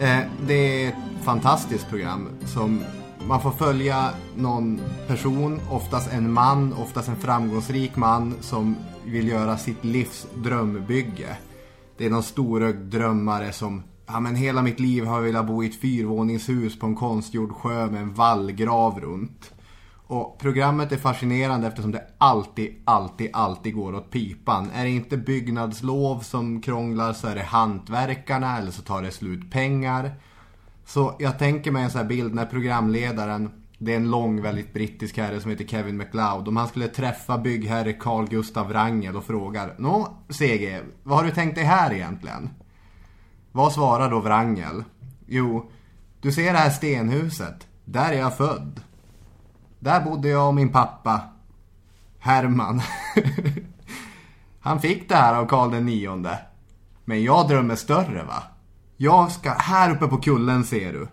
Eh, 0.00 0.18
det 0.46 0.84
är 0.84 0.88
ett 0.88 1.24
fantastiskt 1.24 1.88
program 1.88 2.28
som 2.46 2.80
man 3.28 3.40
får 3.40 3.50
följa 3.50 4.10
någon 4.36 4.80
person, 5.06 5.60
oftast 5.70 6.12
en 6.12 6.32
man, 6.32 6.72
oftast 6.72 7.08
en 7.08 7.16
framgångsrik 7.16 7.96
man 7.96 8.34
som 8.40 8.76
vill 9.04 9.28
göra 9.28 9.58
sitt 9.58 9.84
livs 9.84 10.26
drömbygge. 10.34 11.36
Det 11.96 12.06
är 12.06 12.10
någon 12.10 12.22
storögd 12.22 12.80
drömmare 12.80 13.52
som 13.52 13.82
Ja 14.12 14.20
men 14.20 14.36
hela 14.36 14.62
mitt 14.62 14.80
liv 14.80 15.04
har 15.04 15.14
jag 15.14 15.22
velat 15.22 15.46
bo 15.46 15.64
i 15.64 15.66
ett 15.66 15.80
fyrvåningshus 15.80 16.78
på 16.78 16.86
en 16.86 16.96
konstgjord 16.96 17.52
sjö 17.52 17.86
med 17.86 18.02
en 18.02 18.14
vallgrav 18.14 19.00
runt. 19.00 19.52
Och 20.06 20.38
programmet 20.38 20.92
är 20.92 20.96
fascinerande 20.96 21.66
eftersom 21.66 21.92
det 21.92 22.06
alltid, 22.18 22.82
alltid, 22.84 23.30
alltid 23.32 23.74
går 23.74 23.94
åt 23.94 24.10
pipan. 24.10 24.70
Är 24.74 24.84
det 24.84 24.90
inte 24.90 25.16
byggnadslov 25.16 26.20
som 26.20 26.60
krånglar 26.62 27.12
så 27.12 27.26
är 27.26 27.34
det 27.34 27.42
hantverkarna 27.42 28.58
eller 28.58 28.70
så 28.70 28.82
tar 28.82 29.02
det 29.02 29.10
slut 29.10 29.50
pengar. 29.50 30.10
Så 30.90 31.16
jag 31.18 31.38
tänker 31.38 31.70
mig 31.70 31.82
en 31.82 31.90
sån 31.90 32.00
här 32.00 32.08
bild 32.08 32.34
när 32.34 32.46
programledaren, 32.46 33.50
det 33.78 33.92
är 33.92 33.96
en 33.96 34.10
lång 34.10 34.42
väldigt 34.42 34.72
brittisk 34.72 35.18
herre 35.18 35.40
som 35.40 35.50
heter 35.50 35.64
Kevin 35.64 35.96
McLeod. 35.96 36.48
Om 36.48 36.56
han 36.56 36.68
skulle 36.68 36.88
träffa 36.88 37.38
byggherre 37.38 37.92
Carl 37.92 38.28
Gustav 38.28 38.68
Wrangel 38.68 39.16
och 39.16 39.24
frågar 39.24 39.74
Nå, 39.78 40.16
CG, 40.28 40.80
vad 41.02 41.18
har 41.18 41.24
du 41.24 41.30
tänkt 41.30 41.54
dig 41.54 41.64
här 41.64 41.92
egentligen? 41.92 42.50
Vad 43.52 43.72
svarar 43.72 44.10
då 44.10 44.20
Wrangel? 44.20 44.84
Jo, 45.26 45.70
du 46.20 46.32
ser 46.32 46.52
det 46.52 46.58
här 46.58 46.70
stenhuset. 46.70 47.66
Där 47.84 48.12
är 48.12 48.18
jag 48.18 48.36
född. 48.36 48.80
Där 49.78 50.00
bodde 50.00 50.28
jag 50.28 50.48
och 50.48 50.54
min 50.54 50.72
pappa. 50.72 51.20
Herman. 52.18 52.82
Han 54.60 54.80
fick 54.80 55.08
det 55.08 55.16
här 55.16 55.34
av 55.34 55.46
Karl 55.46 55.70
den 55.70 55.86
nionde. 55.86 56.38
Men 57.04 57.22
jag 57.22 57.48
drömmer 57.48 57.76
större 57.76 58.22
va? 58.24 58.42
Jag 59.02 59.32
ska, 59.32 59.50
här 59.50 59.90
uppe 59.90 60.06
på 60.06 60.16
kullen 60.16 60.64
ser 60.64 60.92
du. 60.92 61.08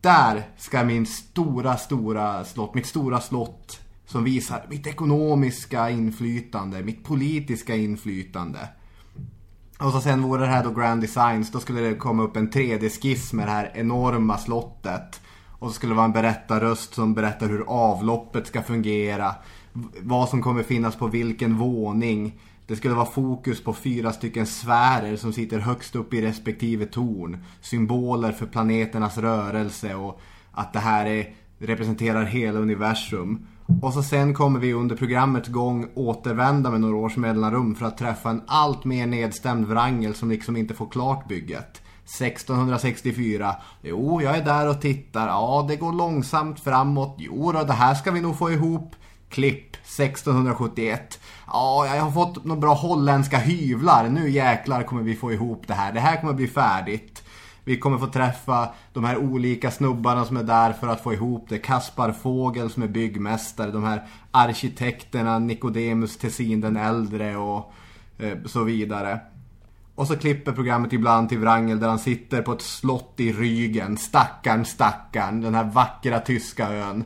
Där 0.00 0.42
ska 0.56 0.84
min 0.84 1.06
stora, 1.06 1.76
stora 1.76 2.44
slott, 2.44 2.74
mitt 2.74 2.86
stora 2.86 3.20
slott 3.20 3.80
som 4.06 4.24
visar 4.24 4.66
mitt 4.68 4.86
ekonomiska 4.86 5.90
inflytande, 5.90 6.82
mitt 6.82 7.04
politiska 7.04 7.76
inflytande. 7.76 8.68
Och 9.78 9.92
så 9.92 10.00
sen 10.00 10.22
vore 10.22 10.40
det 10.40 10.50
här 10.50 10.64
då 10.64 10.70
Grand 10.70 11.00
Designs, 11.00 11.52
då 11.52 11.60
skulle 11.60 11.80
det 11.80 11.94
komma 11.94 12.22
upp 12.22 12.36
en 12.36 12.50
3D-skiss 12.50 13.32
med 13.32 13.46
det 13.46 13.52
här 13.52 13.72
enorma 13.74 14.38
slottet. 14.38 15.20
Och 15.58 15.68
så 15.68 15.74
skulle 15.74 15.92
det 15.92 15.96
vara 15.96 16.06
en 16.06 16.12
berättarröst 16.12 16.94
som 16.94 17.14
berättar 17.14 17.48
hur 17.48 17.64
avloppet 17.68 18.46
ska 18.46 18.62
fungera. 18.62 19.34
Vad 20.00 20.28
som 20.28 20.42
kommer 20.42 20.62
finnas 20.62 20.96
på 20.96 21.06
vilken 21.06 21.56
våning. 21.56 22.40
Det 22.66 22.76
skulle 22.76 22.94
vara 22.94 23.06
fokus 23.06 23.64
på 23.64 23.74
fyra 23.74 24.12
stycken 24.12 24.46
sfärer 24.46 25.16
som 25.16 25.32
sitter 25.32 25.58
högst 25.58 25.96
upp 25.96 26.14
i 26.14 26.22
respektive 26.22 26.86
torn. 26.86 27.44
Symboler 27.60 28.32
för 28.32 28.46
planeternas 28.46 29.18
rörelse 29.18 29.94
och 29.94 30.20
att 30.52 30.72
det 30.72 30.78
här 30.78 31.06
är, 31.06 31.34
representerar 31.58 32.24
hela 32.24 32.58
universum. 32.58 33.46
Och 33.82 33.92
så 33.92 34.02
sen 34.02 34.34
kommer 34.34 34.60
vi 34.60 34.72
under 34.72 34.96
programmets 34.96 35.48
gång 35.48 35.88
återvända 35.94 36.70
med 36.70 36.80
några 36.80 36.96
års 36.96 37.16
mellanrum 37.16 37.74
för 37.74 37.86
att 37.86 37.98
träffa 37.98 38.30
en 38.30 38.42
allt 38.46 38.84
mer 38.84 39.06
nedstämd 39.06 39.66
Wrangel 39.66 40.14
som 40.14 40.30
liksom 40.30 40.56
inte 40.56 40.74
får 40.74 40.88
klart 40.88 41.28
bygget. 41.28 41.82
1664. 42.04 43.56
Jo, 43.82 44.22
jag 44.22 44.36
är 44.36 44.44
där 44.44 44.68
och 44.68 44.80
tittar. 44.80 45.26
Ja, 45.26 45.66
det 45.68 45.76
går 45.76 45.92
långsamt 45.92 46.60
framåt. 46.60 47.16
Jo 47.18 47.52
då, 47.52 47.62
det 47.62 47.72
här 47.72 47.94
ska 47.94 48.10
vi 48.10 48.20
nog 48.20 48.38
få 48.38 48.50
ihop. 48.50 48.94
Klipp 49.28 49.75
1671. 49.86 51.20
Ja, 51.46 51.86
jag 51.96 52.02
har 52.02 52.10
fått 52.10 52.44
några 52.44 52.60
bra 52.60 52.74
holländska 52.74 53.38
hyvlar. 53.38 54.08
Nu 54.08 54.30
jäklar 54.30 54.82
kommer 54.82 55.02
vi 55.02 55.14
få 55.14 55.32
ihop 55.32 55.62
det 55.66 55.74
här. 55.74 55.92
Det 55.92 56.00
här 56.00 56.20
kommer 56.20 56.32
bli 56.32 56.48
färdigt. 56.48 57.22
Vi 57.64 57.78
kommer 57.78 57.98
få 57.98 58.06
träffa 58.06 58.68
de 58.92 59.04
här 59.04 59.16
olika 59.16 59.70
snubbarna 59.70 60.24
som 60.24 60.36
är 60.36 60.42
där 60.42 60.72
för 60.72 60.88
att 60.88 61.02
få 61.02 61.12
ihop 61.12 61.46
det. 61.48 61.58
Kaspar 61.58 62.12
Fågel 62.12 62.70
som 62.70 62.82
är 62.82 62.88
byggmästare. 62.88 63.70
De 63.70 63.84
här 63.84 64.06
arkitekterna 64.30 65.38
Nicodemus 65.38 66.16
Tessin 66.16 66.60
den 66.60 66.76
äldre 66.76 67.36
och 67.36 67.72
eh, 68.18 68.38
så 68.46 68.64
vidare. 68.64 69.20
Och 69.94 70.06
så 70.06 70.16
klipper 70.16 70.52
programmet 70.52 70.92
ibland 70.92 71.28
till 71.28 71.38
Wrangel 71.38 71.80
där 71.80 71.88
han 71.88 71.98
sitter 71.98 72.42
på 72.42 72.52
ett 72.52 72.62
slott 72.62 73.14
i 73.16 73.32
Rügen. 73.32 73.96
Stackarn, 73.96 74.64
stackarn, 74.64 75.40
den 75.40 75.54
här 75.54 75.64
vackra 75.64 76.20
tyska 76.20 76.72
ön. 76.72 77.04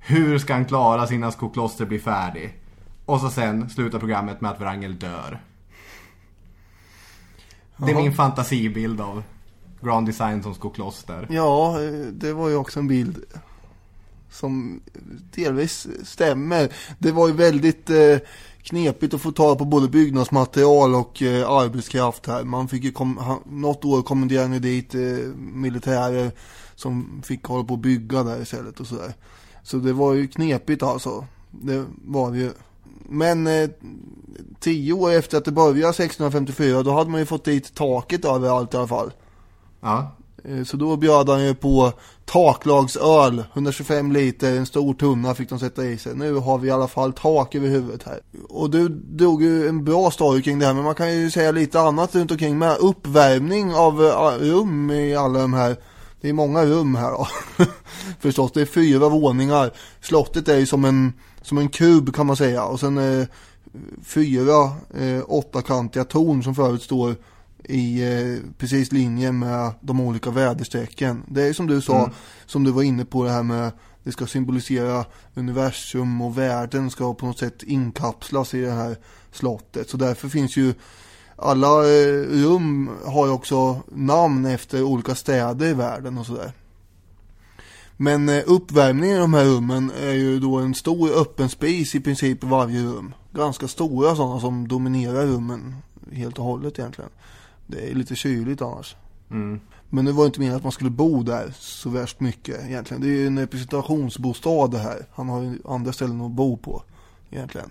Hur 0.00 0.38
ska 0.38 0.54
han 0.54 0.64
klara 0.64 1.06
sig 1.06 1.16
innan 1.16 1.32
Skokloster 1.32 1.86
blir 1.86 1.98
färdig? 1.98 2.58
Och 3.06 3.20
så 3.20 3.30
sen 3.30 3.70
slutar 3.70 3.98
programmet 3.98 4.40
med 4.40 4.50
att 4.50 4.60
Wrangel 4.60 4.98
dör. 4.98 5.40
Det 7.76 7.90
är 7.90 7.94
min 7.94 8.14
fantasibild 8.14 9.00
av 9.00 9.22
Grand 9.80 10.06
Design 10.06 10.42
som 10.42 10.54
Skokloster. 10.54 11.26
Ja, 11.30 11.76
det 12.12 12.32
var 12.32 12.48
ju 12.48 12.56
också 12.56 12.80
en 12.80 12.88
bild 12.88 13.24
som 14.30 14.80
delvis 15.34 15.86
stämmer. 16.04 16.72
Det 16.98 17.12
var 17.12 17.28
ju 17.28 17.34
väldigt 17.34 17.90
eh, 17.90 18.18
knepigt 18.62 19.14
att 19.14 19.20
få 19.20 19.32
tag 19.32 19.58
på 19.58 19.64
både 19.64 19.88
byggnadsmaterial 19.88 20.94
och 20.94 21.22
eh, 21.22 21.50
arbetskraft 21.50 22.26
här. 22.26 22.44
Man 22.44 22.68
fick 22.68 22.84
ju 22.84 22.92
kom, 22.92 23.16
han, 23.16 23.38
något 23.46 23.84
år 23.84 24.02
kommenderade 24.02 24.58
dit 24.58 24.94
eh, 24.94 25.00
militärer 25.36 26.32
som 26.74 27.22
fick 27.24 27.44
hålla 27.44 27.64
på 27.64 27.74
att 27.74 27.80
bygga 27.80 28.22
där 28.22 28.42
istället 28.42 28.80
och 28.80 28.86
sådär. 28.86 29.14
Så 29.62 29.76
det 29.76 29.92
var 29.92 30.12
ju 30.14 30.28
knepigt 30.28 30.82
alltså. 30.82 31.24
Det 31.50 31.84
var 32.04 32.30
det 32.30 32.38
ju. 32.38 32.50
Men 33.08 33.46
eh, 33.46 33.70
tio 34.60 34.92
år 34.92 35.12
efter 35.12 35.38
att 35.38 35.44
det 35.44 35.52
började 35.52 35.88
1654 35.88 36.82
då 36.82 36.92
hade 36.92 37.10
man 37.10 37.20
ju 37.20 37.26
fått 37.26 37.44
dit 37.44 37.74
taket 37.74 38.24
överallt 38.24 38.74
i 38.74 38.76
alla 38.76 38.86
fall. 38.86 39.12
Ja. 39.80 40.12
Eh, 40.44 40.64
Så 40.64 40.76
då 40.76 40.96
bjöd 40.96 41.28
han 41.28 41.44
ju 41.46 41.54
på 41.54 41.92
taklagsöl, 42.24 43.44
125 43.52 44.12
liter, 44.12 44.56
en 44.56 44.66
stor 44.66 44.94
tunna 44.94 45.34
fick 45.34 45.48
de 45.48 45.58
sätta 45.58 45.84
i 45.84 45.98
sig. 45.98 46.14
Nu 46.14 46.34
har 46.34 46.58
vi 46.58 46.68
i 46.68 46.70
alla 46.70 46.88
fall 46.88 47.12
tak 47.12 47.54
över 47.54 47.68
huvudet 47.68 48.02
här. 48.02 48.20
Och 48.48 48.70
du 48.70 48.88
drog 48.88 49.42
ju 49.42 49.68
en 49.68 49.84
bra 49.84 50.10
story 50.10 50.42
kring 50.42 50.58
det 50.58 50.66
här, 50.66 50.74
men 50.74 50.84
man 50.84 50.94
kan 50.94 51.14
ju 51.14 51.30
säga 51.30 51.50
lite 51.52 51.80
annat 51.80 52.14
runt 52.14 52.30
omkring 52.30 52.58
med 52.58 52.76
uppvärmning 52.78 53.74
av 53.74 54.04
eh, 54.04 54.38
rum 54.38 54.90
i 54.90 55.14
alla 55.16 55.38
de 55.38 55.52
här. 55.52 55.76
Det 56.20 56.28
är 56.28 56.32
många 56.32 56.64
rum 56.64 56.94
här 56.94 57.10
då. 57.10 57.28
Förstås, 58.20 58.52
det 58.52 58.60
är 58.60 58.66
fyra 58.66 59.08
våningar. 59.08 59.70
Slottet 60.00 60.48
är 60.48 60.58
ju 60.58 60.66
som 60.66 60.84
en, 60.84 61.12
som 61.42 61.58
en 61.58 61.68
kub 61.68 62.14
kan 62.14 62.26
man 62.26 62.36
säga. 62.36 62.64
Och 62.64 62.80
sen 62.80 62.98
eh, 62.98 63.26
fyra 64.02 64.62
eh, 64.98 65.22
åttakantiga 65.26 66.04
torn 66.04 66.42
som 66.42 66.54
förut 66.54 66.82
står 66.82 67.16
i 67.64 68.02
eh, 68.02 68.52
precis 68.58 68.92
linje 68.92 69.32
med 69.32 69.72
de 69.80 70.00
olika 70.00 70.30
väderstrecken. 70.30 71.22
Det 71.28 71.42
är 71.42 71.52
som 71.52 71.66
du 71.66 71.80
sa, 71.80 72.10
som 72.46 72.64
du 72.64 72.70
var 72.70 72.82
inne 72.82 73.04
på 73.04 73.24
det 73.24 73.30
här 73.30 73.42
med 73.42 73.72
det 74.02 74.12
ska 74.12 74.26
symbolisera 74.26 75.04
universum 75.34 76.20
och 76.20 76.38
världen 76.38 76.90
ska 76.90 77.14
på 77.14 77.26
något 77.26 77.38
sätt 77.38 77.62
inkapslas 77.62 78.54
i 78.54 78.60
det 78.60 78.70
här 78.70 78.96
slottet. 79.32 79.90
Så 79.90 79.96
därför 79.96 80.28
finns 80.28 80.56
ju 80.56 80.74
alla 81.40 81.68
eh, 81.68 82.22
rum 82.28 82.90
har 83.04 83.26
ju 83.26 83.32
också 83.32 83.80
namn 83.88 84.46
efter 84.46 84.82
olika 84.82 85.14
städer 85.14 85.66
i 85.66 85.74
världen 85.74 86.18
och 86.18 86.26
sådär. 86.26 86.52
Men 87.96 88.28
eh, 88.28 88.42
uppvärmningen 88.46 89.16
i 89.16 89.20
de 89.20 89.34
här 89.34 89.44
rummen 89.44 89.92
är 90.02 90.12
ju 90.12 90.38
då 90.38 90.56
en 90.56 90.74
stor 90.74 91.20
öppen 91.20 91.48
spis 91.48 91.94
i 91.94 92.00
princip 92.00 92.44
i 92.44 92.46
varje 92.46 92.82
rum. 92.82 93.14
Ganska 93.32 93.68
stora 93.68 94.16
sådana 94.16 94.40
som 94.40 94.68
dominerar 94.68 95.26
rummen 95.26 95.76
helt 96.12 96.38
och 96.38 96.44
hållet 96.44 96.78
egentligen. 96.78 97.10
Det 97.66 97.90
är 97.90 97.94
lite 97.94 98.14
kyligt 98.14 98.62
annars. 98.62 98.96
Men 99.88 100.04
det 100.04 100.12
var 100.12 100.26
inte 100.26 100.40
meningen 100.40 100.56
att 100.56 100.62
man 100.62 100.72
skulle 100.72 100.90
bo 100.90 101.22
där 101.22 101.54
så 101.58 101.90
värst 101.90 102.20
mycket 102.20 102.64
egentligen. 102.68 103.02
Det 103.02 103.08
är 103.08 103.10
ju 103.10 103.26
en 103.26 103.38
representationsbostad 103.38 104.66
det 104.70 104.78
här. 104.78 105.06
Han 105.12 105.28
har 105.28 105.42
ju 105.42 105.58
andra 105.64 105.92
ställen 105.92 106.20
att 106.20 106.30
bo 106.30 106.56
på 106.56 106.82
egentligen. 107.30 107.70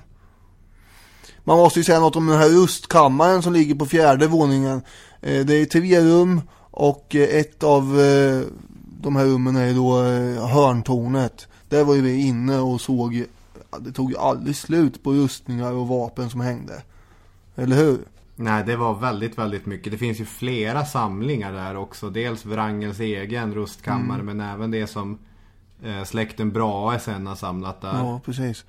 Man 1.50 1.58
måste 1.58 1.80
ju 1.80 1.84
säga 1.84 2.00
något 2.00 2.16
om 2.16 2.28
den 2.28 2.38
här 2.38 2.50
rustkammaren 2.50 3.42
som 3.42 3.54
ligger 3.54 3.76
på 3.76 3.86
fjärde 3.86 4.28
våningen. 4.28 4.82
Eh, 5.22 5.46
Det 5.46 5.56
är 5.56 5.66
tre 5.66 6.02
rum 6.02 6.42
och 6.60 7.16
eh, 7.16 7.40
ett 7.40 7.64
av 7.64 8.00
eh, 8.00 8.42
de 9.02 9.16
här 9.16 9.26
rummen 9.26 9.56
är 9.56 9.74
då 9.74 10.02
hörntornet. 10.48 11.48
Där 11.70 11.84
var 11.84 11.96
ju 11.96 12.02
vi 12.02 12.28
inne 12.28 12.60
och 12.60 12.82
såg, 12.82 13.24
det 13.80 13.92
tog 13.92 14.12
ju 14.12 14.18
aldrig 14.18 14.56
slut 14.56 15.04
på 15.04 15.14
rustningar 15.14 15.72
och 15.72 15.88
vapen 15.88 16.30
som 16.30 16.42
hängde. 16.42 16.82
Eller 17.56 17.76
hur? 17.76 18.00
Nej, 18.36 18.64
det 18.66 18.76
var 18.76 18.94
väldigt, 18.94 19.38
väldigt 19.38 19.66
mycket. 19.66 19.92
Det 19.92 19.98
finns 19.98 20.20
ju 20.20 20.26
flera 20.26 20.86
samlingar 20.86 21.54
där 21.54 21.78
också. 21.78 22.10
Dels 22.10 22.46
Wrangels 22.46 23.00
egen 23.00 23.54
rustkammare, 23.54 24.24
men 24.24 24.40
även 24.40 24.72
det 24.72 24.88
som 24.88 25.18
släkten 26.06 26.52
Brahe 26.52 27.00
sen 27.00 27.28
har 27.28 27.36
samlat 27.36 27.82
där. 27.82 27.94
Ja, 27.94 28.22
precis. 28.26 28.66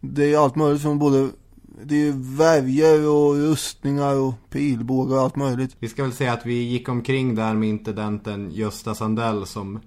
Det 0.00 0.34
är 0.34 0.38
allt 0.38 0.56
möjligt 0.56 0.82
från 0.82 0.98
både 0.98 1.28
det 1.82 2.08
är 2.08 2.36
värjor 2.36 3.08
och 3.08 3.34
rustningar 3.34 4.14
och 4.14 4.34
pilbågar 4.50 5.16
och 5.16 5.22
allt 5.22 5.36
möjligt. 5.36 5.76
Vi 5.78 5.88
ska 5.88 6.02
väl 6.02 6.12
säga 6.12 6.32
att 6.32 6.46
vi 6.46 6.62
gick 6.62 6.88
omkring 6.88 7.34
där 7.34 7.54
med 7.54 7.68
intendenten 7.68 8.50
Gösta 8.50 8.94
Sandell 8.94 9.46
som 9.46 9.80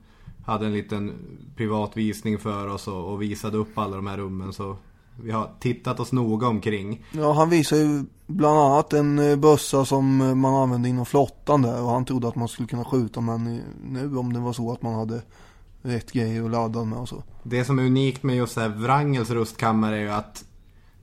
hade 0.45 0.65
en 0.65 0.73
liten 0.73 1.13
privat 1.55 1.97
visning 1.97 2.39
för 2.39 2.67
oss 2.67 2.87
och, 2.87 3.13
och 3.13 3.21
visade 3.21 3.57
upp 3.57 3.77
alla 3.77 3.95
de 3.95 4.07
här 4.07 4.17
rummen. 4.17 4.53
Så 4.53 4.77
vi 5.23 5.31
har 5.31 5.49
tittat 5.59 5.99
oss 5.99 6.11
noga 6.11 6.47
omkring. 6.47 7.05
Ja, 7.11 7.33
han 7.33 7.49
visar 7.49 7.77
ju 7.77 8.03
bland 8.27 8.59
annat 8.59 8.93
en 8.93 9.19
eh, 9.19 9.35
bössa 9.35 9.85
som 9.85 10.21
eh, 10.21 10.35
man 10.35 10.55
använde 10.55 10.89
inom 10.89 11.05
flottan 11.05 11.61
där 11.61 11.81
och 11.81 11.89
han 11.89 12.05
trodde 12.05 12.27
att 12.27 12.35
man 12.35 12.47
skulle 12.47 12.67
kunna 12.67 12.85
skjuta 12.85 13.21
men 13.21 13.47
eh, 13.47 13.61
nu 13.83 14.17
om 14.17 14.33
det 14.33 14.39
var 14.39 14.53
så 14.53 14.71
att 14.71 14.81
man 14.81 14.93
hade 14.93 15.21
rätt 15.81 16.11
grejer 16.11 16.43
att 16.43 16.51
ladda 16.51 16.83
med 16.83 16.99
och 16.99 17.09
så. 17.09 17.23
Det 17.43 17.65
som 17.65 17.79
är 17.79 17.83
unikt 17.83 18.23
med 18.23 18.35
just 18.35 18.55
det 18.55 18.61
här 18.61 18.69
Wrangels 18.69 19.29
rustkammare 19.29 19.95
är 19.95 20.01
ju 20.01 20.09
att 20.09 20.43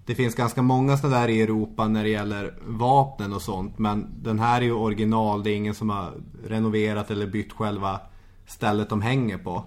det 0.06 0.14
finns 0.14 0.34
ganska 0.34 0.62
många 0.62 0.96
sådana 0.96 1.20
där 1.20 1.28
i 1.28 1.42
Europa 1.42 1.88
när 1.88 2.02
det 2.02 2.10
gäller 2.10 2.58
vapnen 2.66 3.32
och 3.32 3.42
sånt. 3.42 3.78
Men 3.78 4.06
den 4.22 4.38
här 4.38 4.60
är 4.60 4.64
ju 4.64 4.72
original. 4.72 5.42
Det 5.42 5.50
är 5.50 5.56
ingen 5.56 5.74
som 5.74 5.90
har 5.90 6.12
renoverat 6.46 7.10
eller 7.10 7.26
bytt 7.26 7.52
själva 7.52 8.00
stället 8.46 8.88
de 8.88 9.02
hänger 9.02 9.38
på. 9.38 9.64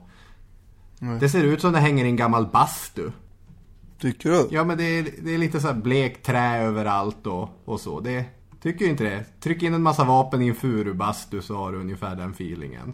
Nej. 0.99 1.19
Det 1.19 1.29
ser 1.29 1.43
ut 1.43 1.61
som 1.61 1.73
det 1.73 1.79
hänger 1.79 2.05
i 2.05 2.07
en 2.07 2.15
gammal 2.15 2.47
bastu. 2.47 3.11
Tycker 3.99 4.29
du? 4.29 4.47
Ja 4.51 4.63
men 4.63 4.77
det 4.77 4.83
är, 4.83 5.07
det 5.23 5.33
är 5.33 5.38
lite 5.38 5.59
så 5.59 5.67
här 5.67 5.73
blekt 5.73 6.25
trä 6.25 6.57
överallt 6.57 7.27
och, 7.27 7.49
och 7.65 7.79
så. 7.79 7.99
Det, 7.99 8.25
tycker 8.61 8.85
ju 8.85 8.91
inte 8.91 9.03
det. 9.03 9.25
Tryck 9.41 9.63
in 9.63 9.73
en 9.73 9.83
massa 9.83 10.03
vapen 10.03 10.41
i 10.41 10.47
en 10.47 10.55
furubastu 10.55 11.41
så 11.41 11.55
har 11.55 11.71
du 11.71 11.77
ungefär 11.77 12.15
den 12.15 12.31
feelingen. 12.31 12.93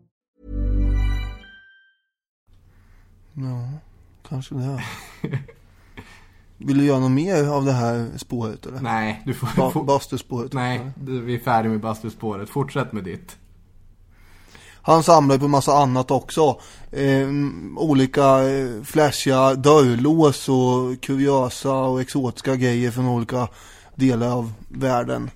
Ja, 3.33 3.69
kanske 4.29 4.55
det. 4.55 4.83
Vill 6.57 6.77
du 6.77 6.85
göra 6.85 6.99
något 6.99 7.11
mer 7.11 7.47
av 7.47 7.65
det 7.65 7.71
här 7.71 8.09
spåret 8.17 8.65
eller? 8.65 8.79
Nej, 8.81 9.21
du 9.25 9.33
får... 9.33 9.71
Ba- 9.73 9.83
Bastuspåret? 9.83 10.53
Nej, 10.53 10.91
du- 10.95 11.21
vi 11.21 11.35
är 11.35 11.39
färdiga 11.39 11.71
med 11.71 11.81
bastuspåret. 11.81 12.49
Fortsätt 12.49 12.93
med 12.93 13.03
ditt. 13.03 13.37
Han 14.83 15.03
samlar 15.03 15.37
på 15.37 15.47
massa 15.47 15.73
annat 15.77 16.11
också. 16.11 16.59
Eh, 16.91 17.27
olika 17.77 18.37
flashiga 18.83 19.55
dörrlås 19.55 20.49
och 20.49 21.01
kuriosa 21.01 21.73
och 21.73 22.01
exotiska 22.01 22.55
grejer 22.55 22.91
från 22.91 23.07
olika 23.07 23.47
delar 23.95 24.27
av 24.31 24.53
världen. 24.69 25.29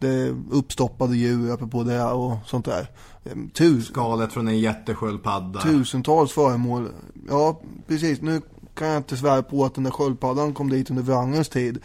Det 0.00 0.08
är 0.08 0.36
uppstoppade 0.50 1.16
djur 1.16 1.52
apropå 1.52 1.82
det 1.82 2.04
och 2.04 2.36
sånt 2.46 2.64
där. 2.64 2.90
Eh, 3.24 3.32
Tus, 3.54 3.86
Skalet 3.86 4.32
från 4.32 4.48
en 4.48 4.58
jättesköldpadda. 4.58 5.60
tusentals 5.60 6.32
föremål. 6.32 6.88
Ja, 7.28 7.60
precis. 7.86 8.20
Nu 8.20 8.40
kan 8.74 8.88
jag 8.88 8.96
inte 8.96 9.16
svära 9.16 9.42
på 9.42 9.64
att 9.64 9.74
den 9.74 9.84
där 9.84 9.90
sköldpaddan 9.90 10.54
kom 10.54 10.70
dit 10.70 10.90
under 10.90 11.02
Wrangells 11.02 11.48
tid. 11.48 11.78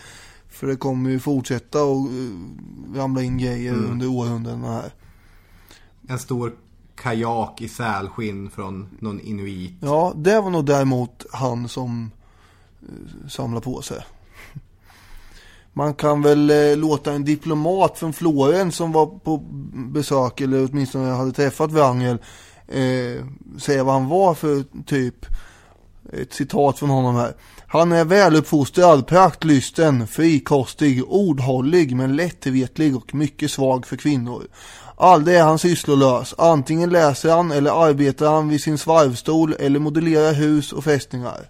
För 0.50 0.68
det 0.68 0.76
kommer 0.76 1.10
ju 1.10 1.20
fortsätta 1.20 1.84
och 1.84 1.98
eh, 2.00 2.98
ramla 2.98 3.22
in 3.24 3.38
grejer 3.38 3.74
Mm. 3.74 3.92
under 3.92 4.08
århundradena 4.08 4.68
här. 4.74 4.92
En 6.08 6.20
stor 6.20 6.54
kajak 6.96 7.62
i 7.62 7.68
sälskinn 7.70 8.50
från 8.50 8.88
någon 9.00 9.20
inuit. 9.20 9.74
Ja, 9.82 10.14
det 10.16 10.42
var 10.42 10.50
nog 10.50 10.66
däremot 10.66 11.26
han 11.34 11.68
som 11.70 12.12
eh, 12.82 13.28
samlar 13.28 13.62
på 13.62 13.82
sig. 13.82 14.06
Man 15.78 15.94
kan 15.94 16.22
väl 16.22 16.50
eh, 16.50 16.78
låta 16.78 17.14
en 17.14 17.26
diplomat 17.26 18.00
från 18.00 18.14
Florens 18.14 18.76
som 18.76 18.92
var 18.92 19.06
på 19.06 19.38
besök 19.74 20.42
eller 20.42 20.70
åtminstone 20.72 21.12
hade 21.12 21.32
träffat 21.32 21.72
Wrangel 21.72 22.18
eh, 22.68 23.26
säga 23.60 23.84
vad 23.84 23.94
han 23.94 24.08
var 24.08 24.34
för 24.34 24.64
typ. 24.86 25.26
Ett 26.14 26.34
citat 26.34 26.80
från 26.80 26.90
honom 26.90 27.16
här. 27.16 27.34
Han 27.68 27.92
är 27.92 28.06
väluppfostrad, 28.06 29.08
praktlysten, 29.08 30.08
frikostig, 30.08 31.04
ordhållig 31.08 31.96
men 31.96 32.16
lättvetlig 32.16 32.96
och 32.96 33.16
mycket 33.16 33.52
svag 33.52 33.86
för 33.88 33.96
kvinnor. 33.96 34.48
Aldrig 34.96 35.38
är 35.38 35.44
han 35.44 35.60
sysslolös. 35.60 36.36
Antingen 36.38 36.90
läser 36.90 37.32
han 37.32 37.52
eller 37.52 37.88
arbetar 37.88 38.32
han 38.32 38.50
vid 38.50 38.62
sin 38.62 38.78
svarvstol 38.78 39.56
eller 39.60 39.80
modellerar 39.80 40.34
hus 40.34 40.74
och 40.74 40.84
fästningar. 40.84 41.50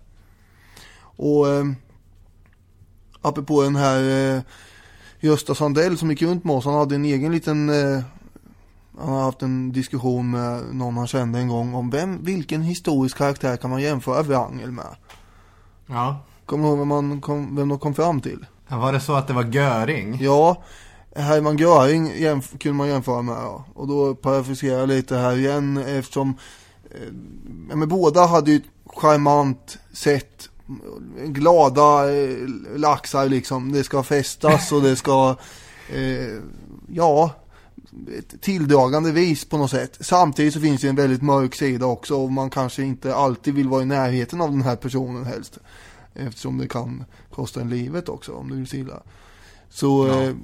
Och 1.17 1.49
eh, 1.49 1.65
apropå 3.28 3.61
den 3.61 3.76
här 3.76 4.36
eh, 4.36 4.41
Gösta 5.19 5.55
Sandell 5.55 5.97
som 5.97 6.09
gick 6.09 6.21
runt 6.21 6.43
med 6.43 6.55
oss. 6.55 6.65
Han 6.65 6.73
hade 6.73 6.95
en 6.95 7.05
egen 7.05 7.32
liten 7.32 7.69
eh, 7.69 8.03
han 8.99 9.09
har 9.13 9.21
haft 9.21 9.41
en 9.41 9.71
diskussion 9.71 10.32
med 10.32 10.63
någon 10.76 10.97
han 10.97 11.07
kände 11.07 11.39
en 11.39 11.47
gång 11.47 11.73
om 11.73 11.89
vem, 11.89 12.23
vilken 12.23 12.61
historisk 12.61 13.17
karaktär 13.17 13.57
kan 13.57 13.69
man 13.69 13.82
jämföra 13.82 14.23
Wrangel 14.23 14.71
med? 14.71 14.95
Ja. 15.88 16.19
Kommer 16.45 16.63
du 16.63 16.69
ihåg 16.69 16.80
vem, 16.80 16.88
man 16.88 17.21
kom, 17.21 17.55
vem 17.55 17.69
de 17.69 17.80
kom 17.80 17.93
fram 17.93 18.21
till? 18.21 18.45
Var 18.67 18.93
det 18.93 18.99
så 18.99 19.13
att 19.13 19.28
det 19.28 19.34
var 19.34 19.43
Göring? 19.43 20.17
Ja, 20.21 20.63
Hermann 21.15 21.57
Göring 21.57 22.11
jämf- 22.11 22.57
kunde 22.57 22.78
man 22.78 22.88
jämföra 22.88 23.21
med. 23.21 23.36
Ja. 23.36 23.65
Och 23.73 23.88
då 23.88 24.15
parafraserar 24.15 24.80
jag 24.80 24.89
lite 24.89 25.17
här 25.17 25.38
igen 25.38 25.78
eftersom 25.78 26.38
eh, 26.91 27.13
ja, 27.69 27.76
men 27.76 27.89
båda 27.89 28.26
hade 28.26 28.51
ju 28.51 28.57
ett 28.57 28.63
charmant 28.86 29.78
sätt. 29.93 30.49
Glada 31.26 32.16
eh, 32.16 32.38
laxar 32.76 33.30
liksom. 33.30 33.72
Det 33.72 33.84
ska 33.84 34.03
festas 34.03 34.72
och 34.72 34.82
det 34.82 34.95
ska, 34.95 35.36
eh, 35.93 36.39
ja, 36.89 37.32
tilldragande 38.41 39.11
vis 39.11 39.45
på 39.45 39.57
något 39.57 39.72
sätt. 39.72 39.97
Samtidigt 39.99 40.53
så 40.53 40.59
finns 40.59 40.82
det 40.82 40.88
en 40.89 40.95
väldigt 40.95 41.22
mörk 41.22 41.55
sida 41.55 41.86
också 41.86 42.16
och 42.16 42.32
man 42.32 42.49
kanske 42.49 42.84
inte 42.84 43.16
alltid 43.16 43.53
vill 43.53 43.68
vara 43.70 43.82
i 43.82 43.86
närheten 43.86 44.41
av 44.41 44.51
den 44.51 44.61
här 44.61 44.76
personen 44.76 45.26
helst. 45.26 45.59
Eftersom 46.13 46.57
det 46.57 46.68
kan 46.68 47.03
kosta 47.32 47.61
en 47.61 47.70
livet 47.70 48.09
också 48.09 48.34
om 48.34 48.49
det 48.49 48.55
vill 48.55 48.76
illa. 48.76 49.01
Så 49.70 50.07
Ja. 50.07 50.24
eh, 50.24 50.36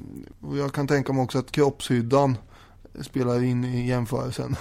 jag 0.57 0.73
kan 0.73 0.87
tänka 0.87 1.13
mig 1.13 1.23
också 1.23 1.39
att 1.39 1.51
kroppshyddan 1.51 2.37
spelar 3.01 3.43
in 3.43 3.63
i 3.65 3.87
jämförelsen. 3.87 4.55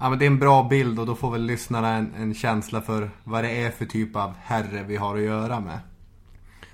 Ja 0.00 0.10
men 0.10 0.18
det 0.18 0.24
är 0.24 0.26
en 0.26 0.38
bra 0.38 0.68
bild 0.70 0.98
och 0.98 1.06
då 1.06 1.14
får 1.14 1.30
väl 1.30 1.42
lyssnarna 1.42 1.94
en, 1.94 2.14
en 2.18 2.34
känsla 2.34 2.80
för 2.80 3.10
vad 3.24 3.44
det 3.44 3.50
är 3.50 3.70
för 3.70 3.84
typ 3.84 4.16
av 4.16 4.34
herre 4.42 4.84
vi 4.88 4.96
har 4.96 5.16
att 5.16 5.22
göra 5.22 5.60
med. 5.60 5.78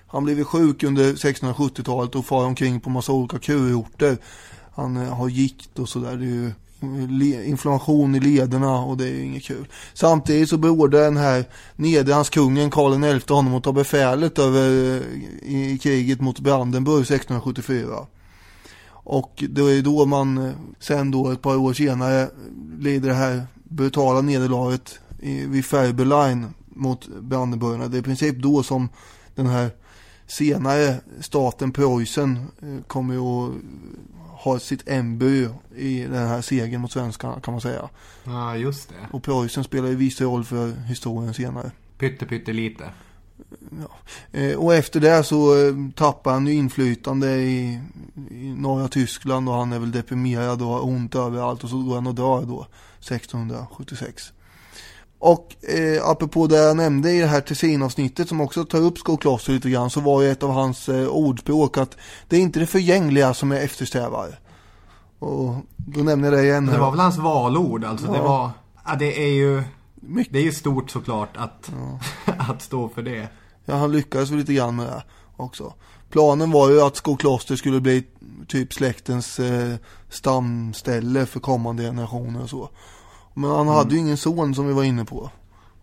Han 0.07 0.25
blev 0.25 0.39
ju 0.39 0.45
sjuk 0.45 0.83
under 0.83 1.13
1670-talet 1.13 2.15
och 2.15 2.27
far 2.27 2.45
omkring 2.45 2.81
på 2.81 2.91
massa 2.91 3.13
olika 3.13 3.39
kurorter. 3.39 4.17
Han 4.75 4.97
eh, 4.97 5.15
har 5.17 5.29
gikt 5.29 5.79
och 5.79 5.89
sådär. 5.89 6.17
Det 6.17 6.25
är 6.25 6.29
ju 6.29 6.47
eh, 7.35 7.49
inflammation 7.49 8.15
i 8.15 8.21
lederna 8.21 8.79
och 8.79 8.97
det 8.97 9.05
är 9.05 9.13
ju 9.13 9.23
inget 9.25 9.45
kul. 9.45 9.67
Samtidigt 9.95 10.49
så 10.49 10.57
beordrar 10.57 11.01
den 11.01 11.17
här 11.17 11.45
Nederlandskungen 11.77 12.71
Karl 12.71 13.21
XI 13.21 13.35
honom 13.35 13.55
att 13.55 13.65
ta 13.65 13.73
befälet 13.73 14.39
över 14.39 14.97
eh, 14.97 15.55
i 15.55 15.79
kriget 15.83 16.21
mot 16.21 16.41
Brandenburg 16.41 17.03
1674. 17.03 18.07
Och 19.05 19.45
det 19.49 19.61
är 19.61 19.83
då 19.83 20.07
man 20.07 20.39
eh, 20.39 20.55
sen 20.79 21.11
då 21.11 21.31
ett 21.31 21.43
par 21.43 21.57
år 21.57 21.73
senare 21.73 22.31
lider 22.79 23.09
det 23.09 23.15
här 23.15 23.47
brutala 23.65 24.21
nederlaget 24.21 24.99
i, 25.21 25.47
vid 25.47 25.65
Färberlein 25.65 26.47
mot 26.67 27.09
Brandenburgarna. 27.09 27.89
Det 27.89 27.97
är 27.97 28.01
i 28.01 28.03
princip 28.03 28.37
då 28.37 28.63
som 28.63 28.89
den 29.35 29.47
här 29.47 29.71
senare 30.27 31.01
staten 31.21 31.73
Preussen 31.73 32.37
eh, 32.63 32.85
kommer 32.87 33.15
att 33.15 33.55
ha 34.45 34.59
sitt 34.59 34.89
embryo 34.89 35.51
i 35.77 36.01
den 36.01 36.29
här 36.29 36.41
segern 36.41 36.81
mot 36.81 36.93
svenskarna 36.93 37.41
kan 37.41 37.55
man 37.55 37.61
säga. 37.61 37.89
Ja 38.25 38.57
just 38.57 38.89
det. 38.89 38.95
Och 39.13 39.23
Preussen 39.23 39.65
spelar 39.65 39.89
ju 39.89 39.95
viss 39.95 40.21
roll 40.21 40.45
för 40.45 40.71
historien 40.71 41.35
senare. 41.35 41.71
Pytte 41.99 42.27
pytte 42.27 42.53
lite. 42.53 42.85
Eh, 44.33 44.57
och 44.57 44.75
efter 44.75 45.01
det 45.01 45.25
så 45.25 45.67
eh, 45.67 45.75
tappar 45.97 46.33
han 46.33 46.47
ju 46.47 46.53
inflytande 46.55 47.31
i, 47.37 47.81
i 48.31 48.55
norra 48.57 48.89
Tyskland 48.89 49.49
och 49.49 49.55
han 49.55 49.73
är 49.73 49.79
väl 49.79 49.93
deprimerad 49.93 50.63
och 50.63 50.69
har 50.69 50.85
ont 50.85 51.15
överallt 51.15 51.65
och 51.65 51.71
så 51.71 51.83
går 51.83 51.95
han 51.95 52.07
och 52.07 52.15
dör 52.15 52.43
då 52.43 52.67
1676. 53.01 54.33
Och 55.19 55.55
eh, 55.75 56.09
apropå 56.09 56.47
det 56.47 56.57
jag 56.57 56.77
nämnde 56.77 57.11
i 57.13 57.21
det 57.21 57.27
här 57.27 57.41
Tessin-avsnittet 57.41 58.29
som 58.29 58.41
också 58.41 58.65
tar 58.65 58.79
upp 58.81 58.99
Skokloster 58.99 59.53
lite 59.53 59.71
grann 59.71 59.91
så 59.91 60.01
var 60.01 60.23
ju 60.23 60.31
ett 60.31 60.43
av 60.43 60.51
hans 60.51 60.89
eh, 60.89 61.07
ordspråk 61.09 61.79
att 61.79 61.97
det 62.29 62.37
är 62.37 62.41
inte 62.41 62.61
det 62.61 62.67
förgängliga 62.67 63.35
som 63.35 63.51
jag 63.51 63.63
eftersträvar. 63.63 64.39
Och 65.19 65.55
då 65.77 66.01
nämner 66.03 66.29
jag 66.33 66.39
det 66.39 66.45
igen. 66.45 66.67
Det 66.67 66.79
var 66.79 66.91
väl 66.91 67.01
hans 67.01 67.19
valord 67.19 67.85
alltså. 67.85 68.07
Det 68.07 68.17
Ja. 68.19 68.23
var... 68.23 68.51
Ja, 68.87 68.97
det 68.99 69.25
är 69.25 69.33
ju... 69.33 69.63
Mycket. 69.95 70.33
Det 70.33 70.39
är 70.39 70.43
ju 70.43 70.53
stort 70.53 70.91
såklart 70.91 71.37
att, 71.37 71.73
att 72.51 72.63
stå 72.63 72.89
för 72.89 73.03
det. 73.03 73.29
Ja, 73.65 73.75
han 73.75 73.93
lyckades 73.93 74.31
väl 74.31 74.39
lite 74.39 74.55
grann 74.55 74.77
med 74.77 74.87
det 74.87 75.03
också. 75.37 75.75
Planen 76.11 76.51
var 76.51 76.71
ju 76.71 76.81
att 76.81 76.97
Skokloster 76.97 77.57
skulle 77.57 77.81
bli 77.81 78.05
typ 78.49 78.73
släktens 78.73 79.41
eh, 79.41 79.75
stamställe 80.09 81.27
för 81.27 81.41
kommande 81.41 81.83
generationer 81.83 82.43
och 82.43 82.51
så. 82.51 82.71
Men 83.35 83.51
han 83.51 83.69
hade 83.69 83.95
ju 83.95 84.01
ingen 84.01 84.17
son 84.17 84.55
som 84.55 84.67
vi 84.67 84.73
var 84.73 84.85
inne 84.85 85.05
på. 85.05 85.31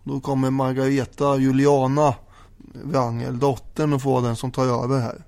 Då 0.04 0.20
kommer 0.20 0.50
Margareta 0.50 1.36
Juliana 1.36 2.14
Wrangel, 2.84 3.38
dottern, 3.38 3.92
och 3.92 4.02
få 4.02 4.20
den 4.20 4.36
som 4.36 4.50
tar 4.50 4.84
över 4.84 5.00
här. 5.00 5.24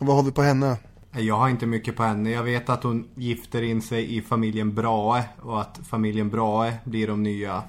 Vad 0.00 0.16
har 0.16 0.22
vi 0.22 0.32
på 0.32 0.42
henne? 0.42 0.76
Jag 1.12 1.36
har 1.36 1.48
inte 1.48 1.66
mycket 1.66 1.96
på 1.96 2.02
henne. 2.02 2.30
Jag 2.30 2.42
vet 2.42 2.68
att 2.68 2.82
hon 2.82 3.08
gifter 3.14 3.62
in 3.62 3.82
sig 3.82 4.16
i 4.16 4.22
familjen 4.22 4.74
Brahe 4.74 5.24
och 5.42 5.60
att 5.60 5.80
familjen 5.88 6.30
Brahe 6.30 6.78
blir 6.84 7.06
de 7.06 7.22
nya 7.22 7.62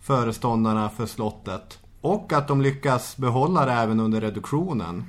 föreståndarna 0.00 0.88
för 0.88 1.06
slottet. 1.06 1.78
Och 2.00 2.32
att 2.32 2.48
de 2.48 2.60
lyckas 2.60 3.16
behålla 3.16 3.66
det 3.66 3.72
även 3.72 4.00
under 4.00 4.20
reduktionen. 4.20 5.04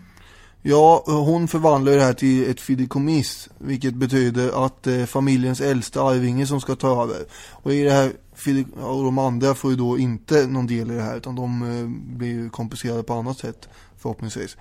Ja, 0.64 1.04
hon 1.06 1.48
förvandlar 1.48 1.92
det 1.92 2.04
här 2.04 2.14
till 2.14 2.50
ett 2.50 2.62
fideikommiss, 2.62 3.50
vilket 3.58 3.94
betyder 3.94 4.66
att 4.66 4.88
eh, 4.88 5.06
familjens 5.06 5.62
äldsta 5.62 6.02
arvinge 6.02 6.48
som 6.48 6.62
ska 6.62 6.76
ta 6.76 7.04
över. 7.04 7.18
Och 7.52 7.74
i 7.74 7.84
det 7.84 7.92
här, 7.92 8.12
och 8.82 9.04
de 9.04 9.18
andra 9.18 9.56
får 9.56 9.72
ju 9.72 9.78
då 9.78 9.98
inte 9.98 10.48
någon 10.48 10.68
del 10.68 10.92
i 10.92 10.96
det 10.96 11.02
här, 11.02 11.18
utan 11.18 11.36
de 11.36 11.62
eh, 11.62 12.16
blir 12.18 12.30
ju 12.30 12.50
kompenserade 12.50 13.04
på 13.04 13.14
annat 13.14 13.38
sätt, 13.38 13.70
förhoppningsvis. 13.98 14.58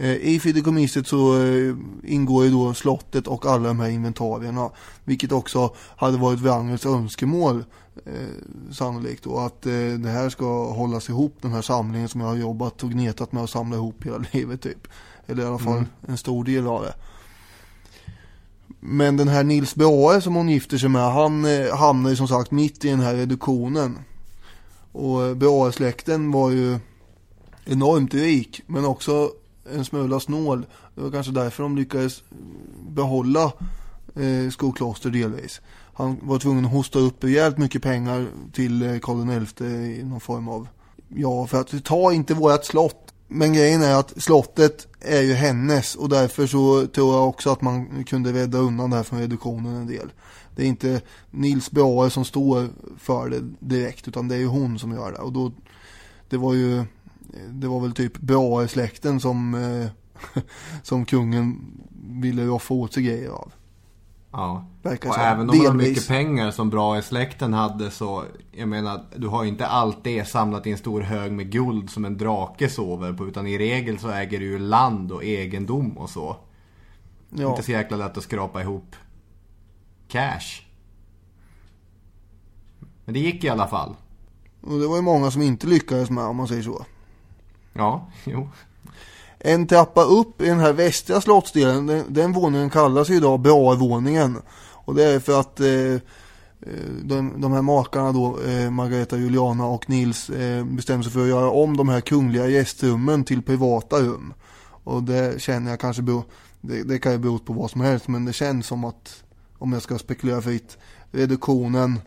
Eh, 0.00 0.12
I 0.12 0.40
fideikommisset 0.40 1.06
så 1.06 1.42
eh, 1.42 1.74
ingår 2.04 2.44
ju 2.44 2.50
då 2.50 2.74
slottet 2.74 3.26
och 3.26 3.46
alla 3.46 3.68
de 3.68 3.80
här 3.80 3.88
inventarierna, 3.88 4.70
vilket 5.04 5.32
också 5.32 5.74
hade 5.76 6.18
varit 6.18 6.40
Wrangels 6.40 6.86
önskemål 6.86 7.64
eh, 8.06 8.72
sannolikt 8.72 9.24
då 9.24 9.38
att 9.38 9.66
eh, 9.66 9.72
det 9.72 10.08
här 10.08 10.28
ska 10.28 10.72
hållas 10.72 11.08
ihop 11.08 11.36
den 11.40 11.52
här 11.52 11.62
samlingen 11.62 12.08
som 12.08 12.20
jag 12.20 12.28
har 12.28 12.36
jobbat 12.36 12.82
och 12.82 12.90
gnetat 12.90 13.32
med 13.32 13.42
att 13.42 13.50
samla 13.50 13.76
ihop 13.76 14.04
hela 14.04 14.18
livet 14.32 14.62
typ. 14.62 14.88
Eller 15.26 15.42
i 15.42 15.46
alla 15.46 15.58
fall 15.58 15.84
en 16.08 16.18
stor 16.18 16.44
del 16.44 16.66
av 16.66 16.82
det. 16.82 16.94
Men 18.80 19.16
den 19.16 19.28
här 19.28 19.44
Nils 19.44 19.74
Brahe 19.74 20.20
som 20.20 20.34
hon 20.34 20.48
gifter 20.48 20.78
sig 20.78 20.88
med, 20.88 21.12
han 21.12 21.44
eh, 21.44 21.76
hamnar 21.76 22.10
ju 22.10 22.16
som 22.16 22.28
sagt 22.28 22.50
mitt 22.50 22.84
i 22.84 22.88
den 22.88 23.00
här 23.00 23.14
reduktionen. 23.14 23.98
Och 24.92 25.36
Brahe-släkten 25.36 26.32
var 26.32 26.50
ju 26.50 26.78
enormt 27.64 28.14
rik, 28.14 28.62
men 28.66 28.84
också 28.84 29.30
en 29.74 29.84
smula 29.84 30.20
snål. 30.20 30.66
Det 30.94 31.00
var 31.00 31.10
kanske 31.10 31.32
därför 31.32 31.62
de 31.62 31.76
lyckades 31.76 32.18
eh, 32.18 32.36
behålla 32.88 33.52
eh, 34.14 34.50
Skokloster 34.50 35.10
delvis. 35.10 35.60
Han 35.94 36.18
var 36.22 36.38
tvungen 36.38 36.64
att 36.64 36.72
hosta 36.72 36.98
upp 36.98 37.24
rejält 37.24 37.58
mycket 37.58 37.82
pengar 37.82 38.26
till 38.52 38.82
eh, 38.82 38.98
Karl 38.98 39.46
XI 39.46 39.64
i 39.64 40.04
någon 40.04 40.20
form 40.20 40.48
av, 40.48 40.68
ja 41.08 41.46
för 41.46 41.60
att 41.60 41.84
ta 41.84 42.12
inte 42.12 42.34
vårat 42.34 42.64
slott. 42.64 43.14
Men 43.30 43.52
grejen 43.52 43.82
är 43.82 43.94
att 43.94 44.22
slottet 44.22 44.86
är 45.00 45.20
ju 45.20 45.34
hennes 45.34 45.94
och 45.94 46.08
därför 46.08 46.46
så 46.46 46.86
tror 46.86 47.14
jag 47.14 47.28
också 47.28 47.50
att 47.50 47.60
man 47.60 48.04
kunde 48.04 48.32
rädda 48.32 48.58
undan 48.58 48.90
det 48.90 48.96
här 48.96 49.02
från 49.02 49.20
reduktionen 49.20 49.76
en 49.76 49.86
del. 49.86 50.10
Det 50.56 50.62
är 50.62 50.66
inte 50.66 51.00
Nils 51.30 51.70
Brahe 51.70 52.10
som 52.10 52.24
står 52.24 52.68
för 52.98 53.28
det 53.28 53.40
direkt 53.60 54.08
utan 54.08 54.28
det 54.28 54.34
är 54.34 54.38
ju 54.38 54.46
hon 54.46 54.78
som 54.78 54.92
gör 54.92 55.12
det. 55.12 55.18
Och 55.18 55.32
då, 55.32 55.52
det 56.28 56.36
var 56.36 56.54
ju, 56.54 56.84
det 57.48 57.68
var 57.68 57.80
väl 57.80 57.92
typ 57.92 58.18
Brahe-släkten 58.18 59.20
som, 59.20 59.54
eh, 59.54 60.42
som 60.82 61.04
kungen 61.04 61.72
ville 62.10 62.46
roffa 62.46 62.74
åt 62.74 62.92
sig 62.92 63.02
grejer 63.02 63.30
av. 63.30 63.52
Ja. 64.32 64.66
Verkar 64.82 65.08
Och 65.08 65.14
så. 65.14 65.20
även 65.20 65.40
om 65.40 65.46
de 65.46 65.58
har 65.58 65.64
Delvis. 65.64 65.88
mycket 65.88 66.08
pengar 66.08 66.50
som 66.50 66.70
bra 66.70 66.98
i 66.98 67.02
släkten 67.02 67.52
hade 67.52 67.90
så, 67.90 68.24
jag 68.52 68.68
menar, 68.68 69.04
du 69.16 69.28
har 69.28 69.44
inte 69.44 69.66
alltid 69.66 70.26
samlat 70.26 70.66
i 70.66 70.70
en 70.72 70.78
stor 70.78 71.00
hög 71.00 71.32
med 71.32 71.52
guld 71.52 71.90
som 71.90 72.04
en 72.04 72.18
drake 72.18 72.68
sover 72.68 73.12
på, 73.12 73.28
utan 73.28 73.46
i 73.46 73.58
regel 73.58 73.98
så 73.98 74.08
äger 74.10 74.38
du 74.38 74.44
ju 74.44 74.58
land 74.58 75.12
och 75.12 75.24
egendom 75.24 75.98
och 75.98 76.10
så. 76.10 76.36
Ja. 77.30 77.50
Inte 77.50 77.62
så 77.62 77.72
jäkla 77.72 77.96
lätt 77.96 78.16
att 78.16 78.24
skrapa 78.24 78.62
ihop 78.62 78.96
cash. 80.08 80.62
Men 83.04 83.14
det 83.14 83.20
gick 83.20 83.44
i 83.44 83.48
alla 83.48 83.66
fall. 83.66 83.96
Och 84.60 84.78
det 84.78 84.86
var 84.86 84.96
ju 84.96 85.02
många 85.02 85.30
som 85.30 85.42
inte 85.42 85.66
lyckades 85.66 86.10
med 86.10 86.24
om 86.24 86.36
man 86.36 86.48
säger 86.48 86.62
så. 86.62 86.84
Ja, 87.78 88.06
jo. 88.24 88.48
En 89.38 89.66
trappa 89.66 90.02
upp 90.02 90.42
i 90.42 90.46
den 90.46 90.58
här 90.58 90.72
västra 90.72 91.20
slottsdelen, 91.20 91.86
den, 91.86 92.04
den 92.08 92.32
våningen 92.32 92.70
kallas 92.70 93.10
ju 93.10 93.16
idag 93.16 93.40
Brahe-våningen. 93.40 94.38
Och 94.84 94.94
det 94.94 95.04
är 95.04 95.20
för 95.20 95.40
att 95.40 95.60
eh, 95.60 95.68
eh, 95.68 96.00
de, 97.02 97.40
de 97.40 97.52
här 97.52 97.62
makarna 97.62 98.12
då, 98.12 98.38
eh, 98.40 98.70
Margareta 98.70 99.16
Juliana 99.16 99.66
och 99.66 99.90
Nils, 99.90 100.30
eh, 100.30 100.64
bestämde 100.64 101.04
sig 101.04 101.12
för 101.12 101.22
att 101.22 101.28
göra 101.28 101.50
om 101.50 101.76
de 101.76 101.88
här 101.88 102.00
kungliga 102.00 102.48
gästrummen 102.48 103.24
till 103.24 103.42
privata 103.42 103.96
rum. 103.96 104.34
Och 104.84 105.02
det 105.02 105.42
känner 105.42 105.70
jag 105.70 105.80
kanske 105.80 106.02
beror, 106.02 106.22
det, 106.60 106.82
det 106.82 106.98
kan 106.98 107.12
ju 107.12 107.18
bero 107.18 107.38
på 107.38 107.52
vad 107.52 107.70
som 107.70 107.80
helst, 107.80 108.08
men 108.08 108.24
det 108.24 108.32
känns 108.32 108.66
som 108.66 108.84
att, 108.84 109.22
om 109.58 109.72
jag 109.72 109.82
ska 109.82 109.98
spekulera 109.98 110.42
fritt, 110.42 110.78
reduktionen, 111.10 112.00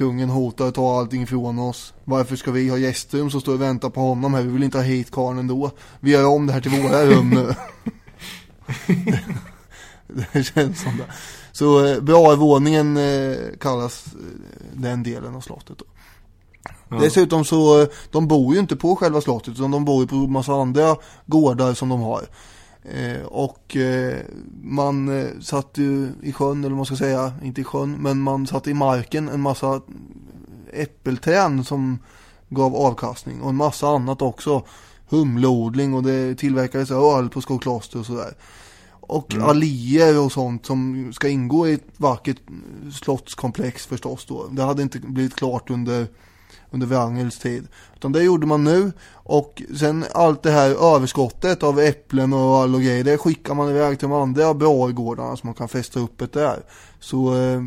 Kungen 0.00 0.30
hotar 0.30 0.68
att 0.68 0.74
ta 0.74 0.98
allting 0.98 1.22
ifrån 1.22 1.58
oss. 1.58 1.94
Varför 2.04 2.36
ska 2.36 2.50
vi 2.50 2.68
ha 2.68 2.78
gästrum 2.78 3.30
som 3.30 3.40
står 3.40 3.54
och 3.54 3.60
väntar 3.60 3.90
på 3.90 4.00
honom 4.00 4.34
här? 4.34 4.42
Vi 4.42 4.48
vill 4.48 4.62
inte 4.62 4.78
ha 4.78 4.84
hit 4.84 5.10
karln 5.10 5.38
ändå. 5.38 5.70
Vi 6.00 6.10
gör 6.10 6.26
om 6.26 6.46
det 6.46 6.52
här 6.52 6.60
till 6.60 6.82
våra 6.82 7.06
rum 7.06 7.30
nu. 7.30 7.54
det 10.32 10.42
känns 10.42 10.82
som 10.82 10.96
det. 10.96 11.04
Så 11.52 11.86
eh, 11.86 12.00
Brahe-våningen 12.00 12.96
eh, 12.96 13.36
kallas 13.60 14.06
eh, 14.06 14.20
den 14.72 15.02
delen 15.02 15.34
av 15.34 15.40
slottet. 15.40 15.78
Då. 15.78 15.84
Dessutom 16.98 17.44
så, 17.44 17.86
de 18.10 18.28
bor 18.28 18.54
ju 18.54 18.60
inte 18.60 18.76
på 18.76 18.96
själva 18.96 19.20
slottet 19.20 19.54
utan 19.54 19.70
de 19.70 19.84
bor 19.84 20.02
ju 20.02 20.08
på 20.08 20.14
massa 20.14 20.52
andra 20.52 20.96
gårdar 21.26 21.74
som 21.74 21.88
de 21.88 22.00
har. 22.00 22.26
Eh, 22.82 23.22
och 23.22 23.76
eh, 23.76 24.18
man 24.62 25.08
eh, 25.20 25.40
satt 25.40 25.78
ju 25.78 26.08
i 26.22 26.32
sjön, 26.32 26.64
eller 26.64 26.76
man 26.76 26.86
ska 26.86 26.96
säga, 26.96 27.32
inte 27.42 27.60
i 27.60 27.64
sjön, 27.64 27.96
men 28.00 28.20
man 28.20 28.46
satte 28.46 28.70
i 28.70 28.74
marken 28.74 29.28
en 29.28 29.40
massa 29.40 29.80
äppelträd 30.72 31.66
som 31.66 31.98
gav 32.48 32.76
avkastning 32.76 33.40
och 33.42 33.50
en 33.50 33.56
massa 33.56 33.88
annat 33.88 34.22
också. 34.22 34.66
Humleodling 35.08 35.94
och 35.94 36.02
det 36.02 36.34
tillverkades 36.34 36.90
öl 36.90 37.28
på 37.28 37.40
Skokloster 37.40 37.98
och 37.98 38.06
sådär. 38.06 38.34
Och 38.90 39.34
alléer 39.34 40.20
och 40.24 40.32
sånt 40.32 40.66
som 40.66 41.12
ska 41.12 41.28
ingå 41.28 41.68
i 41.68 41.72
ett 41.72 41.86
vackert 41.96 42.36
slottskomplex 42.92 43.86
förstås 43.86 44.26
då. 44.26 44.46
Det 44.50 44.62
hade 44.62 44.82
inte 44.82 44.98
blivit 44.98 45.36
klart 45.36 45.70
under 45.70 46.06
under 46.70 46.86
Wrangels 46.86 47.38
tid. 47.38 47.68
Utan 47.96 48.12
det 48.12 48.22
gjorde 48.22 48.46
man 48.46 48.64
nu 48.64 48.92
och 49.12 49.62
sen 49.78 50.04
allt 50.12 50.42
det 50.42 50.50
här 50.50 50.94
överskottet 50.94 51.62
av 51.62 51.80
äpplen 51.80 52.32
och 52.32 52.56
all 52.56 52.74
och 52.74 52.80
grejer 52.80 53.04
det 53.04 53.18
skickar 53.18 53.54
man 53.54 53.70
iväg 53.70 53.98
till 53.98 54.08
de 54.08 54.16
andra 54.16 54.54
brargårdarna 54.54 55.36
så 55.36 55.46
man 55.46 55.54
kan 55.54 55.68
fästa 55.68 56.00
upp 56.00 56.18
det 56.18 56.32
där. 56.32 56.62
Så, 57.00 57.36
eh, 57.36 57.62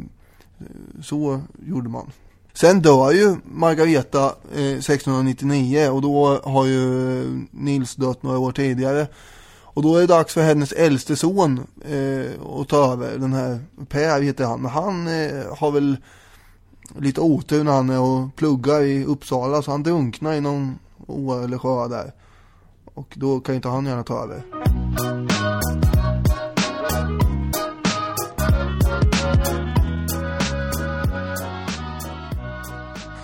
så 1.03 1.41
gjorde 1.65 1.89
man. 1.89 2.11
Sen 2.53 2.81
dör 2.81 3.11
ju 3.11 3.35
Margareta 3.45 4.25
eh, 4.55 4.77
1699 4.77 5.89
och 5.89 6.01
då 6.01 6.39
har 6.43 6.65
ju 6.65 7.23
Nils 7.51 7.95
dött 7.95 8.23
några 8.23 8.39
år 8.39 8.51
tidigare. 8.51 9.07
Och 9.73 9.81
då 9.83 9.95
är 9.95 10.01
det 10.01 10.07
dags 10.07 10.33
för 10.33 10.41
hennes 10.41 10.71
äldste 10.71 11.15
son 11.15 11.67
eh, 11.85 12.59
att 12.59 12.69
ta 12.69 12.93
över. 12.93 13.17
Den 13.17 13.33
här 13.33 13.59
Per 13.89 14.21
heter 14.21 14.45
han. 14.45 14.61
Men 14.61 14.71
han 14.71 15.07
eh, 15.07 15.57
har 15.57 15.71
väl 15.71 15.97
lite 16.97 17.21
otur 17.21 17.63
när 17.63 17.71
han 17.71 17.89
är 17.89 17.99
och 17.99 18.35
pluggar 18.35 18.81
i 18.81 19.05
Uppsala 19.05 19.61
så 19.61 19.71
han 19.71 19.83
drunknar 19.83 20.33
i 20.33 20.41
någon 20.41 20.79
å 21.07 21.43
eller 21.43 21.57
sjö 21.57 21.87
där. 21.87 22.11
Och 22.93 23.13
då 23.13 23.39
kan 23.39 23.55
inte 23.55 23.67
han 23.67 23.85
gärna 23.85 24.03
ta 24.03 24.23
över. 24.23 24.43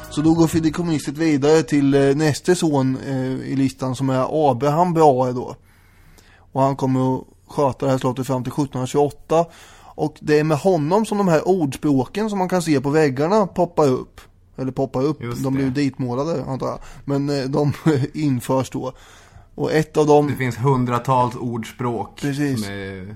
Så 0.09 0.21
då 0.21 0.33
går 0.33 0.47
fideikommisset 0.47 1.17
vidare 1.17 1.63
till 1.63 1.93
eh, 1.93 2.15
nästa 2.15 2.55
son 2.55 2.97
eh, 2.97 3.51
i 3.51 3.55
listan 3.55 3.95
som 3.95 4.09
är 4.09 4.51
Abraham 4.51 4.93
Brahe 4.93 5.31
då. 5.31 5.55
Och 6.51 6.61
han 6.61 6.75
kommer 6.75 7.15
att 7.15 7.23
sköta 7.47 7.85
det 7.85 7.91
här 7.91 7.99
slottet 7.99 8.27
fram 8.27 8.43
till 8.43 8.51
1728. 8.51 9.45
Och 9.99 10.17
det 10.19 10.39
är 10.39 10.43
med 10.43 10.57
honom 10.57 11.05
som 11.05 11.17
de 11.17 11.27
här 11.27 11.47
ordspråken 11.47 12.29
som 12.29 12.39
man 12.39 12.49
kan 12.49 12.61
se 12.61 12.81
på 12.81 12.89
väggarna 12.89 13.47
poppar 13.47 13.87
upp. 13.87 14.21
Eller 14.57 14.71
poppar 14.71 15.03
upp, 15.03 15.23
Just 15.23 15.43
de 15.43 15.53
blir 15.53 15.65
ju 15.65 15.71
ditmålade 15.71 16.43
antar 16.43 16.67
jag. 16.67 16.79
Men 17.05 17.29
eh, 17.29 17.43
de 17.45 17.73
införs 18.13 18.69
då. 18.69 18.93
Och 19.55 19.71
ett 19.71 19.97
av 19.97 20.07
dem... 20.07 20.27
Det 20.27 20.35
finns 20.35 20.57
hundratals 20.57 21.35
ordspråk 21.35 22.21
Precis. 22.21 22.63
som 22.65 22.73
är 22.73 23.15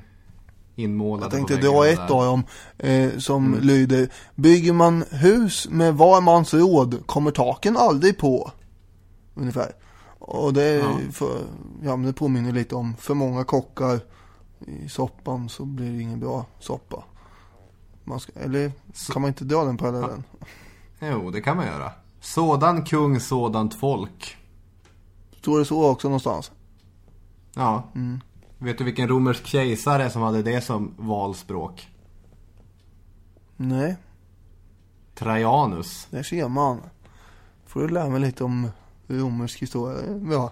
inmålade 0.76 1.26
Jag 1.26 1.32
tänkte 1.48 1.68
dra 1.68 1.88
ett 1.88 1.98
där. 2.08 2.16
av 2.16 2.26
dem 2.26 2.44
eh, 2.78 3.10
som 3.18 3.58
lyder 3.62 4.10
Bygger 4.36 4.74
man 4.74 5.04
hus 5.12 5.68
med 5.70 5.94
var 5.96 6.22
mans 6.22 6.54
råd 6.54 7.08
kommer 7.08 7.32
taken 7.32 7.78
aldrig 7.78 8.18
på. 8.18 8.52
Ungefär. 9.36 9.72
Och 10.20 10.54
det, 10.54 10.64
är 10.64 10.80
Ja. 10.80 10.98
för, 11.12 11.42
ja, 11.84 11.96
men 11.96 12.06
det 12.06 12.14
påminner 12.14 12.52
lite 12.52 12.76
om 12.76 12.96
för 13.00 13.14
många 13.14 13.44
kockar 13.44 14.00
i 14.68 14.90
soppan 14.90 15.50
så 15.50 15.66
blir 15.66 15.92
det 15.92 16.02
ingen 16.02 16.20
bra 16.20 16.46
soppa. 16.60 17.04
Ska, 18.20 18.32
eller 18.40 18.72
kan 19.14 19.22
man 19.22 19.30
inte 19.30 19.46
dra 19.46 19.64
den 19.64 19.78
parallellen? 19.78 20.24
Jo, 21.00 21.32
det 21.32 21.42
kan 21.42 21.58
man 21.58 21.66
göra. 21.66 21.92
Sådan 22.20 22.86
kung, 22.86 23.20
sådant 23.20 23.74
folk. 23.74 24.38
Står 25.38 25.60
det 25.60 25.66
så 25.66 25.90
också 25.90 26.08
någonstans? 26.08 26.52
Ja. 27.56 27.84
Mm. 27.96 28.22
Vet 28.58 28.78
du 28.78 28.84
vilken 28.84 29.08
romersk 29.08 29.46
kejsare 29.46 30.10
som 30.10 30.22
hade 30.22 30.44
det 30.44 30.62
som 30.62 30.94
valspråk? 30.98 31.90
Nej, 33.58 33.96
Trajanus. 35.16 36.08
där 36.10 36.24
ser 36.24 36.48
man. 36.48 36.82
Får 37.66 37.82
du 37.82 37.88
lära 37.88 38.10
mig 38.10 38.20
lite 38.20 38.44
om 38.44 38.68
romersk 39.08 39.62
historia. 39.62 40.20
Ja. 40.32 40.52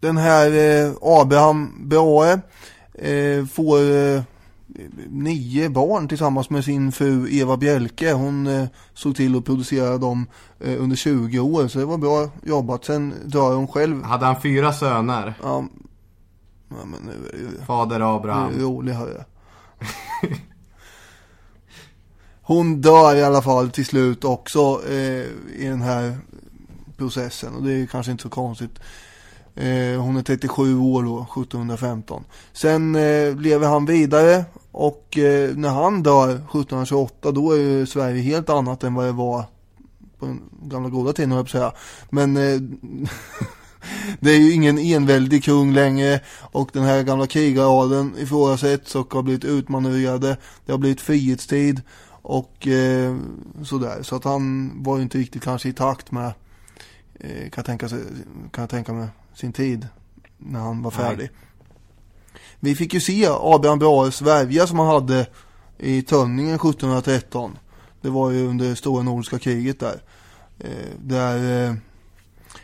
Den 0.00 0.16
här 0.16 0.50
eh, 0.50 0.92
Abraham 1.02 1.88
Brahe 1.88 2.40
eh, 2.94 3.46
får 3.46 3.78
eh, 3.78 4.22
nio 5.08 5.68
barn 5.68 6.08
tillsammans 6.08 6.50
med 6.50 6.64
sin 6.64 6.92
fru 6.92 7.28
Eva 7.30 7.56
Bjelke. 7.56 8.12
Hon 8.12 8.46
eh, 8.46 8.66
såg 8.94 9.16
till 9.16 9.36
att 9.36 9.44
producera 9.44 9.98
dem 9.98 10.26
eh, 10.60 10.82
under 10.82 10.96
20 10.96 11.38
år 11.38 11.68
så 11.68 11.78
det 11.78 11.84
var 11.84 11.98
bra 11.98 12.28
jobbat. 12.42 12.84
Sen 12.84 13.14
dör 13.24 13.54
hon 13.54 13.68
själv. 13.68 14.02
Hade 14.02 14.26
han 14.26 14.40
fyra 14.40 14.72
söner? 14.72 15.34
Ja, 15.42 15.64
ja 16.68 16.84
men 16.84 17.00
nu 17.00 17.28
är 17.32 17.58
det 17.58 17.64
Fader 17.64 18.16
Abraham. 18.16 18.52
Nu 18.52 18.58
är 18.58 18.62
rolig 18.62 18.92
hörru. 18.92 19.20
Hon 22.42 22.80
dör 22.80 23.16
i 23.16 23.22
alla 23.22 23.42
fall 23.42 23.70
till 23.70 23.86
slut 23.86 24.24
också 24.24 24.82
eh, 24.88 25.24
i 25.56 25.66
den 25.66 25.82
här 25.82 26.18
processen 26.96 27.54
och 27.54 27.62
det 27.62 27.72
är 27.72 27.86
kanske 27.86 28.12
inte 28.12 28.22
så 28.22 28.28
konstigt. 28.28 28.80
Eh, 29.54 30.00
hon 30.00 30.16
är 30.16 30.22
37 30.22 30.78
år 30.78 31.02
då, 31.02 31.42
1715. 31.42 32.24
Sen 32.52 32.94
eh, 32.94 33.36
lever 33.36 33.68
han 33.68 33.86
vidare 33.86 34.44
och 34.72 35.18
eh, 35.18 35.56
när 35.56 35.68
han 35.68 36.02
dör 36.02 36.30
1728 36.30 37.32
då 37.32 37.52
är 37.52 37.56
ju 37.56 37.86
Sverige 37.86 38.22
helt 38.22 38.50
annat 38.50 38.84
än 38.84 38.94
vad 38.94 39.06
det 39.06 39.12
var 39.12 39.44
på 40.20 40.26
den 40.26 40.40
gamla 40.62 40.88
goda 40.88 41.12
tiden 41.12 41.30
höll 41.30 41.38
jag 41.38 41.46
på 41.46 41.58
att 41.58 41.62
säga. 41.62 41.72
Men 42.10 42.36
eh, 42.36 42.60
det 44.20 44.30
är 44.30 44.38
ju 44.38 44.52
ingen 44.52 44.78
enväldig 44.78 45.44
kung 45.44 45.72
längre 45.72 46.20
och 46.40 46.70
den 46.72 46.82
här 46.82 47.02
gamla 47.02 47.26
krigaradeln 47.26 48.14
ifrågasätts 48.18 48.94
och 48.94 49.14
har 49.14 49.22
blivit 49.22 49.44
utmanövrerade. 49.44 50.36
Det 50.66 50.72
har 50.72 50.78
blivit 50.78 51.00
frihetstid 51.00 51.82
och 52.22 52.66
eh, 52.66 53.16
sådär. 53.64 54.02
Så 54.02 54.16
att 54.16 54.24
han 54.24 54.72
var 54.82 54.96
ju 54.96 55.02
inte 55.02 55.18
riktigt 55.18 55.42
kanske 55.42 55.68
i 55.68 55.72
takt 55.72 56.12
med, 56.12 56.32
eh, 57.14 57.40
kan, 57.40 57.52
jag 57.56 57.64
tänka 57.64 57.88
sig, 57.88 57.98
kan 58.52 58.62
jag 58.62 58.70
tänka 58.70 58.92
mig, 58.92 59.08
sin 59.34 59.52
tid 59.52 59.88
när 60.38 60.60
han 60.60 60.82
var 60.82 60.94
Nej. 60.96 61.06
färdig. 61.06 61.30
Vi 62.60 62.74
fick 62.74 62.94
ju 62.94 63.00
se 63.00 63.28
Abraham 63.40 63.78
Brahes 63.78 64.22
värja 64.22 64.66
som 64.66 64.78
han 64.78 64.88
hade 64.88 65.26
i 65.78 66.02
Tönningen 66.02 66.54
1713. 66.54 67.58
Det 68.00 68.10
var 68.10 68.30
ju 68.30 68.46
under 68.46 68.74
stora 68.74 69.02
nordiska 69.02 69.38
kriget 69.38 69.80
där. 69.80 70.02
Eh, 70.58 70.96
där 70.98 71.68
eh, 71.68 71.74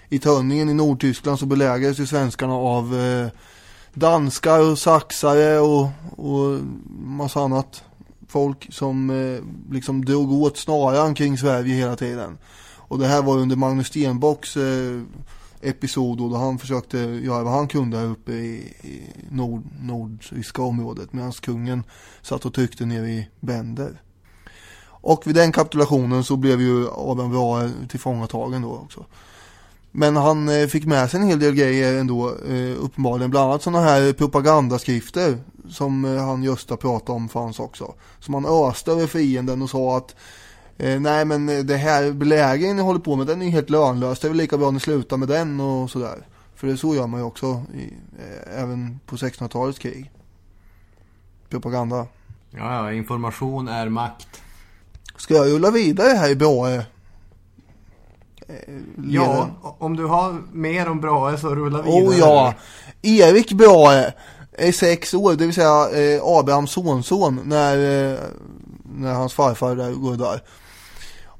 i 0.08 0.18
Tönningen 0.18 0.68
i 0.68 0.74
Nordtyskland 0.74 1.38
så 1.38 1.46
belägrades 1.46 1.98
ju 1.98 2.06
svenskarna 2.06 2.54
av 2.54 2.98
eh, 2.98 3.28
danskar 3.94 4.70
och 4.70 4.78
saxare 4.78 5.58
och, 5.58 5.88
och 6.16 6.60
massa 6.98 7.40
annat 7.40 7.82
folk 8.28 8.72
som 8.72 9.10
eh, 9.10 9.72
liksom 9.74 10.04
drog 10.04 10.32
åt 10.32 10.56
snaran 10.56 11.14
kring 11.14 11.38
Sverige 11.38 11.74
hela 11.74 11.96
tiden. 11.96 12.38
Och 12.88 12.98
det 12.98 13.06
här 13.06 13.22
var 13.22 13.36
under 13.36 13.56
Magnus 13.56 13.86
Stenbocks 13.86 14.56
eh, 14.56 15.02
episod 15.60 16.18
då 16.18 16.36
han 16.36 16.58
försökte 16.58 16.98
göra 16.98 17.42
vad 17.42 17.52
han 17.52 17.68
kunde 17.68 17.98
här 17.98 18.06
uppe 18.06 18.32
i, 18.32 18.56
i 18.82 19.02
nord, 19.30 19.62
nordiska 19.80 20.62
området 20.62 21.12
medan 21.12 21.32
kungen 21.32 21.82
satt 22.22 22.44
och 22.44 22.54
tryckte 22.54 22.86
ner 22.86 23.04
i 23.04 23.28
Bender. 23.40 24.00
Och 24.88 25.26
vid 25.26 25.34
den 25.34 25.52
kapitulationen 25.52 26.24
så 26.24 26.36
blev 26.36 26.60
ju 26.60 26.88
Adam 26.90 27.30
Brahe 27.30 27.70
tillfångatagen 27.88 28.62
då 28.62 28.74
också. 28.74 29.04
Men 29.98 30.16
han 30.16 30.48
eh, 30.48 30.66
fick 30.66 30.84
med 30.84 31.10
sig 31.10 31.20
en 31.20 31.26
hel 31.26 31.38
del 31.38 31.54
grejer 31.54 31.94
ändå, 32.00 32.28
eh, 32.28 32.84
uppenbarligen. 32.84 33.30
Bland 33.30 33.50
annat 33.50 33.62
sådana 33.62 33.84
här 33.84 34.12
propagandaskrifter 34.12 35.38
som 35.70 36.04
eh, 36.04 36.24
han 36.24 36.42
Gösta 36.42 36.76
pratade 36.76 37.12
om 37.12 37.28
fanns 37.28 37.60
också. 37.60 37.94
Som 38.20 38.34
han 38.34 38.46
öste 38.68 38.92
över 38.92 39.06
fienden 39.06 39.62
och 39.62 39.70
sa 39.70 39.96
att 39.96 40.14
eh, 40.78 41.00
nej 41.00 41.24
men 41.24 41.66
det 41.66 41.76
här 41.76 42.12
belägringen 42.12 42.76
ni 42.76 42.82
håller 42.82 43.00
på 43.00 43.16
med 43.16 43.26
den 43.26 43.42
är 43.42 43.46
ju 43.46 43.52
helt 43.52 43.70
lönlös. 43.70 44.20
Det 44.20 44.26
är 44.26 44.28
väl 44.28 44.38
lika 44.38 44.58
bra 44.58 44.68
att 44.68 44.74
ni 44.74 44.80
slutar 44.80 45.16
med 45.16 45.28
den 45.28 45.60
och 45.60 45.90
sådär. 45.90 46.26
För 46.54 46.66
det 46.66 46.76
så 46.76 46.94
gör 46.94 47.06
man 47.06 47.20
ju 47.20 47.26
också 47.26 47.62
i, 47.74 47.92
eh, 48.18 48.62
även 48.62 49.00
på 49.06 49.16
1600-talets 49.16 49.78
krig. 49.78 50.10
Propaganda. 51.48 52.06
Ja, 52.50 52.74
ja, 52.74 52.92
information 52.92 53.68
är 53.68 53.88
makt. 53.88 54.42
Ska 55.16 55.34
jag 55.34 55.46
rulla 55.46 55.70
vidare 55.70 56.08
här 56.16 56.30
i 56.30 56.36
Brahe? 56.36 56.76
Eh, 58.48 58.74
Ja, 59.08 59.50
om 59.78 59.96
du 59.96 60.04
har 60.04 60.42
mer 60.52 60.88
om 60.88 61.00
Brahe 61.00 61.38
så 61.38 61.54
rulla 61.54 61.82
vidare. 61.82 62.02
Oh 62.02 62.18
ja, 62.18 62.54
Erik 63.02 63.52
Brahe 63.52 64.14
är 64.52 64.72
sex 64.72 65.14
år, 65.14 65.32
det 65.34 65.46
vill 65.46 65.54
säga 65.54 65.90
eh, 65.90 66.20
Abrahams 66.24 66.70
sonson 66.70 67.40
när, 67.44 67.76
eh, 68.12 68.18
när 68.98 69.14
hans 69.14 69.34
farfar 69.34 69.76
där 69.76 69.92
går 69.92 70.16
där. 70.16 70.40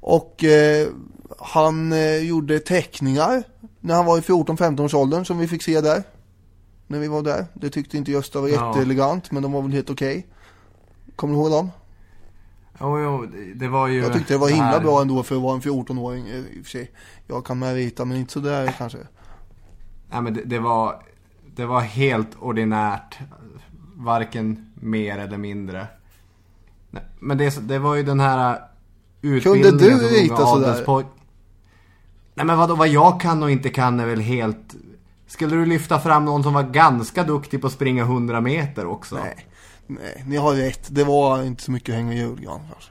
Och 0.09 0.45
eh, 0.45 0.89
han 1.39 1.93
eh, 1.93 2.17
gjorde 2.19 2.59
teckningar 2.61 3.43
när 3.81 3.95
han 3.95 4.05
var 4.07 4.19
i 4.19 4.21
14-15 4.21 4.85
års 4.85 4.95
åldern 4.95 5.25
som 5.25 5.39
vi 5.39 5.49
fick 5.49 5.63
se 5.63 5.81
där. 5.81 6.03
När 6.87 6.99
vi 6.99 7.09
var 7.09 7.23
där. 7.23 7.47
Det 7.55 7.71
tyckte 7.71 7.97
inte 7.97 8.13
Gösta 8.13 8.41
var 8.41 8.49
Ja. 8.49 8.69
jätteelegant 8.69 9.31
men 9.31 9.43
de 9.43 9.53
var 9.53 9.63
väl 9.63 9.73
helt 9.73 9.91
okej. 9.91 10.27
Kommer 11.17 11.35
du 11.35 11.41
ihåg 11.41 11.51
dem? 11.51 11.71
Jo, 12.81 12.99
jo, 13.01 13.27
det- 13.55 13.69
var 13.69 13.89
ju... 13.89 14.03
Jag 14.03 14.13
tyckte 14.13 14.35
det 14.35 14.39
var 14.39 14.49
himla 14.49 14.65
här- 14.65 14.81
bra 14.81 15.01
ändå 15.03 15.23
för 15.23 15.37
att 15.37 15.43
vara 15.43 15.55
en 15.55 15.61
14-åring 15.61 16.29
eh, 16.29 16.37
i 16.37 16.61
och 16.61 16.65
för 16.65 16.71
sig. 16.71 16.91
Jag 17.27 17.47
kan 17.47 17.59
med 17.59 17.75
rita 17.75 18.05
men 18.05 18.17
inte 18.17 18.33
sådär 18.33 18.75
kanske. 18.79 18.99
Nej, 20.11 20.23
men 20.23 20.35
det, 20.35 20.43
det 20.45 20.59
var... 20.59 21.03
Det 21.57 21.67
var 21.67 21.81
helt 21.81 22.29
ordinärt. 22.41 23.19
Varken 23.97 24.73
mer 24.75 25.19
eller 25.19 25.39
mindre. 25.39 25.87
Men 27.19 27.39
det, 27.39 27.69
det 27.69 27.79
var 27.79 27.95
ju 27.95 28.03
den 28.03 28.21
här 28.21 28.61
utbildningen 29.27 29.79
du 29.79 30.09
rita 30.09 30.37
sådär? 30.37 31.07
Nej 32.35 32.47
men 32.47 32.59
vadå, 32.59 32.75
vad 32.75 32.89
jag 32.89 33.21
kan 33.21 33.43
och 33.43 33.51
inte 33.51 33.71
kan 33.71 34.01
är 34.01 34.07
väl 34.07 34.21
helt... 34.21 34.75
Skulle 35.27 35.57
du 35.57 35.67
lyfta 35.67 36.01
fram 36.01 36.25
någon 36.25 36.43
som 36.43 36.55
var 36.55 36.63
ganska 36.63 37.25
duktig 37.25 37.61
på 37.61 37.67
att 37.67 37.73
springa 37.73 38.03
100 38.03 38.41
meter 38.41 38.87
också? 38.87 39.17
Nej, 39.17 39.47
nej, 39.87 40.25
ni 40.27 40.37
har 40.37 40.55
rätt. 40.55 40.89
Det 40.91 41.05
var 41.05 41.43
inte 41.43 41.63
så 41.63 41.71
mycket 41.71 41.95
hänga 41.95 42.13
i 42.13 42.19
julgran 42.19 42.61
kanske. 42.73 42.91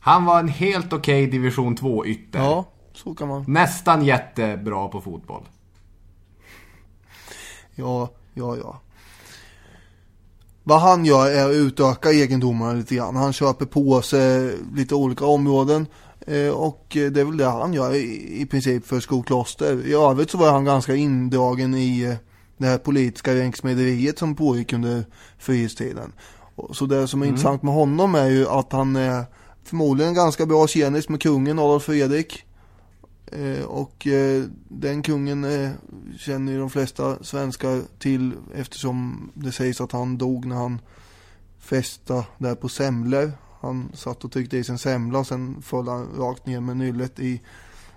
Han 0.00 0.24
var 0.24 0.38
en 0.38 0.48
helt 0.48 0.92
okej 0.92 1.26
division 1.26 1.76
2 1.76 2.06
ytter. 2.06 2.38
Ja, 2.38 2.64
så 2.92 3.14
kan 3.14 3.28
man. 3.28 3.44
Nästan 3.48 4.04
jättebra 4.04 4.88
på 4.88 5.00
fotboll. 5.00 5.42
Ja, 7.74 8.10
ja, 8.34 8.56
ja. 8.56 8.80
Vad 10.64 10.80
han 10.80 11.04
gör 11.04 11.30
är 11.30 11.46
att 11.48 11.54
utöka 11.54 12.12
egendomarna 12.12 12.72
lite 12.72 12.94
grann. 12.94 13.16
Han 13.16 13.32
köper 13.32 13.66
på 13.66 14.02
sig 14.02 14.56
lite 14.74 14.94
olika 14.94 15.26
områden. 15.26 15.86
eh, 16.26 16.48
Och 16.48 16.86
det 16.90 17.16
är 17.20 17.24
väl 17.24 17.36
det 17.36 17.44
han 17.44 17.74
gör 17.74 17.94
i, 17.94 18.46
princip 18.50 18.86
för 18.86 19.00
Skokloster. 19.00 19.86
I 19.86 19.94
övrigt 19.94 20.30
så 20.30 20.38
var 20.38 20.52
han 20.52 20.64
ganska 20.64 20.94
indragen 20.94 21.74
i 21.74 22.02
eh, 22.02 22.14
det 22.58 22.66
här 22.66 22.78
politiska 22.78 23.34
ränksmederiet 23.34 24.18
som 24.18 24.34
pågick 24.34 24.72
under 24.72 25.04
frihetstiden. 25.38 26.12
Så 26.72 26.86
det 26.86 27.08
som 27.08 27.22
är 27.22 27.26
intressant 27.26 27.62
med 27.62 27.74
honom 27.74 28.14
är 28.14 28.28
ju 28.28 28.48
att 28.48 28.72
han 28.72 28.96
är 28.96 29.24
förmodligen 29.64 30.08
en 30.08 30.14
ganska 30.14 30.46
bra 30.46 30.66
tjenis 30.66 31.08
med 31.08 31.22
kungen 31.22 31.58
Adolf 31.58 31.82
Fredrik. 31.82 32.44
Eh, 33.32 33.64
och 33.64 34.06
eh, 34.06 34.44
den 34.68 35.02
kungen 35.02 35.44
eh, 35.44 35.70
känner 36.18 36.52
ju 36.52 36.58
de 36.58 36.70
flesta 36.70 37.24
svenskar 37.24 37.82
till 37.98 38.32
eftersom 38.54 39.30
det 39.34 39.52
sägs 39.52 39.80
att 39.80 39.92
han 39.92 40.18
dog 40.18 40.46
när 40.46 40.56
han 40.56 40.80
festa 41.58 42.24
där 42.38 42.54
på 42.54 42.68
semlor. 42.68 43.32
Han 43.60 43.90
satt 43.94 44.24
och 44.24 44.32
tryckte 44.32 44.56
i 44.56 44.64
sig 44.64 44.72
en 44.72 44.78
semla 44.78 45.18
och 45.18 45.26
sen 45.26 45.62
föll 45.62 45.88
han 45.88 46.08
rakt 46.18 46.46
ner 46.46 46.60
med 46.60 46.76
nyllet 46.76 47.20
i 47.20 47.40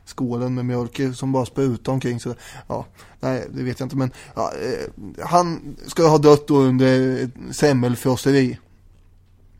skålen 0.05 0.53
med 0.53 0.65
mjölk 0.65 1.01
som 1.15 1.31
bara 1.31 1.45
sprutade 1.45 1.93
omkring 1.93 2.19
så 2.19 2.36
ja, 2.67 2.86
nej 3.19 3.47
det 3.53 3.63
vet 3.63 3.79
jag 3.79 3.86
inte 3.86 3.97
men 3.97 4.11
ja, 4.36 4.51
eh, 4.51 5.25
han 5.25 5.75
ska 5.88 6.07
ha 6.07 6.17
dött 6.17 6.47
då 6.47 6.57
under 6.57 7.23
ett 7.23 7.55
semmelfrosseri. 7.55 8.59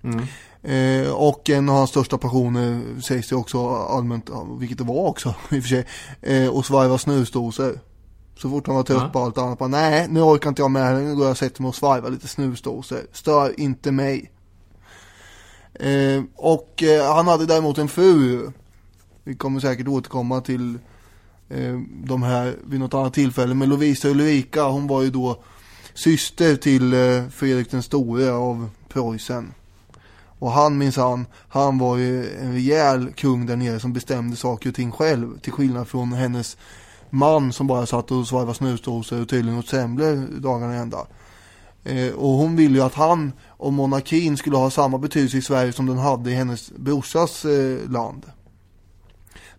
Mm. 0.04 0.26
Eh, 0.66 1.12
och 1.12 1.50
en 1.50 1.70
av 1.70 1.76
hans 1.76 1.90
största 1.90 2.18
passioner 2.18 3.02
sägs 3.02 3.30
det 3.30 3.36
också 3.36 3.70
allmänt, 3.70 4.30
vilket 4.60 4.78
det 4.78 4.84
var 4.84 5.08
också 5.08 5.30
i 5.50 5.60
och 5.60 5.64
för 5.64 5.70
sig, 5.70 5.86
eh, 6.22 6.50
att 6.50 6.66
svarva 6.66 6.98
snusdosor. 6.98 7.80
Så 8.38 8.50
fort 8.50 8.68
han 8.68 8.76
var 8.76 8.84
trött 8.84 9.14
på 9.14 9.20
allt 9.20 9.38
annat. 9.38 9.60
Bara, 9.60 9.70
Nej, 9.70 10.08
nu 10.10 10.22
orkar 10.22 10.50
inte 10.50 10.62
jag 10.62 10.72
med 10.72 10.84
här. 10.84 10.96
Nu 10.96 11.16
går 11.16 11.24
jag 11.24 11.32
och 11.32 11.38
sätter 11.38 11.62
mig 11.62 11.70
och 11.70 11.76
svarvar 11.76 12.10
lite 12.10 12.28
snusdosor. 12.28 13.00
Stör 13.12 13.60
inte 13.60 13.92
mig. 13.92 14.32
Eh, 15.74 16.24
och 16.36 16.84
eh, 16.84 17.14
han 17.16 17.28
hade 17.28 17.46
däremot 17.46 17.78
en 17.78 17.88
fru. 17.88 18.52
Vi 19.24 19.36
kommer 19.36 19.60
säkert 19.60 19.88
återkomma 19.88 20.42
till 20.42 20.78
eh, 21.50 21.80
de 22.04 22.24
här 22.24 22.56
vid 22.64 22.80
något 22.80 22.94
annat 22.94 23.14
tillfälle. 23.14 23.54
Men 23.54 23.70
Lovisa 23.70 24.08
Ulrika, 24.08 24.64
hon 24.64 24.88
var 24.88 25.02
ju 25.02 25.10
då 25.10 25.44
syster 25.94 26.56
till 26.56 26.94
eh, 26.94 27.28
Fredrik 27.30 27.72
den 27.72 27.84
store 27.84 28.32
av 28.32 28.70
Preussen. 28.90 29.54
Och 30.40 30.52
han 30.52 30.78
minsann, 30.78 31.26
han 31.48 31.78
var 31.78 31.98
ju 31.98 32.40
en 32.40 32.54
rejäl 32.54 33.14
kung 33.14 33.46
där 33.46 33.56
nere 33.56 33.80
som 33.80 33.94
bestämde 33.94 34.38
saker 34.38 34.70
och 34.70 34.76
ting 34.76 34.92
själv. 34.92 35.40
Till 35.40 35.54
skillnad 35.54 35.88
från 35.88 36.14
hennes 36.14 36.58
man 37.10 37.54
som 37.54 37.68
bara 37.68 37.86
satt 37.86 38.12
och 38.12 38.28
svarvade 38.28 38.54
snusdosor 38.54 39.22
och 39.22 39.30
tydligen 39.30 39.60
åt 39.60 39.68
semlor 39.68 40.40
dagarna 40.40 40.76
i 40.76 40.78
ända. 40.78 41.08
Eh, 41.84 42.14
och 42.14 42.30
hon 42.30 42.56
ville 42.56 42.78
ju 42.78 42.84
att 42.84 42.94
han 42.94 43.34
och 43.48 43.74
monarkin 43.74 44.38
skulle 44.38 44.58
ha 44.58 44.70
samma 44.70 44.98
betydelse 44.98 45.38
i 45.38 45.42
Sverige 45.42 45.74
som 45.74 45.86
den 45.86 45.98
hade 45.98 46.32
i 46.32 46.34
hennes 46.34 46.72
brorsas 46.72 47.46
eh, 47.46 47.90
land. 47.90 48.26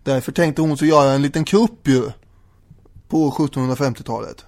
Därför 0.03 0.31
tänkte 0.31 0.61
hon 0.61 0.77
så 0.77 0.85
göra 0.85 1.11
en 1.11 1.21
liten 1.21 1.45
kupp 1.45 1.87
ju. 1.87 2.11
På 3.07 3.31
1750-talet. 3.31 4.45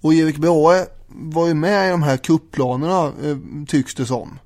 Och 0.00 0.14
Erik 0.14 0.36
Brahe 0.36 0.86
var 1.08 1.46
ju 1.46 1.54
med 1.54 1.88
i 1.88 1.90
de 1.90 2.02
här 2.02 2.16
kuppplanerna 2.16 3.06
eh, 3.06 3.36
tycks 3.66 3.94
det 3.94 4.06
som. 4.06 4.38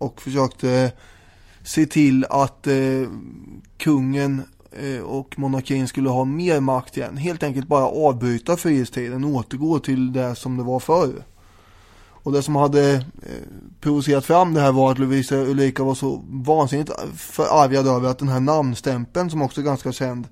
Och 0.00 0.22
försökte 0.22 0.70
eh, 0.70 0.90
se 1.62 1.86
till 1.86 2.24
att 2.30 2.66
eh, 2.66 3.08
kungen 3.78 4.42
eh, 4.72 5.00
och 5.00 5.38
monarkin 5.38 5.88
skulle 5.88 6.08
ha 6.08 6.24
mer 6.24 6.60
makt 6.60 6.96
igen. 6.96 7.16
Helt 7.16 7.42
enkelt 7.42 7.68
bara 7.68 7.86
avbryta 7.86 8.56
frihetstiden 8.56 9.24
och 9.24 9.30
återgå 9.30 9.78
till 9.78 10.12
det 10.12 10.34
som 10.34 10.56
det 10.56 10.62
var 10.62 10.80
förr. 10.80 11.24
Och 12.22 12.32
det 12.32 12.42
som 12.42 12.56
hade 12.56 12.94
eh, 12.94 13.02
provocerat 13.80 14.24
fram 14.24 14.54
det 14.54 14.60
här 14.60 14.72
var 14.72 14.92
att 14.92 14.98
Lovisa 14.98 15.36
Ulrika 15.36 15.84
var 15.84 15.94
så 15.94 16.22
vansinnigt 16.28 16.90
förargad 17.16 17.86
över 17.86 18.08
att 18.08 18.18
den 18.18 18.28
här 18.28 18.40
namnstämpeln 18.40 19.30
som 19.30 19.42
också 19.42 19.60
är 19.60 19.64
ganska 19.64 19.92
känd. 19.92 20.28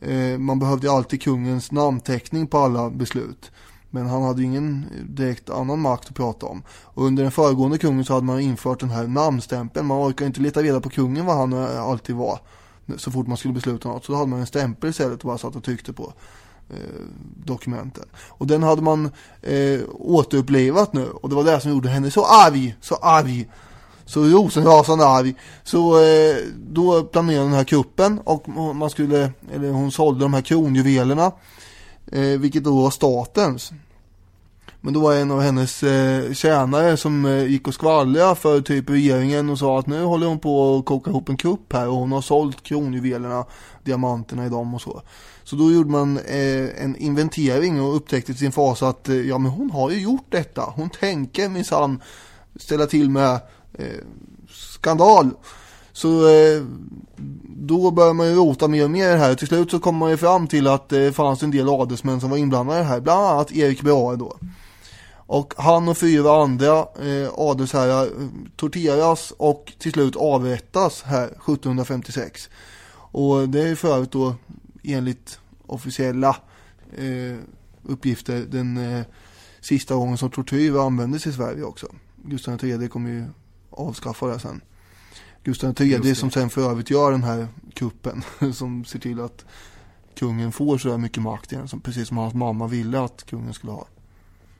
Eh, 0.00 0.38
man 0.38 0.58
behövde 0.58 0.86
ju 0.86 0.92
alltid 0.92 1.22
kungens 1.22 1.72
namnteckning 1.72 2.46
på 2.46 2.58
alla 2.58 2.90
beslut. 2.90 3.50
Men 3.90 4.06
han 4.06 4.22
hade 4.22 4.40
ju 4.40 4.46
ingen 4.46 4.86
direkt 5.08 5.50
annan 5.50 5.80
makt 5.80 6.08
att 6.08 6.14
prata 6.14 6.46
om. 6.46 6.62
Och 6.68 7.04
under 7.04 7.22
den 7.22 7.32
föregående 7.32 7.78
kungen 7.78 8.04
så 8.04 8.12
hade 8.12 8.26
man 8.26 8.40
infört 8.40 8.80
den 8.80 8.90
här 8.90 9.06
namnstämpeln. 9.06 9.86
Man 9.86 10.10
orkar 10.10 10.26
inte 10.26 10.40
leta 10.40 10.62
reda 10.62 10.80
på 10.80 10.90
kungen 10.90 11.26
vad 11.26 11.36
han 11.36 11.52
eh, 11.52 11.82
alltid 11.82 12.16
var. 12.16 12.40
Så 12.96 13.10
fort 13.10 13.26
man 13.26 13.36
skulle 13.36 13.54
besluta 13.54 13.88
något. 13.88 14.04
Så 14.04 14.12
då 14.12 14.18
hade 14.18 14.30
man 14.30 14.40
en 14.40 14.46
stämpel 14.46 14.90
istället 14.90 15.20
och 15.20 15.26
bara 15.26 15.38
satt 15.38 15.56
och 15.56 15.64
tryckte 15.64 15.92
på 15.92 16.12
eh, 16.70 16.76
dokumenten. 17.44 18.04
Och 18.28 18.46
den 18.46 18.62
hade 18.62 18.82
man 18.82 19.10
eh, 19.42 19.80
återupplivat 19.94 20.92
nu. 20.92 21.06
Och 21.10 21.28
det 21.28 21.34
var 21.34 21.44
det 21.44 21.60
som 21.60 21.70
gjorde 21.70 21.88
henne 21.88 22.10
så 22.10 22.24
arg, 22.24 22.76
så 22.80 22.94
arg. 22.94 23.48
Så 24.04 24.24
rosenrasande 24.24 25.06
arg. 25.06 25.34
Så 25.64 26.02
eh, 26.02 26.36
då 26.56 27.02
planerade 27.04 27.44
den 27.44 27.54
här 27.54 27.64
kuppen 27.64 28.18
och 28.24 28.48
man 28.76 28.90
skulle, 28.90 29.32
eller 29.52 29.70
hon 29.70 29.92
sålde 29.92 30.20
de 30.20 30.34
här 30.34 30.42
kronjuvelerna. 30.42 31.32
Eh, 32.12 32.38
vilket 32.38 32.64
då 32.64 32.82
var 32.82 32.90
statens. 32.90 33.72
Men 34.80 34.94
då 34.94 35.00
var 35.00 35.14
en 35.14 35.30
av 35.30 35.40
hennes 35.40 35.82
eh, 35.82 36.32
tjänare 36.32 36.96
som 36.96 37.24
eh, 37.24 37.44
gick 37.44 37.68
och 37.68 37.74
skvallrade 37.74 38.34
för 38.34 38.60
typ 38.60 38.90
regeringen 38.90 39.50
och 39.50 39.58
sa 39.58 39.78
att 39.78 39.86
nu 39.86 40.02
håller 40.02 40.26
hon 40.26 40.38
på 40.38 40.78
att 40.78 40.84
koka 40.84 41.10
ihop 41.10 41.28
en 41.28 41.36
kupp 41.36 41.72
här 41.72 41.88
och 41.88 41.96
hon 41.96 42.12
har 42.12 42.22
sålt 42.22 42.62
kronjuvelerna, 42.62 43.44
diamanterna 43.84 44.46
i 44.46 44.48
dem 44.48 44.74
och 44.74 44.82
så. 44.82 45.02
Så 45.44 45.56
då 45.56 45.72
gjorde 45.72 45.90
man 45.90 46.18
eh, 46.18 46.84
en 46.84 46.96
inventering 46.96 47.80
och 47.80 47.96
upptäckte 47.96 48.32
till 48.32 48.38
sin 48.38 48.52
fas 48.52 48.82
att 48.82 49.08
eh, 49.08 49.14
ja 49.14 49.38
men 49.38 49.52
hon 49.52 49.70
har 49.70 49.90
ju 49.90 50.00
gjort 50.00 50.26
detta. 50.28 50.62
Hon 50.62 50.90
tänker 50.90 51.48
minsann 51.48 52.02
ställa 52.56 52.86
till 52.86 53.10
med 53.10 53.40
eh, 53.72 54.04
skandal. 54.48 55.30
Så 56.00 56.28
eh, 56.28 56.62
då 57.44 57.90
börjar 57.90 58.12
man 58.12 58.26
ju 58.26 58.34
rota 58.34 58.68
mer 58.68 58.84
och 58.84 58.90
mer 58.90 59.08
i 59.08 59.12
det 59.12 59.18
här. 59.18 59.34
Till 59.34 59.46
slut 59.46 59.70
så 59.70 59.78
kommer 59.80 59.98
man 59.98 60.10
ju 60.10 60.16
fram 60.16 60.46
till 60.46 60.66
att 60.66 60.88
det 60.88 61.12
fanns 61.12 61.42
en 61.42 61.50
del 61.50 61.68
adelsmän 61.68 62.20
som 62.20 62.30
var 62.30 62.36
inblandade 62.36 62.82
här. 62.82 63.00
Bland 63.00 63.26
annat 63.26 63.52
Erik 63.52 63.82
Brahe 63.82 64.16
då. 64.16 64.36
Och 65.12 65.54
han 65.56 65.88
och 65.88 65.98
fyra 65.98 66.42
andra 66.42 66.78
eh, 66.78 67.30
adelsherrar 67.36 68.04
eh, 68.04 68.28
torteras 68.56 69.32
och 69.36 69.72
till 69.78 69.92
slut 69.92 70.16
avrättas 70.16 71.02
här 71.02 71.26
1756. 71.26 72.50
Och 72.92 73.48
det 73.48 73.68
är 73.68 73.74
för 73.74 73.94
övrigt 73.94 74.12
då 74.12 74.34
enligt 74.82 75.38
officiella 75.66 76.36
eh, 76.96 77.36
uppgifter 77.82 78.46
den 78.50 78.76
eh, 78.76 79.04
sista 79.60 79.94
gången 79.94 80.18
som 80.18 80.30
tortyr 80.30 80.86
användes 80.86 81.26
i 81.26 81.32
Sverige 81.32 81.62
också. 81.62 81.86
Gustav 82.16 82.64
III 82.64 82.88
kommer 82.88 83.10
ju 83.10 83.24
avskaffa 83.70 84.26
det 84.26 84.38
sen. 84.38 84.60
Gustav 85.44 85.80
III 85.80 86.14
som 86.14 86.30
sen 86.30 86.50
för 86.50 86.70
övrigt 86.70 86.90
gör 86.90 87.12
den 87.12 87.22
här 87.22 87.48
kuppen 87.74 88.22
som 88.52 88.84
ser 88.84 88.98
till 88.98 89.20
att 89.20 89.44
kungen 90.14 90.52
får 90.52 90.78
så 90.78 90.98
mycket 90.98 91.22
makt 91.22 91.52
igen, 91.52 91.68
som, 91.68 91.80
precis 91.80 92.08
som 92.08 92.16
hans 92.16 92.34
mamma 92.34 92.66
ville 92.66 93.00
att 93.00 93.26
kungen 93.26 93.54
skulle 93.54 93.72
ha. 93.72 93.86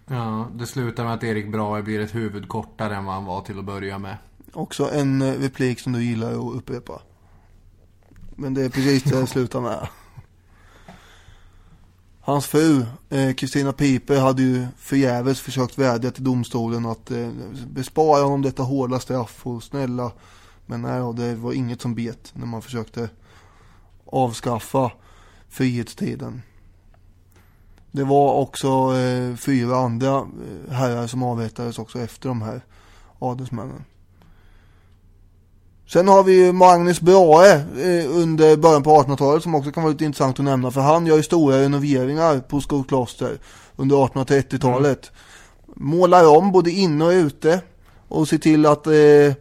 Ja, 0.06 0.48
det 0.54 0.66
slutar 0.66 1.04
med 1.04 1.14
att 1.14 1.24
Erik 1.24 1.52
Brahe 1.52 1.82
blir 1.82 2.00
ett 2.00 2.14
huvud 2.14 2.48
kortare 2.48 2.96
än 2.96 3.04
vad 3.04 3.14
han 3.14 3.24
var 3.24 3.40
till 3.40 3.58
att 3.58 3.64
börja 3.64 3.98
med. 3.98 4.16
Också 4.52 4.90
en 4.90 5.22
eh, 5.22 5.32
replik 5.32 5.80
som 5.80 5.92
du 5.92 6.04
gillar 6.04 6.32
att 6.32 6.56
upprepa. 6.56 7.02
Men 8.36 8.54
det 8.54 8.64
är 8.64 8.68
precis 8.68 9.02
det 9.02 9.20
det 9.20 9.26
slutar 9.26 9.60
med. 9.60 9.88
Hans 12.20 12.46
fru, 12.46 12.86
eh, 13.08 13.34
Kristina 13.34 13.72
Piper, 13.72 14.20
hade 14.20 14.42
ju 14.42 14.66
förgäves 14.76 15.40
försökt 15.40 15.78
vädja 15.78 16.10
till 16.10 16.24
domstolen 16.24 16.86
att 16.86 17.10
eh, 17.10 17.28
bespara 17.66 18.22
honom 18.22 18.42
detta 18.42 18.62
hårda 18.62 19.00
straff 19.00 19.46
och 19.46 19.62
snälla. 19.62 20.12
Men 20.70 20.82
nej, 20.82 21.14
det 21.14 21.34
var 21.34 21.52
inget 21.52 21.80
som 21.80 21.94
bet 21.94 22.32
när 22.34 22.46
man 22.46 22.62
försökte 22.62 23.08
avskaffa 24.04 24.92
frihetstiden. 25.48 26.42
Det 27.90 28.04
var 28.04 28.34
också 28.34 28.68
eh, 28.96 29.36
fyra 29.36 29.76
andra 29.76 30.16
eh, 30.16 30.72
herrar 30.72 31.06
som 31.06 31.22
avrättades 31.22 31.78
också 31.78 31.98
efter 31.98 32.28
de 32.28 32.42
här 32.42 32.60
adelsmännen. 33.18 33.84
Sen 35.88 36.08
har 36.08 36.22
vi 36.22 36.44
ju 36.44 36.52
Magnus 36.52 37.00
Brahe 37.00 37.54
eh, 37.54 38.16
under 38.16 38.56
början 38.56 38.82
på 38.82 39.02
1800-talet 39.02 39.42
som 39.42 39.54
också 39.54 39.72
kan 39.72 39.82
vara 39.82 39.92
lite 39.92 40.04
intressant 40.04 40.38
att 40.38 40.44
nämna 40.44 40.70
för 40.70 40.80
han 40.80 41.06
gör 41.06 41.16
ju 41.16 41.22
stora 41.22 41.60
renoveringar 41.60 42.40
på 42.40 42.60
Skokloster 42.60 43.38
under 43.76 43.96
1830-talet. 43.96 45.10
Målar 45.74 46.36
om 46.36 46.52
både 46.52 46.70
inne 46.70 47.04
och 47.04 47.10
ute 47.10 47.60
och 48.08 48.28
ser 48.28 48.38
till 48.38 48.66
att 48.66 48.86
eh, 48.86 49.34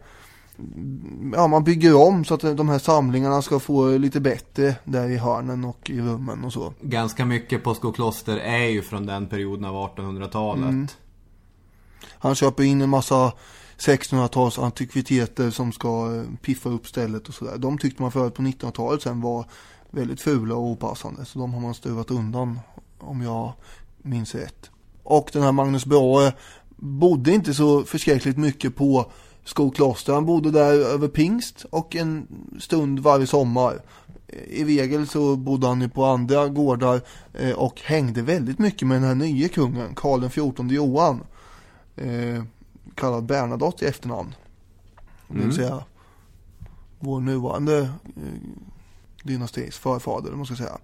ja, 1.32 1.46
man 1.46 1.64
bygger 1.64 1.96
om 1.96 2.24
så 2.24 2.34
att 2.34 2.40
de 2.40 2.68
här 2.68 2.78
samlingarna 2.78 3.42
ska 3.42 3.60
få 3.60 3.98
lite 3.98 4.20
bättre 4.20 4.74
där 4.84 5.08
i 5.08 5.16
hörnen 5.16 5.64
och 5.64 5.90
i 5.90 6.00
rummen 6.00 6.44
och 6.44 6.52
så. 6.52 6.72
Ganska 6.80 7.24
mycket 7.24 7.64
på 7.64 7.74
Skokloster 7.74 8.36
är 8.36 8.66
ju 8.66 8.82
från 8.82 9.06
den 9.06 9.26
perioden 9.26 9.64
av 9.64 9.74
1800-talet. 9.74 10.68
Mm. 10.68 10.88
Han 12.08 12.34
köper 12.34 12.62
in 12.62 12.80
en 12.80 12.90
massa 12.90 13.32
1600-tals 13.78 14.58
antikviteter 14.58 15.50
som 15.50 15.72
ska 15.72 16.16
eh, 16.16 16.22
piffa 16.42 16.68
upp 16.68 16.86
stället 16.86 17.28
och 17.28 17.34
sådär. 17.34 17.58
De 17.58 17.78
tyckte 17.78 18.02
man 18.02 18.12
förut 18.12 18.34
på 18.34 18.42
1900-talet 18.42 19.02
sen 19.02 19.20
var 19.20 19.44
väldigt 19.90 20.20
fula 20.20 20.54
och 20.54 20.62
opassande. 20.62 21.24
Så 21.24 21.38
de 21.38 21.54
har 21.54 21.60
man 21.60 21.74
stuvat 21.74 22.10
undan 22.10 22.60
om 22.98 23.22
jag 23.22 23.52
minns 24.02 24.34
rätt. 24.34 24.70
Och 25.02 25.30
den 25.32 25.42
här 25.42 25.52
Magnus 25.52 25.84
Brahe 25.84 26.32
bodde 26.76 27.32
inte 27.32 27.54
så 27.54 27.82
förskräckligt 27.82 28.36
mycket 28.36 28.76
på 28.76 29.12
Skokloster. 29.44 30.12
Han 30.12 30.26
bodde 30.26 30.50
där 30.50 30.72
över 30.72 31.08
pingst 31.08 31.64
och 31.70 31.96
en 31.96 32.26
stund 32.60 32.98
varje 32.98 33.26
sommar. 33.26 33.80
I 34.48 34.64
regel 34.64 35.06
så 35.08 35.36
bodde 35.36 35.66
han 35.66 35.80
ju 35.80 35.88
på 35.88 36.04
andra 36.04 36.48
gårdar 36.48 37.00
eh, 37.34 37.50
och 37.52 37.80
hängde 37.80 38.22
väldigt 38.22 38.58
mycket 38.58 38.88
med 38.88 38.96
den 38.96 39.08
här 39.08 39.14
nye 39.14 39.48
kungen, 39.48 39.94
Karl 39.94 40.28
XIV 40.28 40.72
Johan. 40.72 41.20
Eh, 41.96 42.42
kallad 42.94 43.24
Bernadotte 43.24 43.84
i 43.84 43.88
efternamn. 43.88 44.34
Det 45.28 45.34
vill 45.34 45.42
Mm. 45.42 45.56
säga 45.56 45.84
vår 46.98 47.20
nuvarande 47.20 47.78
eh, 47.78 48.22
dynastis 49.24 49.76
förfader, 49.78 50.30
man 50.32 50.46
ska 50.46 50.56
säga. 50.56 50.78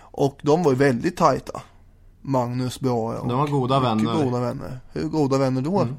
Och 0.00 0.38
de 0.42 0.62
var 0.62 0.72
ju 0.72 0.78
väldigt 0.78 1.16
tajta. 1.16 1.62
Magnus 2.22 2.80
Brahe 2.80 3.18
och 3.18 3.28
De 3.28 3.38
var 3.38 3.46
goda 3.48 3.80
vänner. 3.80 4.24
goda 4.24 4.40
vänner. 4.40 4.80
Hur 4.92 5.08
goda 5.08 5.38
vänner 5.38 5.60
då? 5.62 5.80
Mm. 5.80 5.94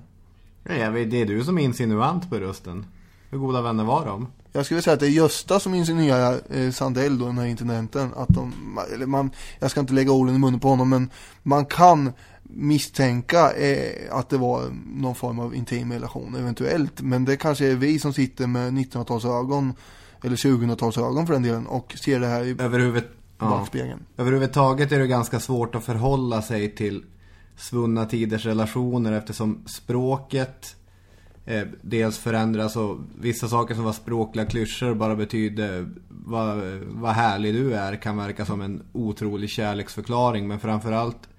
Ja, 0.63 0.89
vet, 0.89 1.11
det 1.11 1.21
är 1.21 1.25
du 1.25 1.43
som 1.43 1.57
är 1.57 1.63
insinuant 1.63 2.29
på 2.29 2.35
rösten. 2.35 2.85
Hur 3.29 3.37
goda 3.37 3.61
vänner 3.61 3.83
var 3.83 4.05
de? 4.05 4.27
Jag 4.51 4.65
skulle 4.65 4.81
säga 4.81 4.93
att 4.93 4.99
det 4.99 5.07
är 5.07 5.09
Gösta 5.09 5.59
som 5.59 5.73
insinuerar 5.73 6.39
eh, 6.49 6.71
Sandell 6.71 7.19
då, 7.19 7.25
den 7.25 7.37
här 7.37 7.45
intendenten. 7.45 8.13
Att 8.15 8.29
de, 8.29 8.53
eller 8.93 9.05
man, 9.05 9.31
jag 9.59 9.71
ska 9.71 9.79
inte 9.79 9.93
lägga 9.93 10.11
orden 10.11 10.35
i 10.35 10.39
munnen 10.39 10.59
på 10.59 10.69
honom, 10.69 10.89
men 10.89 11.09
man 11.43 11.65
kan 11.65 12.11
misstänka 12.43 13.51
eh, 13.51 14.17
att 14.17 14.29
det 14.29 14.37
var 14.37 14.63
någon 14.95 15.15
form 15.15 15.39
av 15.39 15.55
intim 15.55 15.91
relation, 15.91 16.35
eventuellt. 16.35 17.01
Men 17.01 17.25
det 17.25 17.37
kanske 17.37 17.67
är 17.67 17.75
vi 17.75 17.99
som 17.99 18.13
sitter 18.13 18.47
med 18.47 18.73
1900-talsögon, 18.73 19.73
eller 20.23 20.35
2000-talsögon 20.35 21.25
för 21.25 21.33
den 21.33 21.43
delen, 21.43 21.67
och 21.67 21.93
ser 22.03 22.19
det 22.19 22.27
här 22.27 22.43
i... 22.43 22.55
Överhuvud, 22.59 23.03
backspegeln. 23.39 24.05
Överhuvudtaget 24.17 24.91
är 24.91 24.99
det 24.99 25.07
ganska 25.07 25.39
svårt 25.39 25.75
att 25.75 25.83
förhålla 25.83 26.41
sig 26.41 26.75
till 26.75 27.03
svunna 27.59 28.05
tiders 28.05 28.45
relationer 28.45 29.11
eftersom 29.11 29.63
språket 29.65 30.75
eh, 31.45 31.63
dels 31.81 32.17
förändras 32.17 32.75
och 32.75 32.97
vissa 33.19 33.47
saker 33.47 33.75
som 33.75 33.83
var 33.83 33.93
språkliga 33.93 34.45
klyschor 34.45 34.93
bara 34.93 35.15
betyder 35.15 35.89
vad, 36.09 36.57
vad 36.87 37.11
härlig 37.11 37.53
du 37.53 37.73
är 37.73 37.95
kan 37.95 38.17
verka 38.17 38.45
som 38.45 38.61
en 38.61 38.83
otrolig 38.93 39.49
kärleksförklaring 39.49 40.47
men 40.47 40.59
framförallt 40.59 41.29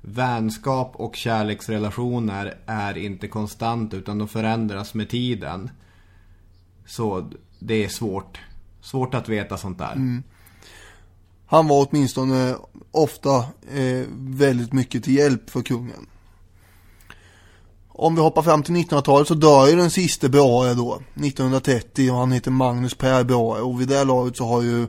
vänskap 0.00 0.92
och 0.96 1.16
kärleksrelationer 1.16 2.54
är 2.66 2.98
inte 2.98 3.28
konstant 3.28 3.94
utan 3.94 4.18
de 4.18 4.28
förändras 4.28 4.94
med 4.94 5.08
tiden. 5.08 5.70
Så 6.86 7.30
det 7.58 7.84
är 7.84 7.88
svårt. 7.88 8.40
Svårt 8.80 9.14
att 9.14 9.28
veta 9.28 9.56
sånt 9.56 9.78
där. 9.78 9.92
Mm. 9.92 10.22
Han 11.46 11.68
var 11.68 11.86
åtminstone 11.88 12.56
ofta 12.90 13.36
eh, 13.74 14.06
väldigt 14.16 14.72
mycket 14.72 15.04
till 15.04 15.14
hjälp 15.14 15.50
för 15.50 15.62
kungen. 15.62 16.06
Om 17.88 18.14
vi 18.14 18.20
hoppar 18.20 18.42
fram 18.42 18.62
till 18.62 18.74
1900-talet 18.74 19.28
så 19.28 19.34
dör 19.34 19.68
ju 19.68 19.76
den 19.76 19.90
sista 19.90 20.28
Brahe 20.28 20.74
då, 20.74 20.94
1930 20.94 22.10
och 22.10 22.16
han 22.16 22.32
heter 22.32 22.50
Magnus 22.50 22.94
Per 22.94 23.24
Brahe 23.24 23.60
och 23.60 23.80
vid 23.80 23.88
det 23.88 24.04
laget 24.04 24.36
så 24.36 24.44
har 24.44 24.62
ju 24.62 24.82
eh, 24.82 24.88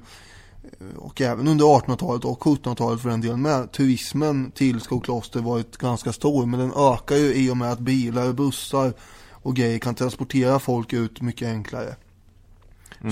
och 0.95 1.21
även 1.21 1.47
under 1.47 1.65
1800-talet 1.65 2.25
och 2.25 2.43
1700-talet 2.43 3.01
för 3.01 3.09
den 3.09 3.21
delen 3.21 3.41
med 3.41 3.71
turismen 3.71 4.51
till 4.51 4.81
Skokloster 4.81 5.39
varit 5.39 5.77
ganska 5.77 6.13
stor 6.13 6.45
men 6.45 6.59
den 6.59 6.73
ökar 6.75 7.15
ju 7.15 7.33
i 7.33 7.49
och 7.49 7.57
med 7.57 7.71
att 7.71 7.79
bilar, 7.79 8.33
bussar 8.33 8.93
och 9.31 9.55
grejer 9.55 9.79
kan 9.79 9.95
transportera 9.95 10.59
folk 10.59 10.93
ut 10.93 11.21
mycket 11.21 11.47
enklare. 11.47 11.95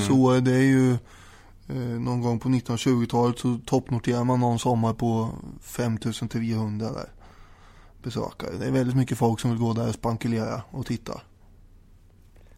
Så 0.08 0.40
det 0.40 0.52
är 0.52 0.62
ju 0.62 0.92
eh, 0.92 0.98
någon 2.00 2.22
gång 2.22 2.40
på 2.40 2.50
1920-talet 2.50 3.40
så 3.40 3.60
toppnoterar 3.66 4.24
man 4.24 4.40
någon 4.40 4.60
sommar 4.60 4.94
på 4.94 5.30
5300 5.62 6.92
där 6.92 7.10
besökare. 8.04 8.52
Det 8.60 8.66
är 8.66 8.72
väldigt 8.72 8.96
mycket 8.96 9.18
folk 9.18 9.40
som 9.40 9.52
vill 9.52 9.60
gå 9.60 9.74
där 9.74 9.88
och 9.88 9.94
spankulera 9.94 10.62
och 10.72 10.86
titta. 10.86 11.22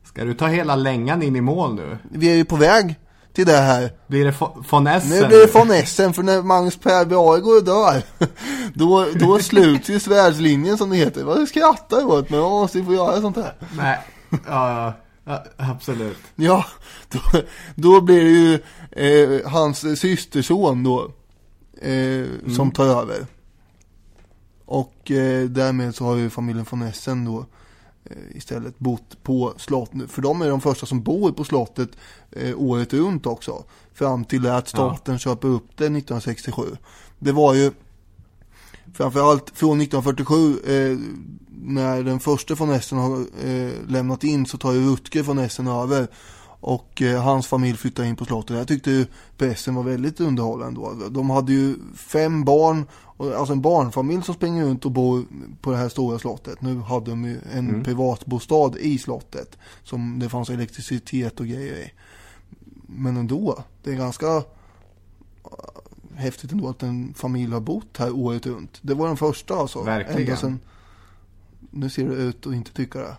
Ska 0.03 0.23
du 0.23 0.33
ta 0.33 0.47
hela 0.47 0.75
längan 0.75 1.23
in 1.23 1.35
i 1.35 1.41
mål 1.41 1.75
nu? 1.75 1.97
Vi 2.11 2.29
är 2.31 2.35
ju 2.35 2.45
på 2.45 2.55
väg 2.55 2.95
till 3.33 3.45
det 3.45 3.57
här. 3.57 3.91
Blir 4.07 4.25
det 4.25 4.33
von 4.69 4.87
Essen? 4.87 5.09
Nu 5.09 5.27
blir 5.27 5.47
det 5.47 5.53
von 5.53 5.71
Essen 5.71 6.13
för 6.13 6.23
när 6.23 6.41
Magnus 6.41 6.77
Per 6.77 7.05
Brahe 7.05 7.39
går 7.39 7.57
och 7.57 7.63
dör 7.63 8.03
då, 8.73 9.07
då 9.19 9.39
sluts 9.39 9.89
ju 9.89 9.99
svärdslinjen 9.99 10.77
som 10.77 10.89
det 10.89 10.95
heter. 10.95 11.23
Vad 11.23 11.47
skrattar 11.47 11.97
du 11.97 12.03
åt? 12.03 12.29
Men 12.29 12.39
man 12.39 12.51
måste 12.51 12.77
ju 12.77 12.85
få 12.85 12.93
göra 12.93 13.21
sånt 13.21 13.37
här. 13.37 13.53
Nej, 13.77 13.99
ja, 14.29 14.39
ja, 14.47 14.93
absolut. 15.57 16.17
Ja, 16.35 16.65
då, 17.09 17.19
då 17.75 18.01
blir 18.01 18.23
det 18.23 18.29
ju 18.29 18.59
eh, 18.91 19.51
hans 19.51 19.99
systerson 19.99 20.83
då 20.83 21.11
eh, 21.81 22.25
som 22.55 22.71
tar 22.71 22.85
över. 22.85 23.25
Och 24.65 25.11
eh, 25.11 25.49
därmed 25.49 25.95
så 25.95 26.05
har 26.05 26.15
ju 26.15 26.29
familjen 26.29 26.65
von 26.69 26.81
Essen 26.81 27.25
då 27.25 27.45
eh, 28.03 28.37
istället 28.37 28.79
bott 28.79 29.23
på 29.23 29.53
slottet. 29.57 30.11
För 30.11 30.21
de 30.21 30.41
är 30.41 30.49
de 30.49 30.61
första 30.61 30.85
som 30.85 31.03
bor 31.03 31.31
på 31.31 31.43
slottet 31.43 31.89
eh, 32.31 32.59
året 32.59 32.93
runt 32.93 33.25
också. 33.25 33.63
Fram 33.93 34.25
till 34.25 34.47
att 34.47 34.67
staten 34.67 35.19
köper 35.19 35.47
upp 35.47 35.67
det 35.67 35.85
1967. 35.85 36.61
Det 37.19 37.31
var 37.31 37.53
ju 37.53 37.71
framförallt 38.95 39.49
från 39.49 39.81
1947 39.81 40.59
eh, 40.59 40.97
när 41.49 42.03
den 42.03 42.19
första 42.19 42.55
von 42.55 42.69
Essen 42.69 42.97
har 42.97 43.19
eh, 43.45 43.71
lämnat 43.87 44.23
in 44.23 44.45
så 44.45 44.57
tar 44.57 44.73
ju 44.73 44.91
Rutger 44.91 45.23
von 45.23 45.39
Essen 45.39 45.67
över 45.67 46.07
och 46.59 47.01
eh, 47.01 47.23
hans 47.23 47.47
familj 47.47 47.77
flyttar 47.77 48.03
in 48.03 48.15
på 48.15 48.25
slottet. 48.25 48.57
Jag 48.57 48.67
tyckte 48.67 48.91
ju 48.91 49.05
pressen 49.37 49.75
var 49.75 49.83
väldigt 49.83 50.19
underhållande 50.19 50.79
då. 50.79 51.09
De 51.09 51.29
hade 51.29 51.53
ju 51.53 51.75
fem 51.95 52.45
barn, 52.45 52.85
alltså 53.17 53.53
en 53.53 53.61
barnfamilj 53.61 54.23
som 54.23 54.35
springer 54.35 54.65
runt 54.65 54.85
och 54.85 54.91
bor 54.91 55.25
på 55.61 55.71
det 55.71 55.77
här 55.77 55.89
stora 55.89 56.19
slottet. 56.19 56.61
Nu 56.61 56.79
hade 56.79 57.09
de 57.11 57.25
ju 57.25 57.39
en 57.53 57.83
privatbostad 57.83 58.77
i 58.79 58.97
slottet 58.97 59.57
som 59.83 60.19
det 60.19 60.29
fanns 60.29 60.49
elektricitet 60.49 61.39
och 61.39 61.47
grejer 61.47 61.75
i. 61.75 61.91
Men 62.87 63.17
ändå, 63.17 63.63
det 63.83 63.91
är 63.91 63.95
ganska 63.95 64.43
häftigt 66.17 66.51
ändå 66.51 66.69
att 66.69 66.83
en 66.83 67.13
familj 67.13 67.53
har 67.53 67.59
bott 67.59 67.97
här 67.97 68.11
året 68.15 68.45
runt. 68.45 68.79
Det 68.81 68.93
var 68.93 69.07
den 69.07 69.17
första 69.17 69.55
alltså. 69.55 69.81
Verkligen. 69.83 70.37
Sedan, 70.37 70.59
nu 71.71 71.89
ser 71.89 72.09
det 72.09 72.15
ut 72.15 72.47
att 72.47 72.53
inte 72.53 72.71
tycka 72.73 72.99
det. 72.99 73.15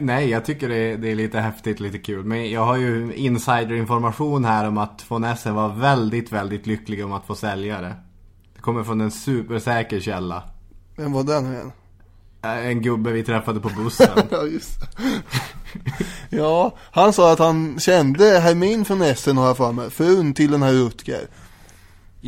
Nej, 0.00 0.28
jag, 0.28 0.44
tycker 0.44 0.68
det 0.68 0.76
är, 0.76 0.96
det 0.98 1.10
är 1.10 1.14
lite 1.14 1.40
häftigt, 1.40 1.80
lite 1.80 1.98
kul. 1.98 2.24
Men 2.24 2.50
jag 2.50 2.64
har 2.64 2.76
ju 2.76 3.14
insiderinformation 3.14 4.44
här 4.44 4.68
om 4.68 4.78
att 4.78 5.04
von 5.08 5.24
Essen 5.24 5.54
var 5.54 5.68
väldigt, 5.68 6.32
väldigt 6.32 6.66
lycklig 6.66 7.04
om 7.04 7.12
att 7.12 7.26
få 7.26 7.34
sälja 7.34 7.80
det. 7.80 7.94
Det 8.54 8.60
kommer 8.60 8.84
från 8.84 9.00
en 9.00 9.10
supersäker 9.10 10.00
källa. 10.00 10.42
Vem 10.96 11.12
var 11.12 11.24
den 11.24 11.52
igen? 11.52 11.72
Eh, 12.42 12.66
En 12.66 12.82
gubbe 12.82 13.12
vi 13.12 13.22
träffade 13.22 13.60
på 13.60 13.68
bussen. 13.68 14.08
Ja, 14.30 14.42
just 14.46 14.80
det. 14.80 14.86
Ja, 16.36 16.76
han 16.92 17.12
sa 17.12 17.32
att 17.32 17.38
han 17.38 17.78
kände 17.78 18.38
Hermin 18.40 18.84
från 18.84 19.02
Essen 19.02 19.36
har 19.36 19.46
jag 19.46 19.56
för 19.56 19.72
mig. 19.72 19.90
Frun 19.90 20.34
till 20.34 20.50
den 20.50 20.62
här 20.62 20.72
Rutger. 20.72 21.26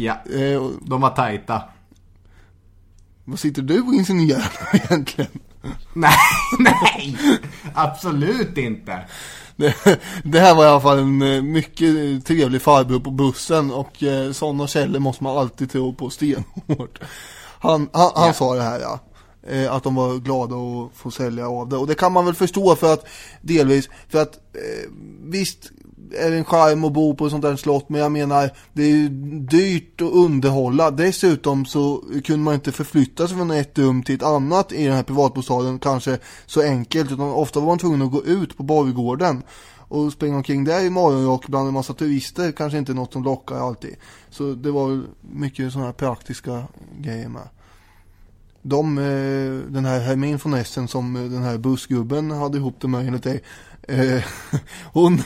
Ja, 0.05 0.15
Eh, 0.33 0.63
de 0.83 1.01
var 1.01 1.11
tajta. 1.11 1.63
vad 3.25 3.39
sitter 3.39 3.63
du 3.63 3.81
och 3.81 3.95
insinuerar 3.95 4.53
egentligen? 4.73 5.31
Nej, 5.93 6.13
nej! 6.59 7.19
Absolut 7.75 8.59
inte. 8.59 8.99
Det, 9.57 9.75
det 10.25 10.41
här 10.41 10.55
var 10.55 10.65
i 10.65 10.69
alla 10.69 10.81
fall 10.81 10.99
en 10.99 11.23
eh, 11.23 11.43
mycket 11.43 12.27
trevlig 12.27 12.63
farbror 12.63 13.01
på 13.01 13.11
bussen 13.11 13.71
och 13.71 14.03
eh, 14.03 14.33
sådana 14.33 14.67
källor 14.67 15.01
måste 15.01 15.25
man 15.25 15.39
alltid 15.39 15.71
tro 15.71 15.95
på 15.95 16.11
stenhårt. 16.11 16.99
Han, 17.61 17.89
han, 17.93 18.11
han 18.15 18.27
Ja. 18.27 18.33
sa 18.33 18.55
det 18.55 18.63
här 18.63 18.81
ja. 18.81 19.01
Eh, 19.49 19.73
att 19.73 19.83
de 19.83 19.95
var 19.95 20.17
glada 20.19 20.55
att 20.57 20.97
få 20.97 21.11
sälja 21.11 21.49
av 21.49 21.69
det. 21.69 21.77
Och 21.77 21.87
det 21.87 21.95
kan 21.95 22.13
man 22.13 22.25
väl 22.25 22.35
förstå 22.35 22.77
för 22.77 22.93
att 22.93 23.07
delvis, 23.43 23.89
för 24.09 24.23
att 24.23 24.35
eh, 24.35 24.91
visst 25.23 25.71
är 26.13 26.31
det 26.31 26.37
en 26.37 26.45
charm 26.45 26.85
att 26.85 26.93
bo 26.93 27.15
på 27.15 27.27
ett 27.27 27.31
sånt 27.31 27.43
där 27.43 27.57
slott 27.57 27.89
men 27.89 28.01
jag 28.01 28.13
menar 28.13 28.51
det 28.73 28.83
är 28.83 28.91
ju 28.91 29.09
dyrt 29.39 30.01
att 30.01 30.13
underhålla. 30.13 30.91
Dessutom 30.91 31.67
så 31.67 32.03
kunde 32.25 32.45
man 32.45 32.55
inte 32.55 32.73
förflytta 32.73 33.29
sig 33.29 33.37
från 33.37 33.51
ett 33.51 33.79
rum 33.79 34.03
till 34.03 34.15
ett 34.15 34.23
annat 34.23 34.73
i 34.73 34.85
den 34.85 34.97
här 34.97 35.03
privatbostaden 35.03 35.79
kanske 35.79 36.19
så 36.47 36.63
enkelt 36.63 37.13
utan 37.13 37.31
ofta 37.31 37.61
var 37.61 37.67
man 37.67 37.79
tvungen 37.79 38.03
att 38.03 38.11
gå 38.11 38.25
ut 38.25 38.57
på 38.57 38.63
borggården 38.63 39.43
och 39.89 40.13
springa 40.13 40.37
omkring 40.37 40.65
där 40.65 40.85
i 40.85 40.91
morgonrock 40.91 41.47
bland 41.47 41.69
en 41.69 41.75
massa 41.75 41.95
turister 41.95 42.53
kanske 42.53 42.79
inte 42.79 42.95
något 42.95 43.13
som 43.13 43.25
lockar 43.25 43.57
alltid. 43.57 43.97
Så 44.31 44.55
det 44.55 44.71
var 44.71 44.89
väl 44.89 45.03
mycket 45.21 45.73
sådana 45.73 45.87
här 45.87 45.93
praktiska 45.93 46.65
grejer 47.01 47.29
med. 47.29 47.49
De, 48.63 48.99
eh, 48.99 49.73
den 49.73 49.85
här 49.85 50.01
Hermin 50.01 50.39
von 50.43 50.55
Essen 50.55 50.89
som 50.89 51.15
den 51.15 51.43
här 51.43 51.59
bussgubben 51.59 52.31
hade 52.31 52.59
ihop 52.59 52.81
det 52.81 52.89
med 52.89 53.07
enligt 53.07 53.23
dig. 53.23 53.43
Eh, 53.83 54.25
hon, 54.93 55.23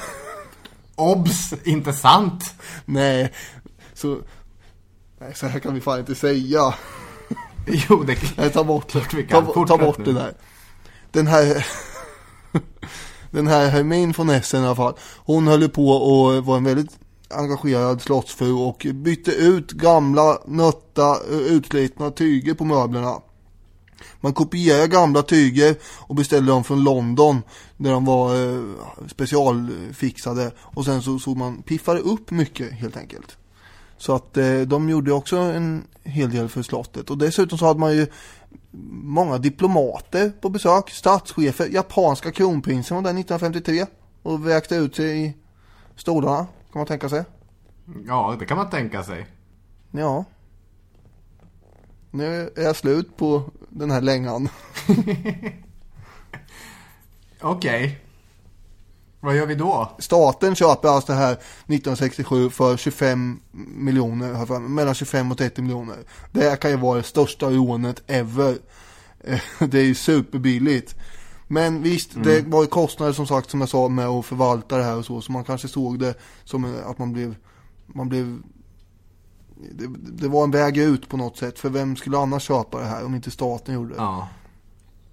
Obs! 0.97 1.55
Inte 1.65 1.93
sant? 1.93 2.55
nej, 2.85 3.33
så, 3.95 4.19
nej 5.21 5.35
så 5.35 5.47
här 5.47 5.59
kan 5.59 5.75
vi 5.75 5.81
fan 5.81 5.99
inte 5.99 6.15
säga. 6.15 6.75
Jo, 7.67 8.03
det 8.03 8.19
Nej, 8.37 8.51
ta 8.51 8.65
bort 8.65 8.93
det. 8.93 9.23
kan. 9.23 9.47
Ta, 9.47 9.67
ta 9.67 9.79
bort 9.79 9.99
nu. 9.99 10.05
det 10.05 10.13
där. 10.13 10.35
Den 11.11 11.27
här 11.27 11.67
Den 13.31 13.47
här 13.47 13.69
Hermin 13.69 14.13
von 14.13 14.31
Essen 14.31 14.63
i 14.63 14.67
alla 14.67 14.77
fall 14.77 14.95
Hon 15.17 15.47
höll 15.47 15.69
på 15.69 15.89
och 15.89 16.45
var 16.45 16.57
en 16.57 16.65
väldigt 16.65 16.99
engagerad 17.31 18.03
slottsfru 18.03 18.53
och 18.53 18.87
bytte 18.95 19.31
ut 19.31 19.73
gamla, 19.73 20.39
nötta, 20.47 21.17
utslitna 21.31 22.11
tyger 22.11 22.55
på 22.55 22.65
möblerna. 22.65 23.21
Man 24.21 24.33
kopierade 24.33 24.89
gamla 24.89 25.23
tyger 25.23 25.77
och 25.85 26.15
beställde 26.15 26.53
dem 26.53 26.65
från 26.65 26.85
London 26.85 27.43
där 27.77 27.91
de 27.91 28.05
var 28.05 28.35
eh, 28.35 28.63
specialfixade 29.07 30.51
och 30.59 30.85
sen 30.85 31.03
så, 31.03 31.19
så 31.19 31.31
man 31.31 31.63
piffade 31.63 32.01
upp 32.01 32.31
mycket 32.31 32.73
helt 32.73 32.97
enkelt. 32.97 33.37
Så 33.97 34.15
att 34.15 34.37
eh, 34.37 34.61
de 34.61 34.89
gjorde 34.89 35.13
också 35.13 35.37
en 35.37 35.85
hel 36.03 36.31
del 36.31 36.49
för 36.49 36.63
slottet. 36.63 37.11
Och 37.11 37.19
dessutom 37.19 37.59
så 37.59 37.67
hade 37.67 37.81
man 37.81 37.97
ju 37.97 38.07
många 38.91 39.39
diplomater 39.39 40.33
på 40.41 40.49
besök. 40.49 40.91
Statschefer, 40.91 41.67
japanska 41.67 42.33
kronprinsen 42.33 42.95
var 42.95 43.03
där 43.03 43.21
1953 43.21 43.87
och 44.23 44.49
väkte 44.49 44.75
ut 44.75 44.97
sig 44.97 45.27
i 45.27 45.35
stolarna, 45.97 46.47
kan 46.73 46.81
man 46.81 46.87
tänka 46.87 47.09
sig. 47.09 47.25
Ja, 48.07 48.37
det 48.39 48.47
kan 48.47 48.57
man 48.57 48.71
tänka 48.71 49.03
sig. 49.03 49.27
Ja. 49.91 50.25
Nu 52.11 52.51
är 52.57 52.63
jag 52.63 52.77
slut 52.77 53.17
på 53.17 53.43
den 53.73 53.91
här 53.91 54.01
längan. 54.01 54.49
Okej. 57.41 57.99
Vad 59.21 59.37
gör 59.37 59.47
vi 59.47 59.55
då? 59.55 59.97
Staten 59.99 60.55
köper 60.55 60.89
alltså 60.89 61.13
det 61.13 61.19
här 61.19 61.33
1967 61.33 62.51
för 62.51 62.77
25 62.77 63.41
miljoner, 63.77 64.59
mellan 64.59 64.95
25 64.95 65.31
och 65.31 65.39
30 65.39 65.63
miljoner. 65.63 65.97
Det 66.33 66.41
här 66.41 66.57
kan 66.57 66.71
ju 66.71 66.77
vara 66.77 66.97
det 66.97 67.03
största 67.03 67.51
rånet 67.51 68.03
ever. 68.07 68.59
Det 69.59 69.79
är 69.79 69.85
ju 69.85 69.95
superbilligt. 69.95 70.95
Men 71.49 71.83
visst, 71.83 72.11
det 72.25 72.47
var 72.47 72.63
ju 72.63 72.67
kostnader 72.67 73.13
som 73.13 73.27
sagt 73.27 73.51
som 73.51 73.61
jag 73.61 73.69
sa 73.69 73.89
med 73.89 74.07
att 74.07 74.27
förvalta 74.27 74.77
det 74.77 74.85
här 74.85 74.97
och 74.97 75.05
så. 75.05 75.21
Så 75.21 75.33
man 75.33 75.45
kanske 75.45 75.69
såg 75.69 75.99
det 75.99 76.15
som 76.45 76.83
att 76.87 76.99
man 76.99 77.13
blev, 77.13 77.35
man 77.87 78.09
blev 78.09 78.43
det, 79.73 79.87
det 79.99 80.29
var 80.29 80.45
en 80.45 80.51
väg 80.51 80.79
ut 80.79 81.09
på 81.09 81.17
något 81.17 81.37
sätt. 81.37 81.59
För 81.59 81.71
vem 81.71 81.97
skulle 81.97 82.19
annars 82.19 82.43
köpa 82.43 82.79
det 82.79 82.87
här 82.87 83.05
om 83.05 83.15
inte 83.15 83.31
staten 83.31 83.75
gjorde 83.75 83.95
det? 83.95 84.01
Ja. 84.01 84.29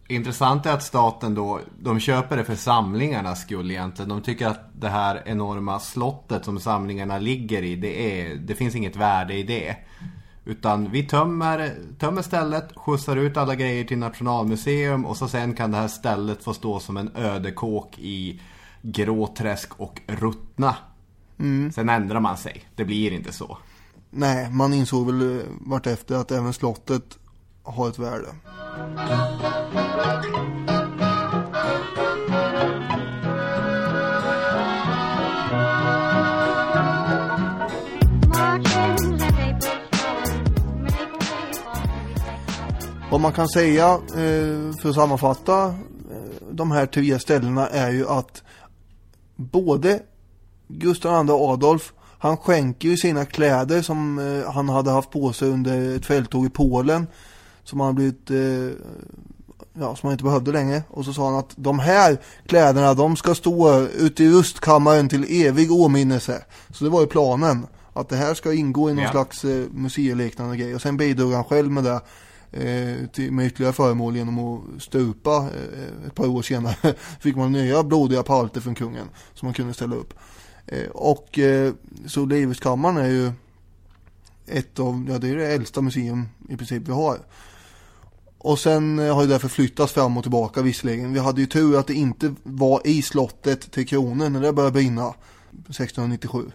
Intressant 0.08 0.66
är 0.66 0.74
att 0.74 0.84
staten 0.84 1.36
då, 1.36 1.60
de 1.80 2.00
köper 2.00 2.38
det 2.38 2.43
för 2.43 2.56
samlingarnas 2.56 3.41
skull 3.41 3.72
egentligen. 3.72 4.10
De 4.10 4.22
tycker 4.22 4.47
att 4.47 4.82
det 4.82 4.89
här 4.89 5.24
enorma 5.26 5.80
slottet 5.80 6.45
som 6.45 6.60
samlingarna 6.60 7.18
ligger 7.18 7.64
i, 7.64 7.76
det, 7.76 8.22
är, 8.22 8.36
det 8.36 8.56
finns 8.56 8.76
inget 8.76 8.95
värde 8.95 9.34
i 9.34 9.43
det. 9.43 9.76
Utan 10.45 10.91
vi 10.91 11.04
tömmer, 11.04 11.76
tömmer 12.00 12.22
stället, 12.22 12.70
skjutsar 12.76 13.16
ut 13.16 13.38
alla 13.38 13.56
grejer 13.56 13.84
till 13.84 13.97
Nationalmuseum 13.97 15.06
och 15.06 15.18
så 15.18 15.28
sen 15.28 15.54
kan 15.54 15.72
det 15.72 15.78
här 15.78 15.88
stället 15.88 16.43
få 16.43 16.54
stå 16.54 16.80
som 16.80 16.97
en 16.97 17.16
ödekåk 17.16 18.00
i 18.00 18.41
Gråträsk 18.82 19.80
och 19.80 20.02
Ruttna. 20.08 20.76
Sen 21.74 21.89
ändrar 21.89 22.20
man 22.20 22.38
sig, 22.38 22.64
det 22.76 22.86
blir 22.86 23.12
inte 23.12 23.34
så. 23.34 23.58
Nej, 24.12 24.49
man 24.51 24.74
insåg 24.74 25.05
väl 25.05 25.39
eh, 25.39 25.45
vartefter 25.62 26.16
att 26.16 26.32
även 26.32 26.53
slottet 26.53 27.18
har 27.64 27.89
ett 27.89 27.99
värde. 27.99 28.28
Vad 43.12 43.22
man 43.22 43.34
kan 43.34 43.47
säga 43.47 43.93
eh, 43.93 44.74
för 44.82 44.89
att 44.89 44.95
sammanfatta 44.95 45.66
eh, 45.66 45.74
de 46.51 46.72
här 46.72 46.86
tre 46.86 47.20
ställena 47.20 47.68
är 47.68 47.91
ju 47.91 48.07
att 48.07 48.43
både 49.36 50.01
Gustav 50.68 51.26
II 51.26 51.32
Adolf 51.32 51.93
han 52.20 52.38
skänker 52.38 52.88
ju 52.88 52.97
sina 52.97 53.26
kläder 53.26 53.82
som 53.82 54.20
eh, 54.20 54.51
han 54.51 54.70
hade 54.70 54.91
haft 54.91 55.11
på 55.11 55.34
sig 55.34 55.49
under 55.49 55.95
ett 55.95 56.05
fälttåg 56.05 56.45
i 56.45 56.49
Polen 56.49 57.07
som 57.63 57.80
han 57.80 57.95
blivit 57.95 58.32
eh, 58.32 58.38
ja, 59.74 59.95
som 59.95 60.07
han 60.07 60.11
inte 60.11 60.24
behövde 60.24 60.51
längre 60.51 60.84
och 60.89 61.05
så 61.05 61.13
sa 61.13 61.26
han 61.26 61.39
att 61.39 61.53
de 61.55 61.80
här 61.80 62.17
kläderna 62.45 62.93
de 62.93 63.15
ska 63.15 63.36
stå 63.36 63.82
ute 63.82 64.24
i 64.24 64.30
rustkammaren 64.32 65.09
till 65.09 65.45
evig 65.45 65.72
åminnelse. 65.72 66.43
Så 66.70 66.84
det 66.84 66.89
var 66.89 67.01
ju 67.01 67.07
planen 67.07 67.67
att 67.93 68.09
det 68.09 68.15
här 68.15 68.34
ska 68.34 68.53
ingå 68.53 68.89
i 68.89 68.93
någon 68.93 69.03
Ja. 69.03 69.11
slags 69.11 69.45
eh, 69.45 69.65
museiliknande 69.72 70.57
grej 70.57 70.76
och 70.76 70.82
sen 70.82 70.97
bidrog 70.97 71.34
han 71.34 71.43
själv 71.43 71.72
med 71.72 71.84
det 71.84 72.01
eh, 72.51 73.07
till, 73.07 73.32
med 73.32 73.45
ytterligare 73.45 73.74
föremål 73.74 74.15
genom 74.15 74.39
att 74.39 74.82
stupa 74.82 75.36
eh, 75.38 76.07
ett 76.07 76.15
par 76.15 76.28
år 76.28 76.41
senare 76.41 76.76
fick 77.20 77.36
man 77.36 77.51
nya 77.51 77.84
blodiga 77.84 78.24
palter 78.24 78.61
från 78.61 78.76
kungen 78.76 79.09
som 79.34 79.45
man 79.45 79.53
kunde 79.53 79.74
ställa 79.74 79.95
upp. 79.95 80.13
Eh, 80.72 80.89
och 80.89 81.39
eh, 81.39 81.74
så 82.05 82.26
Liveskammaren 82.26 82.97
är 82.97 83.09
ju 83.09 83.32
ett 84.47 84.80
av, 84.80 85.05
ja 85.09 85.17
det 85.17 85.30
är 85.30 85.36
det 85.36 85.47
äldsta 85.47 85.82
museum 85.82 86.28
i 86.49 86.57
princip 86.57 86.88
vi 86.88 86.91
har. 86.91 87.20
Och 88.38 88.59
sen 88.59 88.99
eh, 88.99 89.15
har 89.15 89.22
ju 89.22 89.28
det 89.28 89.39
förflyttats 89.39 89.93
fram 89.93 90.17
och 90.17 90.24
tillbaka 90.24 90.61
visserligen. 90.61 91.13
Vi 91.13 91.20
hade 91.20 91.41
ju 91.41 91.47
tur 91.47 91.80
att 91.80 91.88
det 91.88 91.93
inte 91.93 92.34
var 92.43 92.82
i 92.88 93.01
slottet 93.01 93.72
till 93.72 93.88
kronen 93.88 94.34
när 94.34 94.41
det 94.41 94.53
började 94.53 94.74
brinna 94.74 95.13
1697. 95.51 96.51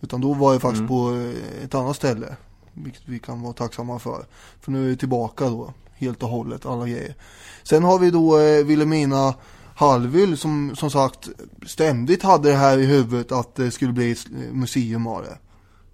Utan 0.00 0.20
då 0.20 0.34
var 0.34 0.54
det 0.54 0.60
faktiskt 0.60 0.88
på 0.88 1.10
eh, 1.10 1.64
ett 1.64 1.74
annat 1.74 1.96
ställe. 1.96 2.36
Vilket 2.72 3.02
vi 3.04 3.18
kan 3.18 3.42
vara 3.42 3.52
tacksamma 3.52 3.98
för. 3.98 4.26
För 4.60 4.72
nu 4.72 4.86
är 4.86 4.90
det 4.90 4.96
tillbaka 4.96 5.44
då. 5.44 5.72
Helt 5.94 6.22
och 6.22 6.28
hållet, 6.28 6.66
alla 6.66 6.88
grejer. 6.88 7.14
Sen 7.62 7.84
har 7.84 7.98
vi 7.98 8.10
då 8.10 8.38
eh, 8.38 8.64
Wilhelmina 8.64 9.34
Hallwyl 9.78 10.38
som 10.38 10.76
som 10.76 10.90
sagt 10.90 11.28
ständigt 11.66 12.22
hade 12.22 12.48
det 12.48 12.56
här 12.56 12.78
i 12.78 12.86
huvudet 12.86 13.32
att 13.32 13.54
det 13.54 13.70
skulle 13.70 13.92
bli 13.92 14.12
ett 14.12 14.26
museum 14.52 15.06
av 15.06 15.22
det. 15.22 15.38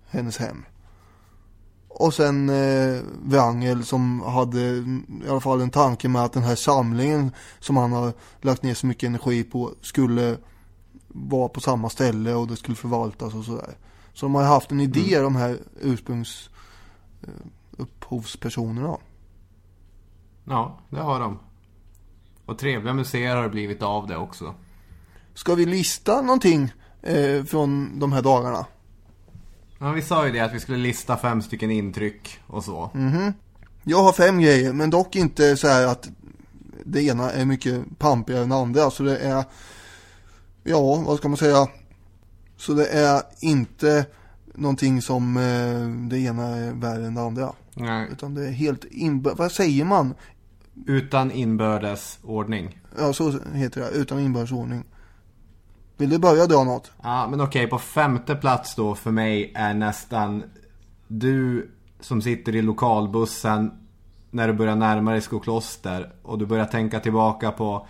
Hennes 0.07 0.39
hem. 0.39 0.65
Och 1.89 2.15
sen 2.15 2.49
eh, 2.49 3.01
Wrangel 3.23 3.85
som 3.85 4.21
hade 4.21 4.61
mm, 4.61 5.23
i 5.27 5.29
alla 5.29 5.41
fall 5.41 5.61
en 5.61 5.71
tanke 5.71 6.09
med 6.09 6.25
att 6.25 6.33
den 6.33 6.43
här 6.43 6.55
samlingen 6.55 7.31
som 7.61 7.77
han 7.77 7.93
har 7.93 8.13
lagt 8.41 8.63
ner 8.63 8.75
så 8.75 8.87
mycket 8.87 9.07
energi 9.07 9.45
på 9.45 9.75
skulle 9.81 10.37
vara 11.09 11.49
på 11.49 11.61
samma 11.61 11.91
ställe 11.91 12.35
och 12.35 12.47
det 12.47 12.57
skulle 12.57 12.77
förvaltas 12.77 13.35
och 13.35 13.45
sådär. 13.45 13.77
Så 14.13 14.27
de 14.27 14.35
har 14.35 14.43
haft 14.43 14.71
en 14.71 14.81
idé 14.81 15.21
de 15.21 15.37
här 15.37 15.59
ursprungs 15.81 16.51
eh, 17.23 17.29
upphovspersonerna. 17.77 18.97
Ja, 20.45 20.79
det 20.91 21.01
har 21.01 21.21
de. 21.21 21.39
Och 22.47 22.59
trevliga 22.59 22.95
museer 22.95 23.37
har 23.37 23.43
det 23.43 23.49
blivit 23.49 23.83
av 23.83 24.07
det 24.07 24.17
också. 24.17 24.55
Ska 25.35 25.55
vi 25.55 25.67
lista 25.67 26.23
någonting 26.23 26.73
eh, 27.03 27.45
från 27.45 27.99
de 27.99 28.13
här 28.13 28.23
dagarna? 28.23 28.67
Ja, 29.79 29.91
vi 29.93 30.03
sa 30.03 30.27
ju 30.27 30.33
det 30.33 30.41
att 30.41 30.55
vi 30.55 30.61
skulle 30.61 30.79
lista 30.79 31.17
fem 31.17 31.43
stycken 31.43 31.71
intryck 31.71 32.39
och 32.47 32.65
så. 32.65 32.91
Jag 33.85 34.03
har 34.03 34.13
fem 34.13 34.41
grejer 34.41 34.73
men 34.73 34.91
dock 34.91 35.17
inte 35.17 35.57
så 35.57 35.69
här 35.69 35.87
att 35.87 36.09
det 36.85 37.03
ena 37.03 37.31
är 37.31 37.45
mycket 37.45 37.99
pampigare 37.99 38.43
än 38.43 38.49
det 38.49 38.57
andra. 38.57 38.91
Så 38.91 39.03
det 39.03 39.19
är, 39.19 39.45
ja 40.63 41.05
vad 41.07 41.19
ska 41.19 41.29
man 41.29 41.37
säga. 41.37 41.69
Så 42.57 42.75
det 42.75 42.87
är 42.87 43.23
inte 43.41 44.07
någonting 44.55 45.03
som 45.03 45.37
eh, 45.37 46.09
det 46.09 46.19
ena 46.19 46.47
är 46.47 46.73
värre 46.73 47.07
än 47.07 47.15
det 47.15 47.21
andra. 47.21 47.53
Nej. 47.75 48.09
Utan 48.13 48.35
det 48.35 48.47
är 48.47 48.51
helt 48.51 48.85
inbördes, 48.85 49.39
vad 49.39 49.53
säger 49.53 49.85
man? 49.85 50.15
Utan 50.87 51.31
inbördes 51.31 52.19
ordning. 52.23 52.79
Ja 52.99 53.13
så 53.13 53.33
heter 53.55 53.81
det, 53.81 53.89
utan 53.91 54.19
inbördesordning. 54.21 54.85
Vill 55.97 56.11
du 56.11 56.19
börja 56.19 56.47
dra 56.47 56.65
något? 56.65 56.93
Ja, 57.03 57.27
men 57.31 57.41
okej, 57.41 57.67
på 57.67 57.79
femte 57.79 58.35
plats 58.35 58.75
då 58.75 58.95
för 58.95 59.11
mig 59.11 59.53
är 59.55 59.75
nästan 59.75 60.43
du 61.09 61.71
som 62.01 62.23
sitter 62.23 62.57
i 62.57 62.63
lokalbussen 62.63 63.71
när 64.31 64.49
du 64.49 64.53
börjar 64.55 64.77
närma 64.77 65.11
dig 65.13 65.21
Skokloster 65.21 66.13
och 66.23 66.39
du 66.39 66.47
börjar 66.47 66.65
tänka 66.65 67.01
tillbaka 67.01 67.51
på 67.53 67.87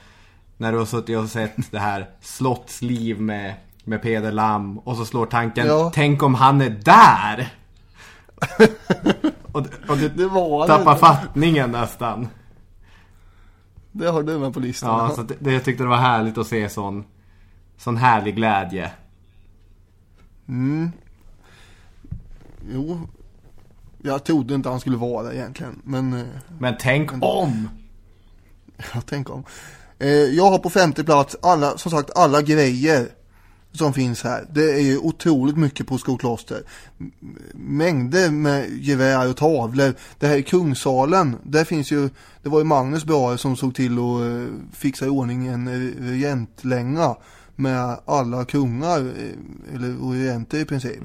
när 0.57 0.73
du 0.73 0.79
har 0.79 0.85
suttit 0.85 1.19
och 1.19 1.29
sett 1.29 1.71
det 1.71 1.79
här 1.79 2.11
slottsliv 2.21 3.21
med, 3.21 3.55
med 3.85 4.03
Peder 4.03 4.33
Lam 4.33 4.79
och 4.79 4.97
så 4.97 5.05
slår 5.05 5.27
tanken, 5.27 5.67
Ja. 5.67 5.91
tänk 5.95 6.23
om 6.23 6.35
han 6.35 6.61
är 6.61 6.71
där! 6.71 7.55
och, 9.53 9.67
och 9.89 9.97
du 9.97 10.09
Det 10.09 10.27
var 10.27 10.67
tappar 10.67 10.93
det. 10.95 10.99
fattningen 11.01 11.71
nästan. 11.71 12.29
Det 13.97 14.11
har 14.11 14.23
du 14.23 14.39
med 14.39 14.55
på 14.55 14.61
listan. 14.61 15.09
Ja, 15.09 15.15
så 15.17 15.23
det, 15.23 15.35
det, 15.41 15.53
jag 15.53 15.65
tyckte 15.65 15.83
det 15.83 15.89
var 15.89 15.97
härligt 15.97 16.39
att 16.39 16.47
se 16.47 16.69
sån, 16.69 17.05
sån 17.77 17.97
härlig 17.97 18.37
glädje. 18.37 18.91
Jo. 22.73 23.01
Jag 24.03 24.25
trodde 24.25 24.55
inte 24.55 24.69
han 24.69 24.81
skulle 24.81 24.97
vara 24.97 25.23
där 25.23 25.33
egentligen. 25.33 25.81
Men 25.85 26.13
eh, 26.13 26.27
Men 26.59 26.75
tänk 26.81 27.13
om! 27.13 27.69
Ja, 28.77 29.01
tänk 29.07 29.31
om. 29.31 29.45
Eh, 29.99 30.09
jag 30.09 30.51
har 30.51 30.59
på 30.59 30.71
femte 30.71 31.05
plats 31.05 31.37
alla, 31.43 31.79
som 31.79 31.91
sagt, 31.91 32.11
alla 32.15 32.43
grejer 32.43 33.09
som 33.75 33.93
finns 33.93 34.23
här. 34.23 34.47
Det 34.53 34.73
är 34.73 34.81
ju 34.81 34.99
otroligt 34.99 35.57
mycket 35.57 35.87
på 35.87 35.99
Skokloster. 35.99 36.63
Mängder 37.55 38.31
med 38.31 38.71
gevär 38.71 39.31
och 39.31 39.37
tavlor. 39.37 39.95
Det 40.19 40.27
här 40.27 40.37
i 40.37 40.43
Kungssalen, 40.43 41.37
där 41.43 41.65
finns 41.65 41.93
ju, 41.93 42.09
det 42.43 42.49
var 42.49 42.59
ju 42.59 42.65
Magnus 42.65 43.05
Brahe 43.05 43.39
som 43.39 43.57
såg 43.57 43.75
till 43.75 43.93
att 43.93 44.21
eh, 44.21 44.55
fixa 44.73 45.07
i 45.07 45.09
ordning 45.09 45.47
en 45.47 45.93
regentlänga 45.99 47.17
med 47.57 47.97
alla 48.05 48.45
kungar, 48.45 48.99
eh, 48.99 49.75
eller 49.75 50.13
regenter 50.13 50.59
i 50.59 50.65
princip. 50.65 51.01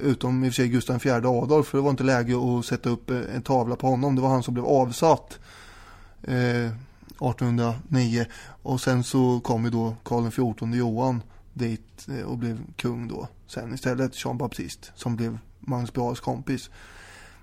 Utom 0.00 0.44
i 0.44 0.48
och 0.48 0.52
för 0.52 0.56
sig 0.56 0.68
Gustav 0.68 1.06
IV 1.06 1.26
Adolf, 1.26 1.66
för 1.66 1.78
det 1.78 1.82
var 1.82 1.90
inte 1.90 2.04
läge 2.04 2.58
att 2.58 2.64
sätta 2.64 2.90
upp 2.90 3.10
eh, 3.10 3.20
en 3.34 3.42
tavla 3.42 3.76
på 3.76 3.86
honom. 3.86 4.16
Det 4.16 4.22
var 4.22 4.28
han 4.28 4.42
som 4.42 4.54
blev 4.54 4.66
avsatt 4.66 5.38
eh, 6.22 6.66
1809 7.30 8.26
och 8.62 8.80
sen 8.80 9.04
så 9.04 9.40
kom 9.40 9.64
ju 9.64 9.70
då 9.70 9.96
Karl 10.04 10.30
XIV 10.30 10.74
Johan 10.74 11.22
dit 11.54 12.08
eh, 12.08 12.26
och 12.26 12.38
blev 12.38 12.58
kung 12.76 13.08
då 13.08 13.28
sen 13.46 13.74
istället 13.74 14.24
Jean 14.24 14.38
Baptiste 14.38 14.88
som 14.94 15.16
blev 15.16 15.38
Magnus 15.60 15.92
Brahes 15.92 16.20
kompis. 16.20 16.70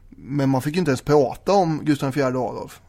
Men 0.10 0.50
man 0.50 0.62
fick 0.62 0.74
ju 0.74 0.80
inte 0.80 0.92
ens 0.92 1.02
prata 1.02 1.52
om 1.52 1.86
Gustav 1.86 2.18
IV 2.18 2.26
Adolf. 2.26 2.82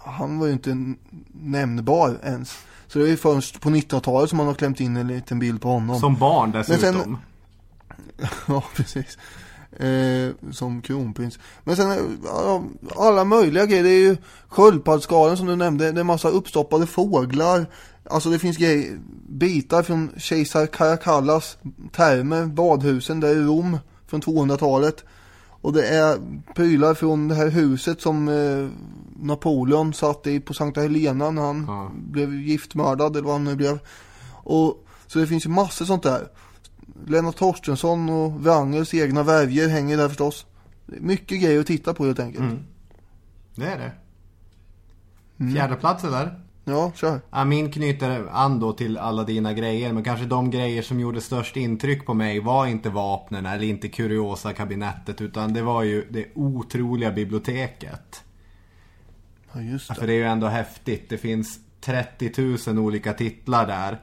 Han 0.00 0.38
var 0.38 0.46
ju 0.46 0.52
inte 0.52 0.94
nämnbar 1.32 2.18
ens. 2.24 2.58
Så 2.86 2.98
det 2.98 3.04
är 3.04 3.08
ju 3.08 3.16
först 3.16 3.60
på 3.60 3.70
1900-talet 3.70 4.30
som 4.30 4.36
man 4.36 4.46
har 4.46 4.54
klämt 4.54 4.80
in 4.80 4.96
en 4.96 5.06
liten 5.06 5.38
bild 5.38 5.60
på 5.60 5.68
honom. 5.68 6.00
Som 6.00 6.14
barn 6.16 6.52
dessutom. 6.52 7.18
Ja, 8.46 8.64
precis. 8.74 9.18
Eh, 9.80 10.30
som 10.52 10.82
kronprins. 10.82 11.38
Men 11.64 11.76
sen, 11.76 12.18
alla 12.96 13.24
möjliga 13.24 13.66
grejer. 13.66 13.82
Det 13.82 13.90
är 13.90 14.00
ju 14.00 14.16
sköldpaddsskalen 14.48 15.36
som 15.36 15.46
du 15.46 15.56
nämnde. 15.56 15.92
Det 15.92 16.00
är 16.00 16.04
massa 16.04 16.28
uppstoppade 16.28 16.86
fåglar. 16.86 17.66
Alltså 18.10 18.30
det 18.30 18.38
finns 18.38 18.56
grejer, 18.56 18.98
bitar 19.28 19.82
från 19.82 20.10
kejsar 20.16 20.66
Caracallas 20.66 21.58
termer, 21.92 22.46
badhusen 22.46 23.20
där 23.20 23.28
i 23.28 23.42
Rom 23.44 23.78
från 24.06 24.22
200-talet. 24.22 25.04
Och 25.60 25.72
det 25.72 25.86
är 25.86 26.18
prylar 26.54 26.94
från 26.94 27.28
det 27.28 27.34
här 27.34 27.48
huset 27.48 28.00
som 28.00 28.28
eh, 28.28 28.68
Napoleon 29.26 29.94
satt 29.94 30.26
i 30.26 30.40
på 30.40 30.54
Sankta 30.54 30.80
Helena 30.80 31.30
när 31.30 31.42
han 31.42 31.64
Ja. 31.68 31.90
blev 31.94 32.34
giftmördad 32.34 33.16
eller 33.16 33.24
vad 33.26 33.34
han 33.34 33.44
nu 33.44 33.56
blev. 33.56 33.78
Och, 34.32 34.84
så 35.06 35.18
det 35.18 35.26
finns 35.26 35.46
ju 35.46 35.50
massor 35.50 35.84
sånt 35.84 36.02
där. 36.02 36.28
Lennart 37.06 37.36
Torstensson 37.36 38.08
och 38.08 38.40
Wrangels 38.40 38.94
egna 38.94 39.22
värvjer 39.22 39.68
hänger 39.68 39.96
där 39.96 40.08
förstås. 40.08 40.46
Mycket 40.86 41.42
grejer 41.42 41.60
att 41.60 41.66
titta 41.66 41.94
på 41.94 42.04
helt 42.04 42.20
enkelt. 42.20 42.44
Mm. 42.44 42.58
Det 43.54 43.66
är 43.66 43.78
det. 43.78 43.92
Fjärde 45.52 45.76
plats 45.76 46.04
eller? 46.04 46.40
Ja, 46.64 46.92
kör. 46.94 47.20
Ja, 47.30 47.44
min 47.44 47.72
knyter 47.72 48.28
an 48.30 48.60
då 48.60 48.72
till 48.72 48.98
alla 48.98 49.24
dina 49.24 49.52
grejer. 49.52 49.92
Men 49.92 50.04
kanske 50.04 50.26
de 50.26 50.50
grejer 50.50 50.82
som 50.82 51.00
gjorde 51.00 51.20
störst 51.20 51.56
intryck 51.56 52.06
på 52.06 52.14
mig 52.14 52.40
var 52.40 52.66
inte 52.66 52.90
vapnen 52.90 53.46
eller 53.46 53.64
inte 53.64 53.88
kuriosa 53.88 54.52
kabinettet. 54.52 55.20
Utan 55.20 55.52
det 55.52 55.62
var 55.62 55.82
ju 55.82 56.06
det 56.10 56.26
otroliga 56.34 57.12
biblioteket. 57.12 58.24
Ja, 59.52 59.60
just 59.60 59.88
det. 59.88 59.94
För 59.94 60.06
det 60.06 60.12
är 60.12 60.16
ju 60.16 60.24
ändå 60.24 60.46
häftigt. 60.46 61.08
Det 61.08 61.18
finns 61.18 61.60
30 61.80 62.68
000 62.72 62.78
olika 62.78 63.12
titlar 63.12 63.66
där. 63.66 64.00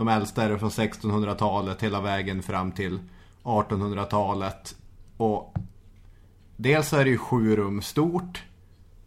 De 0.00 0.08
äldsta 0.08 0.42
är 0.42 0.56
från 0.56 0.70
1600-talet 0.70 1.82
hela 1.82 2.00
vägen 2.00 2.42
fram 2.42 2.72
till 2.72 2.98
1800-talet. 3.42 4.74
Och 5.16 5.54
dels 6.56 6.88
så 6.88 6.96
är 6.96 7.04
det 7.04 7.10
ju 7.10 7.18
sju 7.18 7.56
rum 7.56 7.82
stort. 7.82 8.42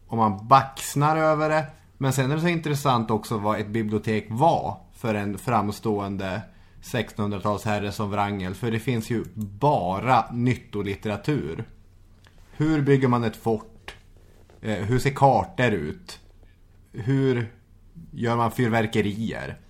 Och 0.07 0.18
man 0.18 0.48
baxnar 0.48 1.18
över 1.18 1.49
det. 1.49 1.65
Men 1.98 2.14
sen 2.14 2.32
är 2.32 2.36
det 2.36 2.41
så 2.41 2.48
intressant 2.48 3.11
också 3.11 3.38
vad 3.38 3.60
ett 3.60 3.68
bibliotek 3.68 4.28
var 4.30 4.78
för 4.95 5.15
en 5.15 5.38
framstående 5.38 6.41
1600-talsherre 6.82 7.91
som 7.91 8.11
Wrangel. 8.11 8.56
För 8.56 8.72
det 8.72 8.80
finns 8.80 9.10
ju 9.10 9.24
bara 9.36 10.32
nyttolitteratur. 10.32 11.65
Hur 12.52 12.82
bygger 12.82 13.07
man 13.07 13.24
ett 13.24 13.36
fort? 13.36 13.95
Eh, 14.61 14.78
hur 14.78 14.99
ser 14.99 15.14
kartor 15.14 15.72
ut? 15.72 16.20
Hur 16.91 17.53
gör 18.11 18.38
man 18.38 18.52
fyrverkerier? 18.52 19.62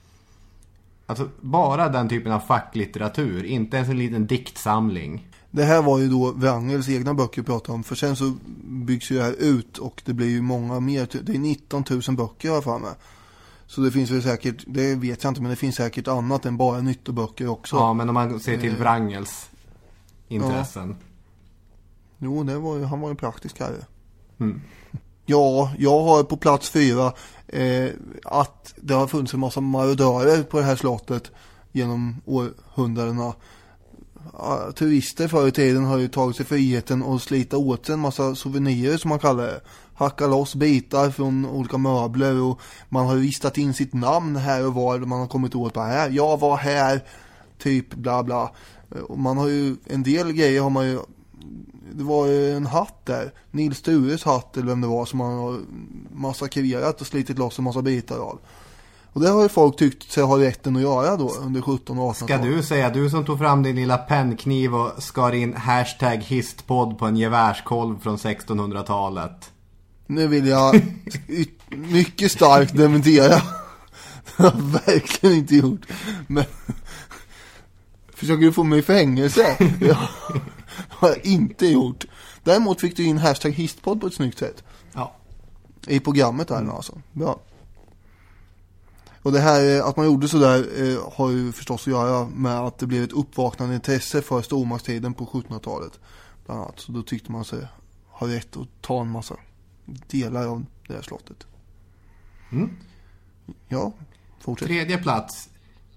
Alltså 1.13 1.29
bara 1.41 1.89
den 1.89 2.09
typen 2.09 2.31
av 2.31 2.39
facklitteratur, 2.39 3.43
inte 3.43 3.77
ens 3.77 3.89
en 3.89 3.97
liten 3.97 4.27
diktsamling. 4.27 5.27
Det 5.51 5.63
här 5.63 5.81
var 5.81 5.99
ju 5.99 6.09
då 6.09 6.31
Wrangels 6.31 6.89
egna 6.89 7.13
böcker 7.13 7.41
vi 7.41 7.45
pratade 7.45 7.75
om. 7.75 7.83
För 7.83 7.95
sen 7.95 8.15
så 8.15 8.33
byggs 8.63 9.11
ju 9.11 9.15
det 9.15 9.23
här 9.23 9.35
ut 9.39 9.77
och 9.77 10.01
det 10.05 10.13
blir 10.13 10.27
ju 10.27 10.41
många 10.41 10.79
mer. 10.79 11.07
Det 11.21 11.33
är 11.35 11.39
19 11.39 11.83
000 11.89 12.01
böcker 12.15 12.49
har 12.49 12.55
jag 12.55 12.63
för 12.63 12.79
mig. 12.79 12.91
Så 13.67 13.81
det 13.81 13.91
finns 13.91 14.11
väl 14.11 14.23
säkert, 14.23 14.63
det 14.67 14.95
vet 14.95 15.23
jag 15.23 15.31
inte, 15.31 15.41
men 15.41 15.49
det 15.49 15.55
finns 15.55 15.75
säkert 15.75 16.07
annat 16.07 16.45
än 16.45 16.57
bara 16.57 16.81
nyttoböcker 16.81 17.47
också. 17.47 17.75
Ja, 17.75 17.93
men 17.93 18.09
om 18.09 18.13
man 18.13 18.39
ser 18.39 18.57
till 18.57 18.75
Wrangels 18.75 19.49
intressen. 20.27 20.95
Jo, 22.17 22.43
det 22.43 22.57
var 22.57 22.77
ju, 22.77 22.83
han 22.83 22.99
var 22.99 23.09
ju 23.09 23.15
praktisk 23.15 23.59
herre. 23.59 23.85
Mm. 24.39 24.61
Ja, 25.25 25.71
jag 25.77 26.03
har 26.03 26.23
på 26.23 26.37
plats 26.37 26.69
fyra 26.69 27.13
eh, 27.53 27.91
att 28.23 28.73
det 28.75 28.93
har 28.93 29.07
funnits 29.07 29.33
en 29.33 29.39
massa 29.39 29.61
marodörer 29.61 30.43
på 30.43 30.59
det 30.59 30.65
här 30.65 30.75
slottet 30.75 31.31
genom 31.71 32.21
århundradena. 32.25 33.33
Ja, 34.33 34.71
turister 34.75 35.27
förr 35.27 35.47
i 35.47 35.51
tiden 35.51 35.85
har 35.85 35.97
ju 35.97 36.07
tagit 36.07 36.35
sig 36.35 36.45
friheten 36.45 37.03
att 37.03 37.21
slita 37.21 37.57
åt 37.57 37.85
sig 37.85 37.93
en 37.93 37.99
massa 37.99 38.35
souvenirer 38.35 38.97
som 38.97 39.09
man 39.09 39.19
kallar 39.19 39.43
det. 39.43 39.61
Hacka 39.95 40.27
loss 40.27 40.55
bitar 40.55 41.09
från 41.09 41.45
olika 41.45 41.77
möbler 41.77 42.41
och 42.41 42.59
man 42.89 43.05
har 43.05 43.15
ristat 43.15 43.57
in 43.57 43.73
sitt 43.73 43.93
namn 43.93 44.35
här 44.35 44.65
och 44.67 44.73
var 44.73 44.99
man 44.99 45.19
har 45.19 45.27
kommit 45.27 45.55
åt 45.55 45.73
bara 45.73 45.85
här. 45.85 46.09
Jag 46.09 46.39
var 46.39 46.57
här, 46.57 47.03
typ 47.57 47.93
bla 47.93 48.23
bla. 48.23 48.51
Och 49.07 49.19
man 49.19 49.37
har 49.37 49.47
ju, 49.47 49.75
en 49.85 50.03
del 50.03 50.31
grejer 50.31 50.61
har 50.61 50.69
man 50.69 50.85
ju 50.85 50.99
det 51.91 52.03
var 52.03 52.27
en 52.27 52.65
hatt 52.65 53.05
där. 53.05 53.33
Nils 53.51 53.77
Stures 53.77 54.23
hatt 54.23 54.57
eller 54.57 54.67
vem 54.67 54.81
det 54.81 54.87
var 54.87 55.05
som 55.05 55.19
man 55.19 55.37
har 55.37 55.59
massakrerat 56.11 57.01
och 57.01 57.07
slitit 57.07 57.37
loss 57.37 57.57
en 57.57 57.63
massa 57.63 57.81
bitar 57.81 58.17
av. 58.17 58.39
Och 59.13 59.21
det 59.21 59.29
har 59.29 59.43
ju 59.43 59.49
folk 59.49 59.77
tyckt 59.77 60.11
sig 60.11 60.23
ha 60.23 60.39
rätten 60.39 60.75
att 60.75 60.81
göra 60.81 61.17
då 61.17 61.29
under 61.29 61.61
17 61.61 61.99
och 61.99 62.09
18 62.09 62.27
Ska 62.27 62.37
du 62.37 62.63
säga, 62.63 62.89
du 62.89 63.09
som 63.09 63.25
tog 63.25 63.39
fram 63.39 63.63
din 63.63 63.75
lilla 63.75 63.97
pennkniv 63.97 64.75
och 64.75 65.03
skar 65.03 65.31
in 65.31 65.53
hashtag 65.53 66.17
histpodd 66.17 66.97
på 66.97 67.05
en 67.05 67.17
gevärskolv 67.17 67.99
från 67.99 68.17
1600-talet. 68.17 69.51
Nu 70.07 70.27
vill 70.27 70.47
jag 70.47 70.81
mycket 71.69 72.31
starkt 72.31 72.77
dementera. 72.77 73.41
Det 74.37 74.43
har 74.43 74.45
jag 74.45 74.61
verkligen 74.85 75.35
inte 75.35 75.55
gjort. 75.55 75.81
Men 76.27 76.45
försöker 78.13 78.45
du 78.45 78.53
få 78.53 78.63
mig 78.63 78.79
i 78.79 78.81
fängelse? 78.81 79.57
Det 79.79 79.97
har 80.89 81.09
jag 81.09 81.25
inte 81.25 81.67
gjort. 81.67 82.05
Däremot 82.43 82.81
fick 82.81 82.97
du 82.97 83.03
in 83.03 83.17
hashtag 83.17 83.51
histpodd 83.51 84.01
på 84.01 84.07
ett 84.07 84.13
snyggt 84.13 84.39
sätt. 84.39 84.63
Ja. 84.93 85.15
I 85.87 85.99
programmet 85.99 86.47
där 86.47 86.61
nu 86.61 86.71
alltså. 86.71 87.01
Bra. 87.11 87.39
Och 89.21 89.31
det 89.31 89.39
här 89.39 89.77
eh, 89.77 89.85
att 89.85 89.97
man 89.97 90.05
gjorde 90.05 90.27
sådär 90.27 90.67
eh, 90.81 91.13
har 91.13 91.29
ju 91.29 91.51
förstås 91.51 91.81
att 91.81 91.93
göra 91.93 92.25
med 92.25 92.59
att 92.59 92.77
det 92.77 92.87
blev 92.87 93.03
ett 93.03 93.11
uppvaknande 93.11 93.75
intresse 93.75 94.21
för 94.21 94.41
stormaktstiden 94.41 95.13
på 95.13 95.25
1700-talet. 95.25 95.99
Bland 96.45 96.61
annat. 96.61 96.79
Så 96.79 96.91
då 96.91 97.03
tyckte 97.03 97.31
man 97.31 97.45
sig 97.45 97.67
ha 98.07 98.27
rätt 98.27 98.57
att 98.57 98.67
ta 98.81 99.01
en 99.01 99.09
massa 99.09 99.35
delar 99.85 100.47
av 100.47 100.65
det 100.87 100.93
här 100.93 101.01
slottet. 101.01 101.47
Mm. 102.51 102.69
Ja, 103.67 103.93
fortsätt. 104.39 104.67
Tredje 104.67 104.97
plats. 104.97 105.49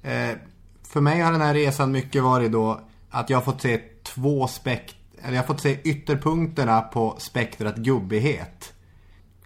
Eh, 0.03 0.36
för 0.82 1.01
mig 1.01 1.20
har 1.20 1.32
den 1.32 1.40
här 1.40 1.55
resan 1.55 1.93
mycket 1.93 2.23
varit 2.23 2.53
då 2.53 2.81
att 3.11 3.31
jag 3.31 3.36
har 3.36 3.43
fått 3.43 3.62
se 3.62 3.82
två 4.15 4.47
spekt... 4.49 4.95
Eller 5.23 5.35
jag 5.35 5.43
har 5.43 5.47
fått 5.47 5.61
se 5.61 5.81
ytterpunkterna 5.83 6.81
på 6.81 7.16
spektrat 7.19 7.77
gubbighet. 7.77 8.73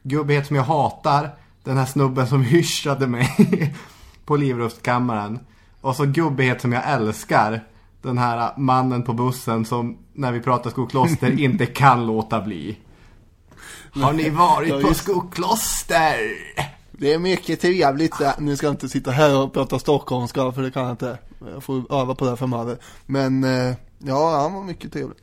Gubbighet 0.03 0.47
som 0.47 0.57
jag 0.57 0.63
hatar. 0.63 1.31
Den 1.65 1.77
här 1.77 1.87
snubben 1.87 2.27
som 2.27 2.43
hyschade 2.45 3.07
mig 3.07 3.75
på 4.25 4.37
livrustkammaren. 4.37 5.39
Och 5.81 5.97
så 5.97 6.05
gubbighet 6.05 6.61
som 6.61 6.73
jag 6.73 6.91
älskar. 6.91 7.65
Den 8.03 8.19
här 8.19 8.53
mannen 8.57 9.03
på 9.03 9.13
bussen 9.13 9.65
som 9.65 9.99
när 10.13 10.33
vi 10.33 10.41
pratar 10.41 10.71
skokloster 10.71 11.31
inte 11.41 11.67
kan 11.67 12.07
låta 12.07 12.41
bli. 12.41 12.77
Har 13.93 14.13
ni 14.13 14.31
varit 14.31 14.83
på 14.83 14.95
skokloster? 14.95 16.17
Det 16.93 17.13
är 17.13 17.19
mycket 17.19 17.61
trevligt. 17.61 18.19
där. 18.19 18.35
Nu 18.39 18.57
ska 18.57 18.67
jag 18.67 18.73
inte 18.75 18.89
sitta 18.89 19.11
här 19.11 19.43
och 19.43 19.53
prata 19.53 19.79
stockholmska 19.79 20.53
för 20.53 20.63
det 20.63 20.71
kan 20.71 20.83
jag 20.83 20.93
inte. 20.93 21.19
Jag 21.53 21.63
får 21.63 21.95
öva 21.95 22.15
på 22.15 22.25
det 22.25 22.31
här 22.31 22.37
framöver. 22.37 22.79
Men 23.07 23.45
eh, 23.45 23.75
ja, 24.05 24.41
han 24.41 24.55
var 24.55 24.65
mycket 24.65 24.93
trevlig. 24.93 25.19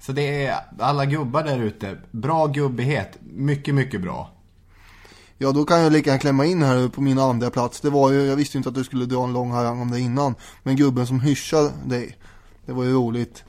Så 0.00 0.12
det 0.12 0.44
är 0.46 0.56
alla 0.78 1.06
gubbar 1.06 1.42
där 1.42 1.58
ute. 1.58 1.98
Bra 2.10 2.46
gubbighet. 2.46 3.18
Mycket, 3.20 3.74
mycket 3.74 4.02
bra. 4.02 4.30
Ja, 5.38 5.52
då 5.52 5.64
kan 5.64 5.80
jag 5.80 5.92
lika 5.92 6.10
gärna 6.10 6.20
klämma 6.20 6.44
in 6.44 6.62
här 6.62 6.88
på 6.88 7.00
min 7.00 7.18
andra 7.18 7.50
plats. 7.50 7.80
Det 7.80 7.90
var 7.90 8.10
ju, 8.10 8.22
jag 8.22 8.36
visste 8.36 8.56
inte 8.56 8.68
att 8.68 8.74
du 8.74 8.84
skulle 8.84 9.06
dra 9.06 9.24
en 9.24 9.32
lång 9.32 9.50
harang 9.50 9.80
om 9.80 9.90
det 9.90 10.00
innan. 10.00 10.34
Men 10.62 10.76
gubben 10.76 11.06
som 11.06 11.20
hyschade 11.20 11.72
dig, 11.84 12.18
det 12.66 12.72
var 12.72 12.84
ju 12.84 12.92
roligt. 12.92 13.44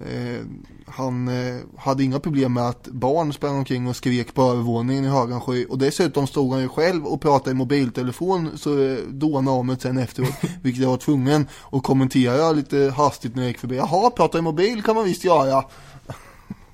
Eh, 0.00 0.44
han 0.86 1.28
eh, 1.28 1.56
hade 1.76 2.04
inga 2.04 2.20
problem 2.20 2.52
med 2.52 2.68
att 2.68 2.88
barn 2.88 3.32
sprang 3.32 3.56
omkring 3.56 3.86
och 3.86 3.96
skrek 3.96 4.34
på 4.34 4.42
övervåningen 4.42 5.04
i 5.04 5.08
Högansjö. 5.08 5.64
Och 5.64 5.78
dessutom 5.78 6.26
stod 6.26 6.52
han 6.52 6.62
ju 6.62 6.68
själv 6.68 7.06
och 7.06 7.20
pratade 7.20 7.50
i 7.50 7.54
mobiltelefon 7.54 8.58
så 8.58 8.84
eh, 8.84 8.98
dånade 8.98 9.56
om 9.56 9.66
det 9.66 9.80
sen 9.80 9.98
efteråt. 9.98 10.34
vilket 10.62 10.82
jag 10.82 10.90
var 10.90 10.96
tvungen 10.96 11.48
att 11.72 11.82
kommentera 11.82 12.52
lite 12.52 12.94
hastigt 12.96 13.34
när 13.34 13.42
jag 13.42 13.48
gick 13.48 13.58
förbi. 13.58 13.76
Jaha, 13.76 14.10
prata 14.10 14.38
i 14.38 14.42
mobil 14.42 14.82
kan 14.82 14.96
man 14.96 15.04
visst 15.04 15.24
göra. 15.24 15.64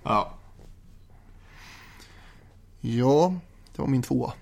Ja. 0.07 0.35
Ja, 2.81 3.35
det 3.75 3.83
var 3.83 3.89
min 3.89 4.03
tvåa. 4.03 4.33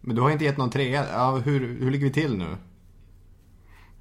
Men 0.00 0.16
du 0.16 0.22
har 0.22 0.30
inte 0.30 0.44
gett 0.44 0.56
någon 0.56 0.70
trea. 0.70 1.06
Ja, 1.12 1.36
hur, 1.36 1.80
hur 1.80 1.90
ligger 1.90 2.06
vi 2.06 2.12
till 2.12 2.36
nu? 2.36 2.56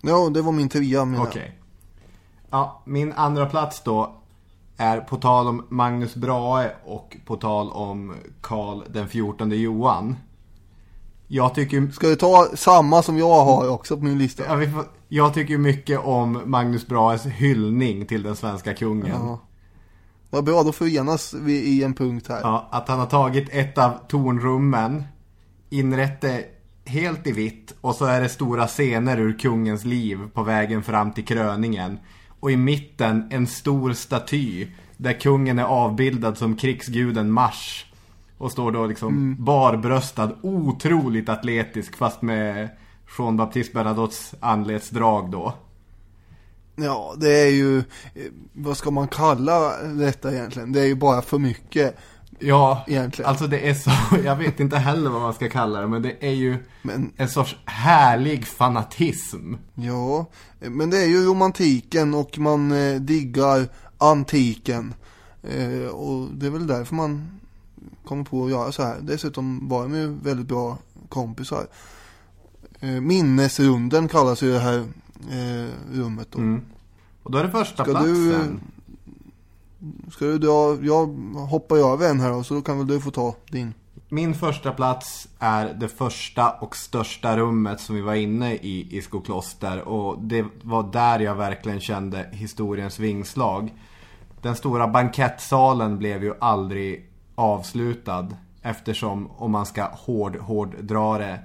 Ja, 0.01 0.29
det 0.29 0.41
var 0.41 0.51
min 0.51 0.69
trea 0.69 1.05
menar 1.05 1.31
jag. 1.35 1.51
Ja, 2.55 2.81
min 2.85 3.13
andra 3.13 3.45
plats 3.45 3.81
då 3.81 4.15
är 4.77 4.99
på 4.99 5.15
tal 5.15 5.47
om 5.47 5.65
Magnus 5.69 6.15
Brahe 6.15 6.71
och 6.85 7.17
på 7.25 7.35
tal 7.35 7.71
om 7.71 8.13
Karl 8.41 8.83
den 8.89 9.07
14 9.07 9.51
Johan. 9.51 10.15
Jag 11.27 11.55
tycker, 11.55 11.87
Ska 11.91 12.07
du 12.07 12.15
ta 12.15 12.47
samma 12.53 13.01
som 13.03 13.17
jag 13.17 13.45
har 13.45 13.69
också 13.69 13.97
på 13.97 14.03
min 14.03 14.17
lista? 14.17 14.43
ja, 14.47 14.55
vi 14.55 14.69
får, 14.69 14.83
jag 15.07 15.33
tycker 15.33 15.57
mycket 15.57 15.99
om 15.99 16.41
Magnus 16.45 16.87
Brahes 16.87 17.25
hyllning 17.25 18.05
till 18.05 18.23
den 18.23 18.35
svenska 18.35 18.73
kungen. 18.73 19.21
Ja. 19.23 19.39
Vad 20.29 20.43
bra, 20.43 20.63
då 20.63 20.71
förenas 20.71 21.33
vi 21.33 21.53
i 21.53 21.83
en 21.83 21.93
punkt 21.93 22.25
här. 22.29 22.39
Ja, 22.41 22.67
att 22.71 22.87
han 22.87 22.99
har 22.99 23.07
tagit 23.07 23.49
ett 23.51 23.77
av 23.77 23.91
tornrummen, 24.07 25.03
inrett 25.69 26.21
det 26.21 26.45
helt 26.85 27.27
i 27.27 27.31
vitt 27.31 27.75
och 27.81 27.95
så 27.95 28.05
är 28.05 28.21
det 28.21 28.29
stora 28.29 28.67
scener 28.67 29.17
ur 29.17 29.39
kungens 29.39 29.85
liv 29.85 30.19
på 30.33 30.43
vägen 30.43 30.83
fram 30.83 31.11
till 31.11 31.25
kröningen. 31.25 31.99
Och 32.39 32.51
i 32.51 32.57
mitten 32.57 33.27
en 33.31 33.47
stor 33.47 33.93
staty 33.93 34.67
där 34.97 35.13
kungen 35.13 35.59
är 35.59 35.63
avbildad 35.63 36.37
som 36.37 36.55
krigsguden 36.55 37.31
Mars. 37.31 37.85
Och 38.37 38.51
står 38.51 38.71
då 38.71 38.85
liksom 38.85 39.35
barbröstad, 39.39 40.31
otroligt 40.41 41.29
atletisk 41.29 41.97
fast 41.97 42.21
med 42.21 42.69
Jean 43.17 43.37
Baptiste 43.37 43.73
Bernadottes 43.73 44.33
anletsdrag 44.39 45.31
då. 45.31 45.53
Ja, 46.75 47.13
det 47.17 47.41
är 47.41 47.51
ju, 47.51 47.77
eh, 47.77 47.83
vad 48.53 48.77
ska 48.77 48.91
man 48.91 49.07
kalla 49.07 49.83
detta 49.83 50.33
egentligen? 50.33 50.71
Det 50.71 50.81
är 50.81 50.85
ju 50.85 50.95
bara 50.95 51.21
för 51.21 51.39
mycket. 51.39 51.97
Ja, 52.39 52.83
Egentligen. 52.87 53.29
alltså 53.29 53.47
det 53.47 53.69
är 53.69 53.73
så, 53.73 53.91
jag 54.25 54.35
vet 54.35 54.59
inte 54.59 54.77
heller 54.77 55.09
vad 55.09 55.21
man 55.21 55.33
ska 55.33 55.49
kalla 55.49 55.81
det, 55.81 55.87
men 55.87 56.01
det 56.01 56.25
är 56.27 56.31
ju 56.33 56.57
Men- 56.81 57.11
en 57.17 57.29
sorts 57.29 57.55
härlig 57.65 58.47
fanatism. 58.47 59.53
Ja, 59.73 60.25
men 60.59 60.89
det 60.89 60.97
är 60.97 61.05
ju 61.07 61.25
romantiken 61.25 62.13
och 62.13 62.39
man 62.39 62.71
eh, 62.71 62.95
diggar 63.01 63.67
antiken. 63.97 64.93
Eh, 65.43 65.87
och 65.87 66.27
det 66.33 66.45
är 66.45 66.49
väl 66.49 66.67
därför 66.67 66.95
man 66.95 67.39
kommer 68.05 68.23
på 68.23 68.45
att 68.45 68.51
göra 68.51 68.71
så 68.71 68.83
här. 68.83 68.95
Dessutom 69.01 69.69
var 69.69 69.83
de 69.83 69.95
ju 69.95 70.07
väldigt 70.23 70.47
bra 70.47 70.77
kompisar. 71.09 71.67
Eh, 72.79 72.89
minnesrunden 72.89 74.07
kallas 74.07 74.41
ju 74.43 74.51
det 74.53 74.59
här 74.59 74.77
eh, 75.31 75.69
rummet 75.93 76.27
då. 76.31 76.39
Mm. 76.39 76.61
Och 77.23 77.31
då 77.31 77.37
är 77.37 77.43
det 77.43 77.51
första 77.51 77.83
Ska 77.83 77.91
platsen. 77.93 78.59
Ska 80.11 80.25
du 80.25 80.37
dra, 80.37 80.77
jag 80.81 81.05
hoppar 81.49 81.75
ju 81.75 81.81
över 81.81 82.09
en 82.09 82.19
här 82.19 82.31
då, 82.31 82.43
så 82.43 82.53
då 82.53 82.61
kan 82.61 82.77
väl 82.77 82.87
du 82.87 82.99
få 82.99 83.11
ta 83.11 83.35
din. 83.51 83.73
Min 84.09 84.33
första 84.33 84.71
plats 84.71 85.27
är 85.39 85.73
det 85.73 85.87
första 85.87 86.51
och 86.51 86.75
största 86.75 87.37
rummet 87.37 87.79
som 87.79 87.95
vi 87.95 88.01
var 88.01 88.15
inne 88.15 88.53
i 88.53 88.97
i 88.97 89.01
Skokloster 89.01 89.81
och 89.81 90.19
det 90.19 90.45
var 90.61 90.91
där 90.91 91.19
jag 91.19 91.35
verkligen 91.35 91.79
kände 91.79 92.29
historiens 92.31 92.99
vingslag. 92.99 93.73
Den 94.41 94.55
stora 94.55 94.87
bankettsalen 94.87 95.97
blev 95.97 96.23
ju 96.23 96.33
aldrig 96.39 97.09
avslutad 97.35 98.27
eftersom 98.61 99.31
om 99.31 99.51
man 99.51 99.65
ska 99.65 99.83
hård, 99.83 100.35
hård 100.35 100.75
dra 100.83 101.17
det 101.17 101.39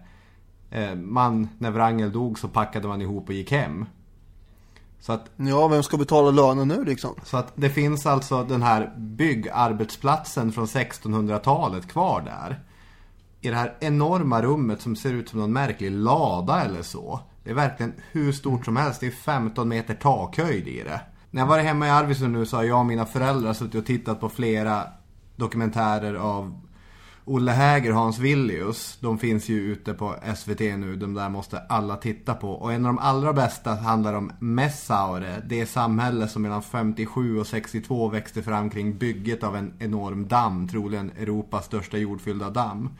eh, 0.70 0.94
man, 0.94 1.48
när 1.58 1.70
Wrangel 1.70 2.12
dog 2.12 2.38
så 2.38 2.48
packade 2.48 2.88
man 2.88 3.02
ihop 3.02 3.28
och 3.28 3.34
gick 3.34 3.52
hem. 3.52 3.86
Så 5.00 5.12
att 5.12 5.30
Ja, 5.36 5.68
vem 5.68 5.82
ska 5.82 5.96
betala 5.96 6.30
lönen 6.30 6.68
nu 6.68 6.84
liksom? 6.84 7.14
så 7.24 7.36
att 7.36 7.52
det 7.54 7.70
finns 7.70 8.06
alltså 8.06 8.44
den 8.44 8.62
här 8.62 8.92
byggarbetsplatsen 8.96 10.52
från 10.52 10.66
1600-talet 10.66 11.88
kvar 11.88 12.20
där. 12.20 12.60
I 13.40 13.48
det 13.48 13.56
här 13.56 13.76
enorma 13.80 14.42
rummet 14.42 14.80
som 14.80 14.96
ser 14.96 15.12
ut 15.12 15.28
som 15.28 15.40
någon 15.40 15.52
märklig 15.52 15.90
lada 15.90 16.62
eller 16.62 16.82
så. 16.82 17.20
Det 17.44 17.50
är 17.50 17.54
verkligen 17.54 17.92
hur 18.10 18.32
stort 18.32 18.64
som 18.64 18.76
helst. 18.76 19.00
Det 19.00 19.06
är 19.06 19.10
15 19.10 19.68
meter 19.68 19.94
takhöjd 19.94 20.68
i 20.68 20.82
det. 20.82 21.00
När 21.30 21.42
jag 21.42 21.46
var 21.46 21.58
hemma 21.58 21.86
i 21.86 21.90
Arvidsjaur 21.90 22.28
nu 22.28 22.46
så 22.46 22.56
har 22.56 22.64
jag 22.64 22.78
och 22.78 22.86
mina 22.86 23.06
föräldrar 23.06 23.52
suttit 23.52 23.74
och 23.74 23.86
tittat 23.86 24.20
på 24.20 24.28
flera 24.28 24.82
dokumentärer 25.36 26.14
av 26.14 26.60
Olle 27.32 27.52
Häger 27.52 27.90
och 27.90 27.96
Hans 27.96 28.18
Villius. 28.18 28.98
De 29.00 29.18
finns 29.18 29.48
ju 29.48 29.60
ute 29.60 29.94
på 29.94 30.14
SVT 30.36 30.60
nu. 30.60 30.96
De 30.96 31.14
där 31.14 31.28
måste 31.28 31.58
alla 31.58 31.96
titta 31.96 32.34
på. 32.34 32.50
Och 32.50 32.72
en 32.72 32.86
av 32.86 32.94
de 32.94 32.98
allra 32.98 33.32
bästa 33.32 33.74
handlar 33.74 34.14
om 34.14 34.32
Messaure. 34.38 35.42
Det 35.46 35.66
samhälle 35.66 36.28
som 36.28 36.42
mellan 36.42 36.62
57 36.62 37.38
och 37.38 37.46
62 37.46 38.08
växte 38.08 38.42
fram 38.42 38.70
kring 38.70 38.98
bygget 38.98 39.42
av 39.42 39.56
en 39.56 39.72
enorm 39.78 40.28
damm. 40.28 40.68
Troligen 40.68 41.10
Europas 41.10 41.64
största 41.66 41.98
jordfyllda 41.98 42.50
damm. 42.50 42.90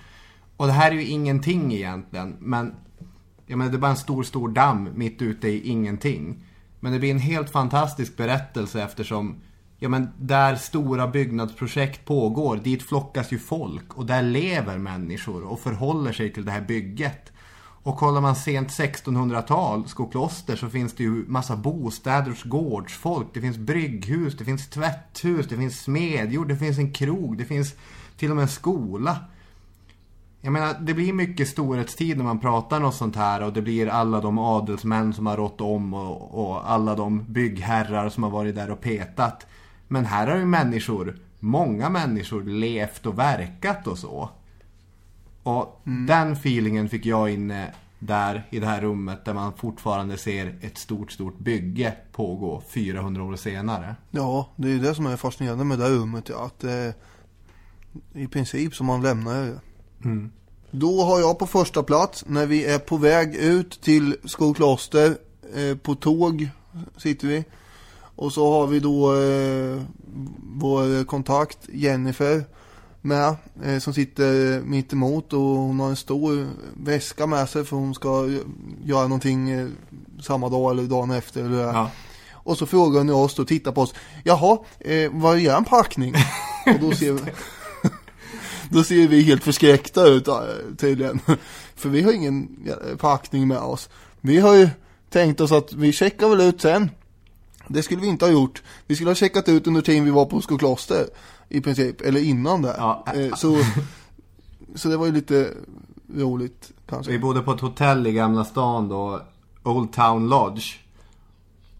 Och 0.57 0.66
det 0.66 0.73
här 0.73 0.90
är 0.90 0.94
ju 0.94 1.07
ingenting 1.07 1.74
egentligen. 1.74 2.36
Men 2.39 2.74
jag 3.47 3.59
menar, 3.59 3.70
det 3.70 3.77
är 3.77 3.81
bara 3.81 3.90
en 3.90 3.97
stor, 3.97 4.23
stor 4.23 4.48
damm 4.48 4.89
mitt 4.94 5.23
ute 5.23 5.48
i 5.48 5.69
ingenting. 5.69 6.44
Men 6.81 6.93
det 6.93 6.98
blir 6.98 7.11
en 7.11 7.19
helt 7.19 7.51
fantastisk 7.51 8.16
berättelse 8.16 8.82
eftersom 8.82 9.40
Ja 9.82 9.89
men 9.89 10.09
där 10.19 10.57
stora 10.57 11.09
byggnadsprojekt 11.09 12.05
pågår, 12.05 12.57
dit 12.57 12.82
flockas 12.82 13.32
ju 13.32 13.39
folk 13.39 13.94
och 13.94 14.07
där 14.07 14.23
lever 14.23 14.78
människor 14.78 15.43
och 15.44 15.61
förhåller 15.61 16.12
sig 16.12 16.32
till 16.32 16.44
det 16.44 16.52
här 16.52 16.61
bygget. 16.61 17.32
Och 17.82 17.97
kollar 17.97 18.20
man 18.20 18.36
sent 18.36 18.69
1600-tal, 18.69 19.89
Skokloster, 19.89 20.57
så 20.57 20.69
finns 20.69 20.93
det 20.94 21.02
ju 21.02 21.24
massa 21.28 21.57
bostäder 21.57 22.31
hos 22.31 22.43
gårdsfolk. 22.43 23.27
Det 23.32 23.40
finns 23.40 23.57
brygghus, 23.57 24.36
det 24.36 24.44
finns 24.44 24.69
tvätthus, 24.69 25.47
det 25.48 25.57
finns 25.57 25.81
smedjor, 25.81 26.44
det 26.44 26.57
finns 26.57 26.78
en 26.78 26.93
krog, 26.93 27.39
det 27.39 27.44
finns 27.44 27.74
till 28.16 28.31
och 28.31 28.36
med 28.36 28.43
en 28.43 28.48
skola. 28.48 29.16
Jag 30.40 30.52
menar, 30.52 30.77
det 30.81 30.94
blir 30.94 31.12
mycket 31.12 31.48
storhetstid 31.48 32.16
när 32.16 32.24
man 32.24 32.40
pratar 32.40 32.81
något 32.81 32.94
sånt 32.94 33.16
här 33.16 33.43
och 33.43 33.52
det 33.52 33.62
blir 33.62 33.86
alla 33.86 34.20
de 34.20 34.39
adelsmän 34.39 35.12
som 35.12 35.27
har 35.27 35.36
rått 35.36 35.61
om 35.61 35.94
och, 35.94 36.44
och 36.44 36.70
alla 36.70 36.94
de 36.94 37.24
byggherrar 37.32 38.09
som 38.09 38.23
har 38.23 38.31
varit 38.31 38.55
där 38.55 38.70
och 38.70 38.81
petat. 38.81 39.47
Men 39.93 40.05
här 40.05 40.27
har 40.27 40.37
ju 40.37 40.45
människor, 40.45 41.19
många 41.39 41.91
människor, 41.91 42.45
levt 42.45 43.07
och 43.07 43.19
verkat 43.19 43.87
och 43.87 43.99
så. 43.99 44.31
Och 45.43 45.81
den 45.85 46.33
feelingen 46.33 46.89
fick 46.89 47.07
jag 47.07 47.31
inne 47.31 47.75
där 47.99 48.47
i 48.51 48.61
det 48.61 48.67
här 48.67 48.81
rummet 48.81 49.25
där 49.25 49.35
man 49.35 49.53
fortfarande 49.53 50.17
ser 50.17 50.59
ett 50.61 50.79
stort, 50.79 51.12
stort 51.12 51.39
bygge 51.39 51.95
pågå 52.12 52.62
400 52.69 53.23
år 53.23 53.37
senare. 53.37 53.97
Ja, 54.11 54.49
det 54.57 54.69
är 54.69 54.73
ju 54.73 54.79
det 54.79 54.95
som 54.95 55.07
är 55.07 55.17
fascinerande 55.17 55.65
med 55.65 55.79
det 55.79 55.85
här 55.85 55.93
rummet. 55.93 56.29
Ja, 56.29 56.47
att 56.47 56.61
det 56.61 56.95
i 58.15 58.27
princip 58.27 58.75
som 58.75 58.87
man 58.87 59.03
lämnar 59.03 59.43
det. 59.43 59.61
Då 60.71 61.03
har 61.03 61.21
jag 61.21 61.39
på 61.39 61.47
första 61.47 61.83
plats 61.83 62.25
när 62.27 62.47
vi 62.47 62.65
är 62.65 62.79
på 62.79 62.97
väg 62.97 63.35
ut 63.35 63.81
till 63.83 64.17
Skokloster. 64.25 65.17
Eh, 65.55 65.77
på 65.77 65.95
tåg 65.95 66.49
sitter 66.97 67.29
vi. 67.29 67.45
Och 68.21 68.33
så 68.33 68.51
har 68.51 68.67
vi 68.67 68.81
då 68.81 69.15
eh, 69.15 69.83
vår 70.55 71.05
kontakt 71.05 71.59
Jennifer 71.73 72.45
med. 73.01 73.37
Eh, 73.65 73.79
som 73.79 73.95
sitter 73.95 74.61
mitt 74.61 74.93
emot 74.93 75.33
och 75.33 75.41
hon 75.41 75.81
har 75.81 75.89
en 75.89 75.97
stor 75.97 76.49
väska 76.77 77.27
med 77.27 77.49
sig 77.49 77.65
för 77.65 77.77
hon 77.77 77.95
ska 77.95 78.29
göra 78.85 79.03
någonting 79.03 79.51
eh, 79.51 79.69
samma 80.23 80.49
dag 80.49 80.71
eller 80.71 80.83
dagen 80.83 81.11
efter. 81.11 81.45
Eller. 81.45 81.63
Ja. 81.63 81.91
Och 82.33 82.59
så 82.59 82.67
frågar 82.67 82.99
hon 82.99 83.11
oss 83.11 83.39
och 83.39 83.49
tittar 83.49 83.73
på 83.73 83.81
oss. 83.81 83.95
Jaha, 84.25 84.59
eh, 84.81 85.11
vad 85.13 85.39
är 85.39 85.57
en 85.57 85.65
packning? 85.65 86.15
och 86.67 86.81
då 86.81 86.93
ser, 86.93 87.13
vi, 87.13 87.21
då 88.71 88.85
ser 88.85 89.09
vi 89.09 89.23
helt 89.23 89.45
förskräckta 89.45 90.07
ut 90.07 90.29
eh, 90.29 90.35
tydligen. 90.79 91.21
För 91.75 91.89
vi 91.89 92.03
har 92.03 92.13
ingen 92.13 92.69
packning 92.99 93.49
med 93.49 93.59
oss. 93.59 93.89
Vi 94.21 94.39
har 94.39 94.55
ju 94.55 94.69
tänkt 95.11 95.41
oss 95.41 95.53
att 95.53 95.73
vi 95.73 95.93
checkar 95.93 96.29
väl 96.29 96.41
ut 96.41 96.61
sen. 96.61 96.91
Det 97.73 97.83
skulle 97.83 98.01
vi 98.01 98.07
inte 98.07 98.25
ha 98.25 98.33
gjort. 98.33 98.63
Vi 98.87 98.95
skulle 98.95 99.11
ha 99.11 99.15
checkat 99.15 99.49
ut 99.49 99.67
under 99.67 99.81
tiden 99.81 100.05
vi 100.05 100.11
var 100.11 100.25
på 100.25 100.41
Skokloster. 100.41 101.07
I 101.49 101.61
princip, 101.61 102.01
eller 102.01 102.21
innan 102.25 102.63
det. 102.63 102.75
Ja. 102.79 103.05
Eh, 103.15 103.35
så, 103.35 103.57
så 104.75 104.89
det 104.89 104.97
var 104.97 105.07
ju 105.07 105.13
lite 105.13 105.49
roligt 106.17 106.73
kanske. 106.89 107.13
Vi 107.13 107.19
bodde 107.19 107.41
på 107.41 107.53
ett 107.53 107.61
hotell 107.61 108.07
i 108.07 108.13
Gamla 108.13 108.45
stan 108.45 108.89
då, 108.89 109.21
Old 109.63 109.93
Town 109.93 110.29
Lodge. 110.29 110.65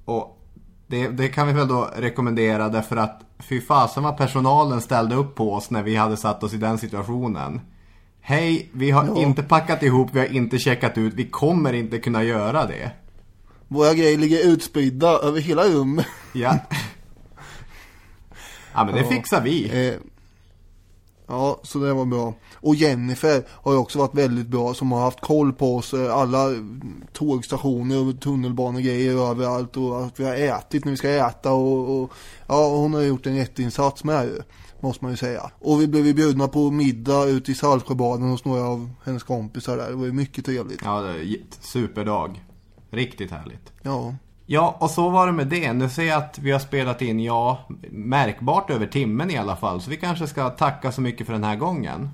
Och 0.05 0.39
det, 0.87 1.09
det 1.09 1.29
kan 1.29 1.47
vi 1.47 1.53
väl 1.53 1.69
då 1.69 1.91
rekommendera 1.97 2.69
därför 2.69 2.97
att 2.97 3.21
fy 3.39 3.61
fasen 3.61 4.03
vad 4.03 4.17
personalen 4.17 4.81
ställde 4.81 5.15
upp 5.17 5.35
på 5.35 5.55
oss 5.55 5.71
när 5.71 5.83
vi 5.83 5.97
hade 5.97 6.17
satt 6.17 6.43
oss 6.43 6.55
i 6.55 6.57
den 6.57 6.79
situationen. 6.79 7.61
Hej, 8.21 8.71
vi 8.73 8.91
har 8.91 9.05
Ja. 9.07 9.17
inte 9.23 9.43
packat 9.43 9.83
ihop, 9.83 10.09
vi 10.13 10.19
har 10.19 10.27
inte 10.27 10.59
checkat 10.59 10.99
ut, 10.99 11.15
vi 11.15 11.27
kommer 11.27 11.73
inte 11.73 11.99
kunna 11.99 12.23
göra 12.25 12.67
det. 12.67 12.91
Våra 13.73 13.95
grejer 13.95 14.19
ligger 14.19 14.47
utspridda 14.47 15.09
över 15.09 15.41
hela 15.41 15.65
rummet. 15.69 16.07
Ja. 16.33 16.59
ja 18.75 18.85
men 18.85 18.95
det 18.95 19.01
Ja. 19.01 19.09
fixar 19.09 19.41
vi. 19.41 19.87
Eh, 19.89 19.95
ja, 21.27 21.61
så 21.63 21.79
det 21.79 21.95
var 21.95 22.05
bra. 22.05 22.35
Och 22.55 22.75
Jennifer 22.75 23.43
har 23.51 23.73
ju 23.73 23.79
också 23.79 23.99
varit 23.99 24.15
väldigt 24.15 24.47
bra 24.47 24.75
som 24.75 24.93
har 24.93 25.01
haft 25.01 25.21
koll 25.21 25.53
på 25.53 25.77
oss. 25.77 25.95
eh, 25.95 26.15
Alla 26.17 26.47
tågstationer 27.13 28.09
och 28.09 28.21
tunnelbanegrejer 28.21 29.31
överallt 29.31 29.77
och 29.77 30.05
att 30.05 30.21
vi 30.21 30.25
har 30.25 30.35
ätit 30.35 30.85
när 30.85 30.91
vi 30.93 30.97
ska 30.97 31.09
äta 31.11 31.53
och, 31.53 32.03
och 32.03 32.13
ja, 32.49 32.69
hon 32.69 32.95
har 32.95 33.01
gjort 33.03 33.27
en 33.27 33.37
jätteinsats 33.37 34.05
med 34.05 34.29
det. 34.29 34.43
Måste 34.83 35.05
man 35.05 35.11
ju 35.13 35.17
säga. 35.17 35.51
Och 35.59 35.81
vi 35.81 35.87
blev 35.89 36.07
ju 36.07 36.15
bjudna 36.15 36.49
på 36.49 36.71
middag 36.71 37.25
ute 37.25 37.53
i 37.53 37.55
Saltsjöbaden 37.55 38.29
hos 38.31 38.45
några 38.45 38.63
av 38.65 38.91
hennes 39.05 39.23
kompisar 39.23 39.77
där. 39.77 39.89
Det 39.91 39.97
var 39.97 40.05
ju 40.07 40.13
mycket 40.13 40.45
trevligt. 40.45 40.81
Ja, 40.85 41.01
det 41.01 41.23
j- 41.23 41.45
superdag. 41.61 42.41
Riktigt 42.91 43.31
härligt. 43.31 43.73
Ja. 43.83 44.15
Ja, 44.47 44.77
och 44.81 44.91
så 44.91 45.11
var 45.11 45.27
det 45.27 45.33
med 45.33 45.47
det. 45.47 45.73
Nu 45.73 45.89
ser 45.89 46.03
jag 46.03 46.19
att 46.19 46.39
vi 46.39 46.51
har 46.51 46.59
spelat 46.59 47.03
in, 47.03 47.21
ja, 47.21 47.59
märkbart 47.91 48.71
över 48.71 48.87
timmen 48.87 49.31
i 49.31 49.37
alla 49.37 49.57
fall. 49.57 49.81
Så 49.81 49.91
vi 49.91 49.97
kanske 49.97 50.27
ska 50.27 50.51
tacka 50.51 50.93
så 50.93 51.01
mycket 51.01 51.27
för 51.27 51.33
den 51.33 51.45
här 51.45 51.57
gången. 51.57 52.11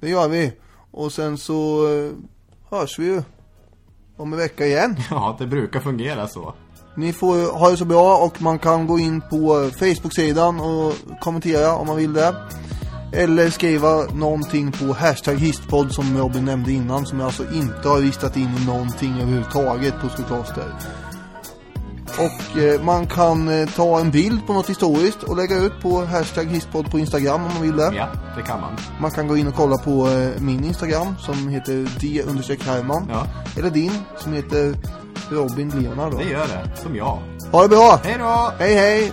Det 0.00 0.08
gör 0.08 0.28
vi. 0.28 0.52
Och 0.90 1.12
sen 1.12 1.38
så 1.38 1.88
eh, 1.92 2.12
hörs 2.70 2.98
vi 2.98 3.04
ju 3.04 3.22
om 4.16 4.32
en 4.32 4.38
vecka 4.38 4.66
igen. 4.66 4.96
Ja, 5.10 5.36
det 5.38 5.46
brukar 5.46 5.80
fungera 5.80 6.28
så. 6.28 6.54
Ni 6.94 7.12
får 7.12 7.58
ha 7.58 7.70
det 7.70 7.76
så 7.76 7.84
bra 7.84 8.16
och 8.16 8.42
man 8.42 8.58
kan 8.58 8.86
gå 8.86 8.98
in 8.98 9.20
på 9.20 9.70
Facebook-sidan 9.78 10.60
och 10.60 10.92
kommentera 11.20 11.76
om 11.76 11.86
man 11.86 11.96
vill 11.96 12.12
det. 12.12 12.34
Eller 13.12 13.50
skriva 13.50 14.04
någonting 14.14 14.72
på 14.72 14.92
hashtag 14.92 15.34
histpodd 15.34 15.92
som 15.92 16.18
Robin 16.18 16.44
nämnde 16.44 16.72
innan 16.72 17.06
som 17.06 17.18
jag 17.18 17.26
alltså 17.26 17.44
inte 17.52 17.88
har 17.88 18.00
listat 18.00 18.36
in 18.36 18.50
i 18.62 18.66
någonting 18.66 19.12
överhuvudtaget 19.20 19.94
på 20.00 20.08
Skokloster. 20.08 20.72
Och 22.18 22.58
eh, 22.58 22.82
man 22.82 23.06
kan 23.06 23.48
eh, 23.48 23.68
ta 23.68 24.00
en 24.00 24.10
bild 24.10 24.46
på 24.46 24.52
något 24.52 24.70
historiskt 24.70 25.22
och 25.22 25.36
lägga 25.36 25.56
ut 25.56 25.80
på 25.82 26.04
hashtag 26.04 26.44
histpodd 26.44 26.90
på 26.90 26.98
Instagram 26.98 27.44
om 27.44 27.52
man 27.54 27.62
vill 27.62 27.76
det. 27.76 27.92
Ja, 27.94 28.08
det 28.36 28.42
kan 28.42 28.60
man. 28.60 28.76
Man 29.00 29.10
kan 29.10 29.28
gå 29.28 29.36
in 29.36 29.46
och 29.46 29.54
kolla 29.54 29.78
på 29.78 30.08
eh, 30.08 30.40
min 30.40 30.64
Instagram 30.64 31.14
som 31.18 31.48
heter 31.48 32.00
d-herman. 32.00 33.06
Ja. 33.10 33.26
Eller 33.58 33.70
din 33.70 33.92
som 34.18 34.32
heter 34.32 34.74
Robin 35.30 35.68
Leonard 35.68 36.12
då. 36.12 36.18
Det 36.18 36.24
gör 36.24 36.46
det. 36.46 36.80
Som 36.82 36.96
jag. 36.96 37.22
Ha 37.52 37.62
det 37.62 37.68
bra! 37.68 38.00
Hej 38.04 38.16
då! 38.18 38.52
Hej 38.58 38.74
hej! 38.74 39.12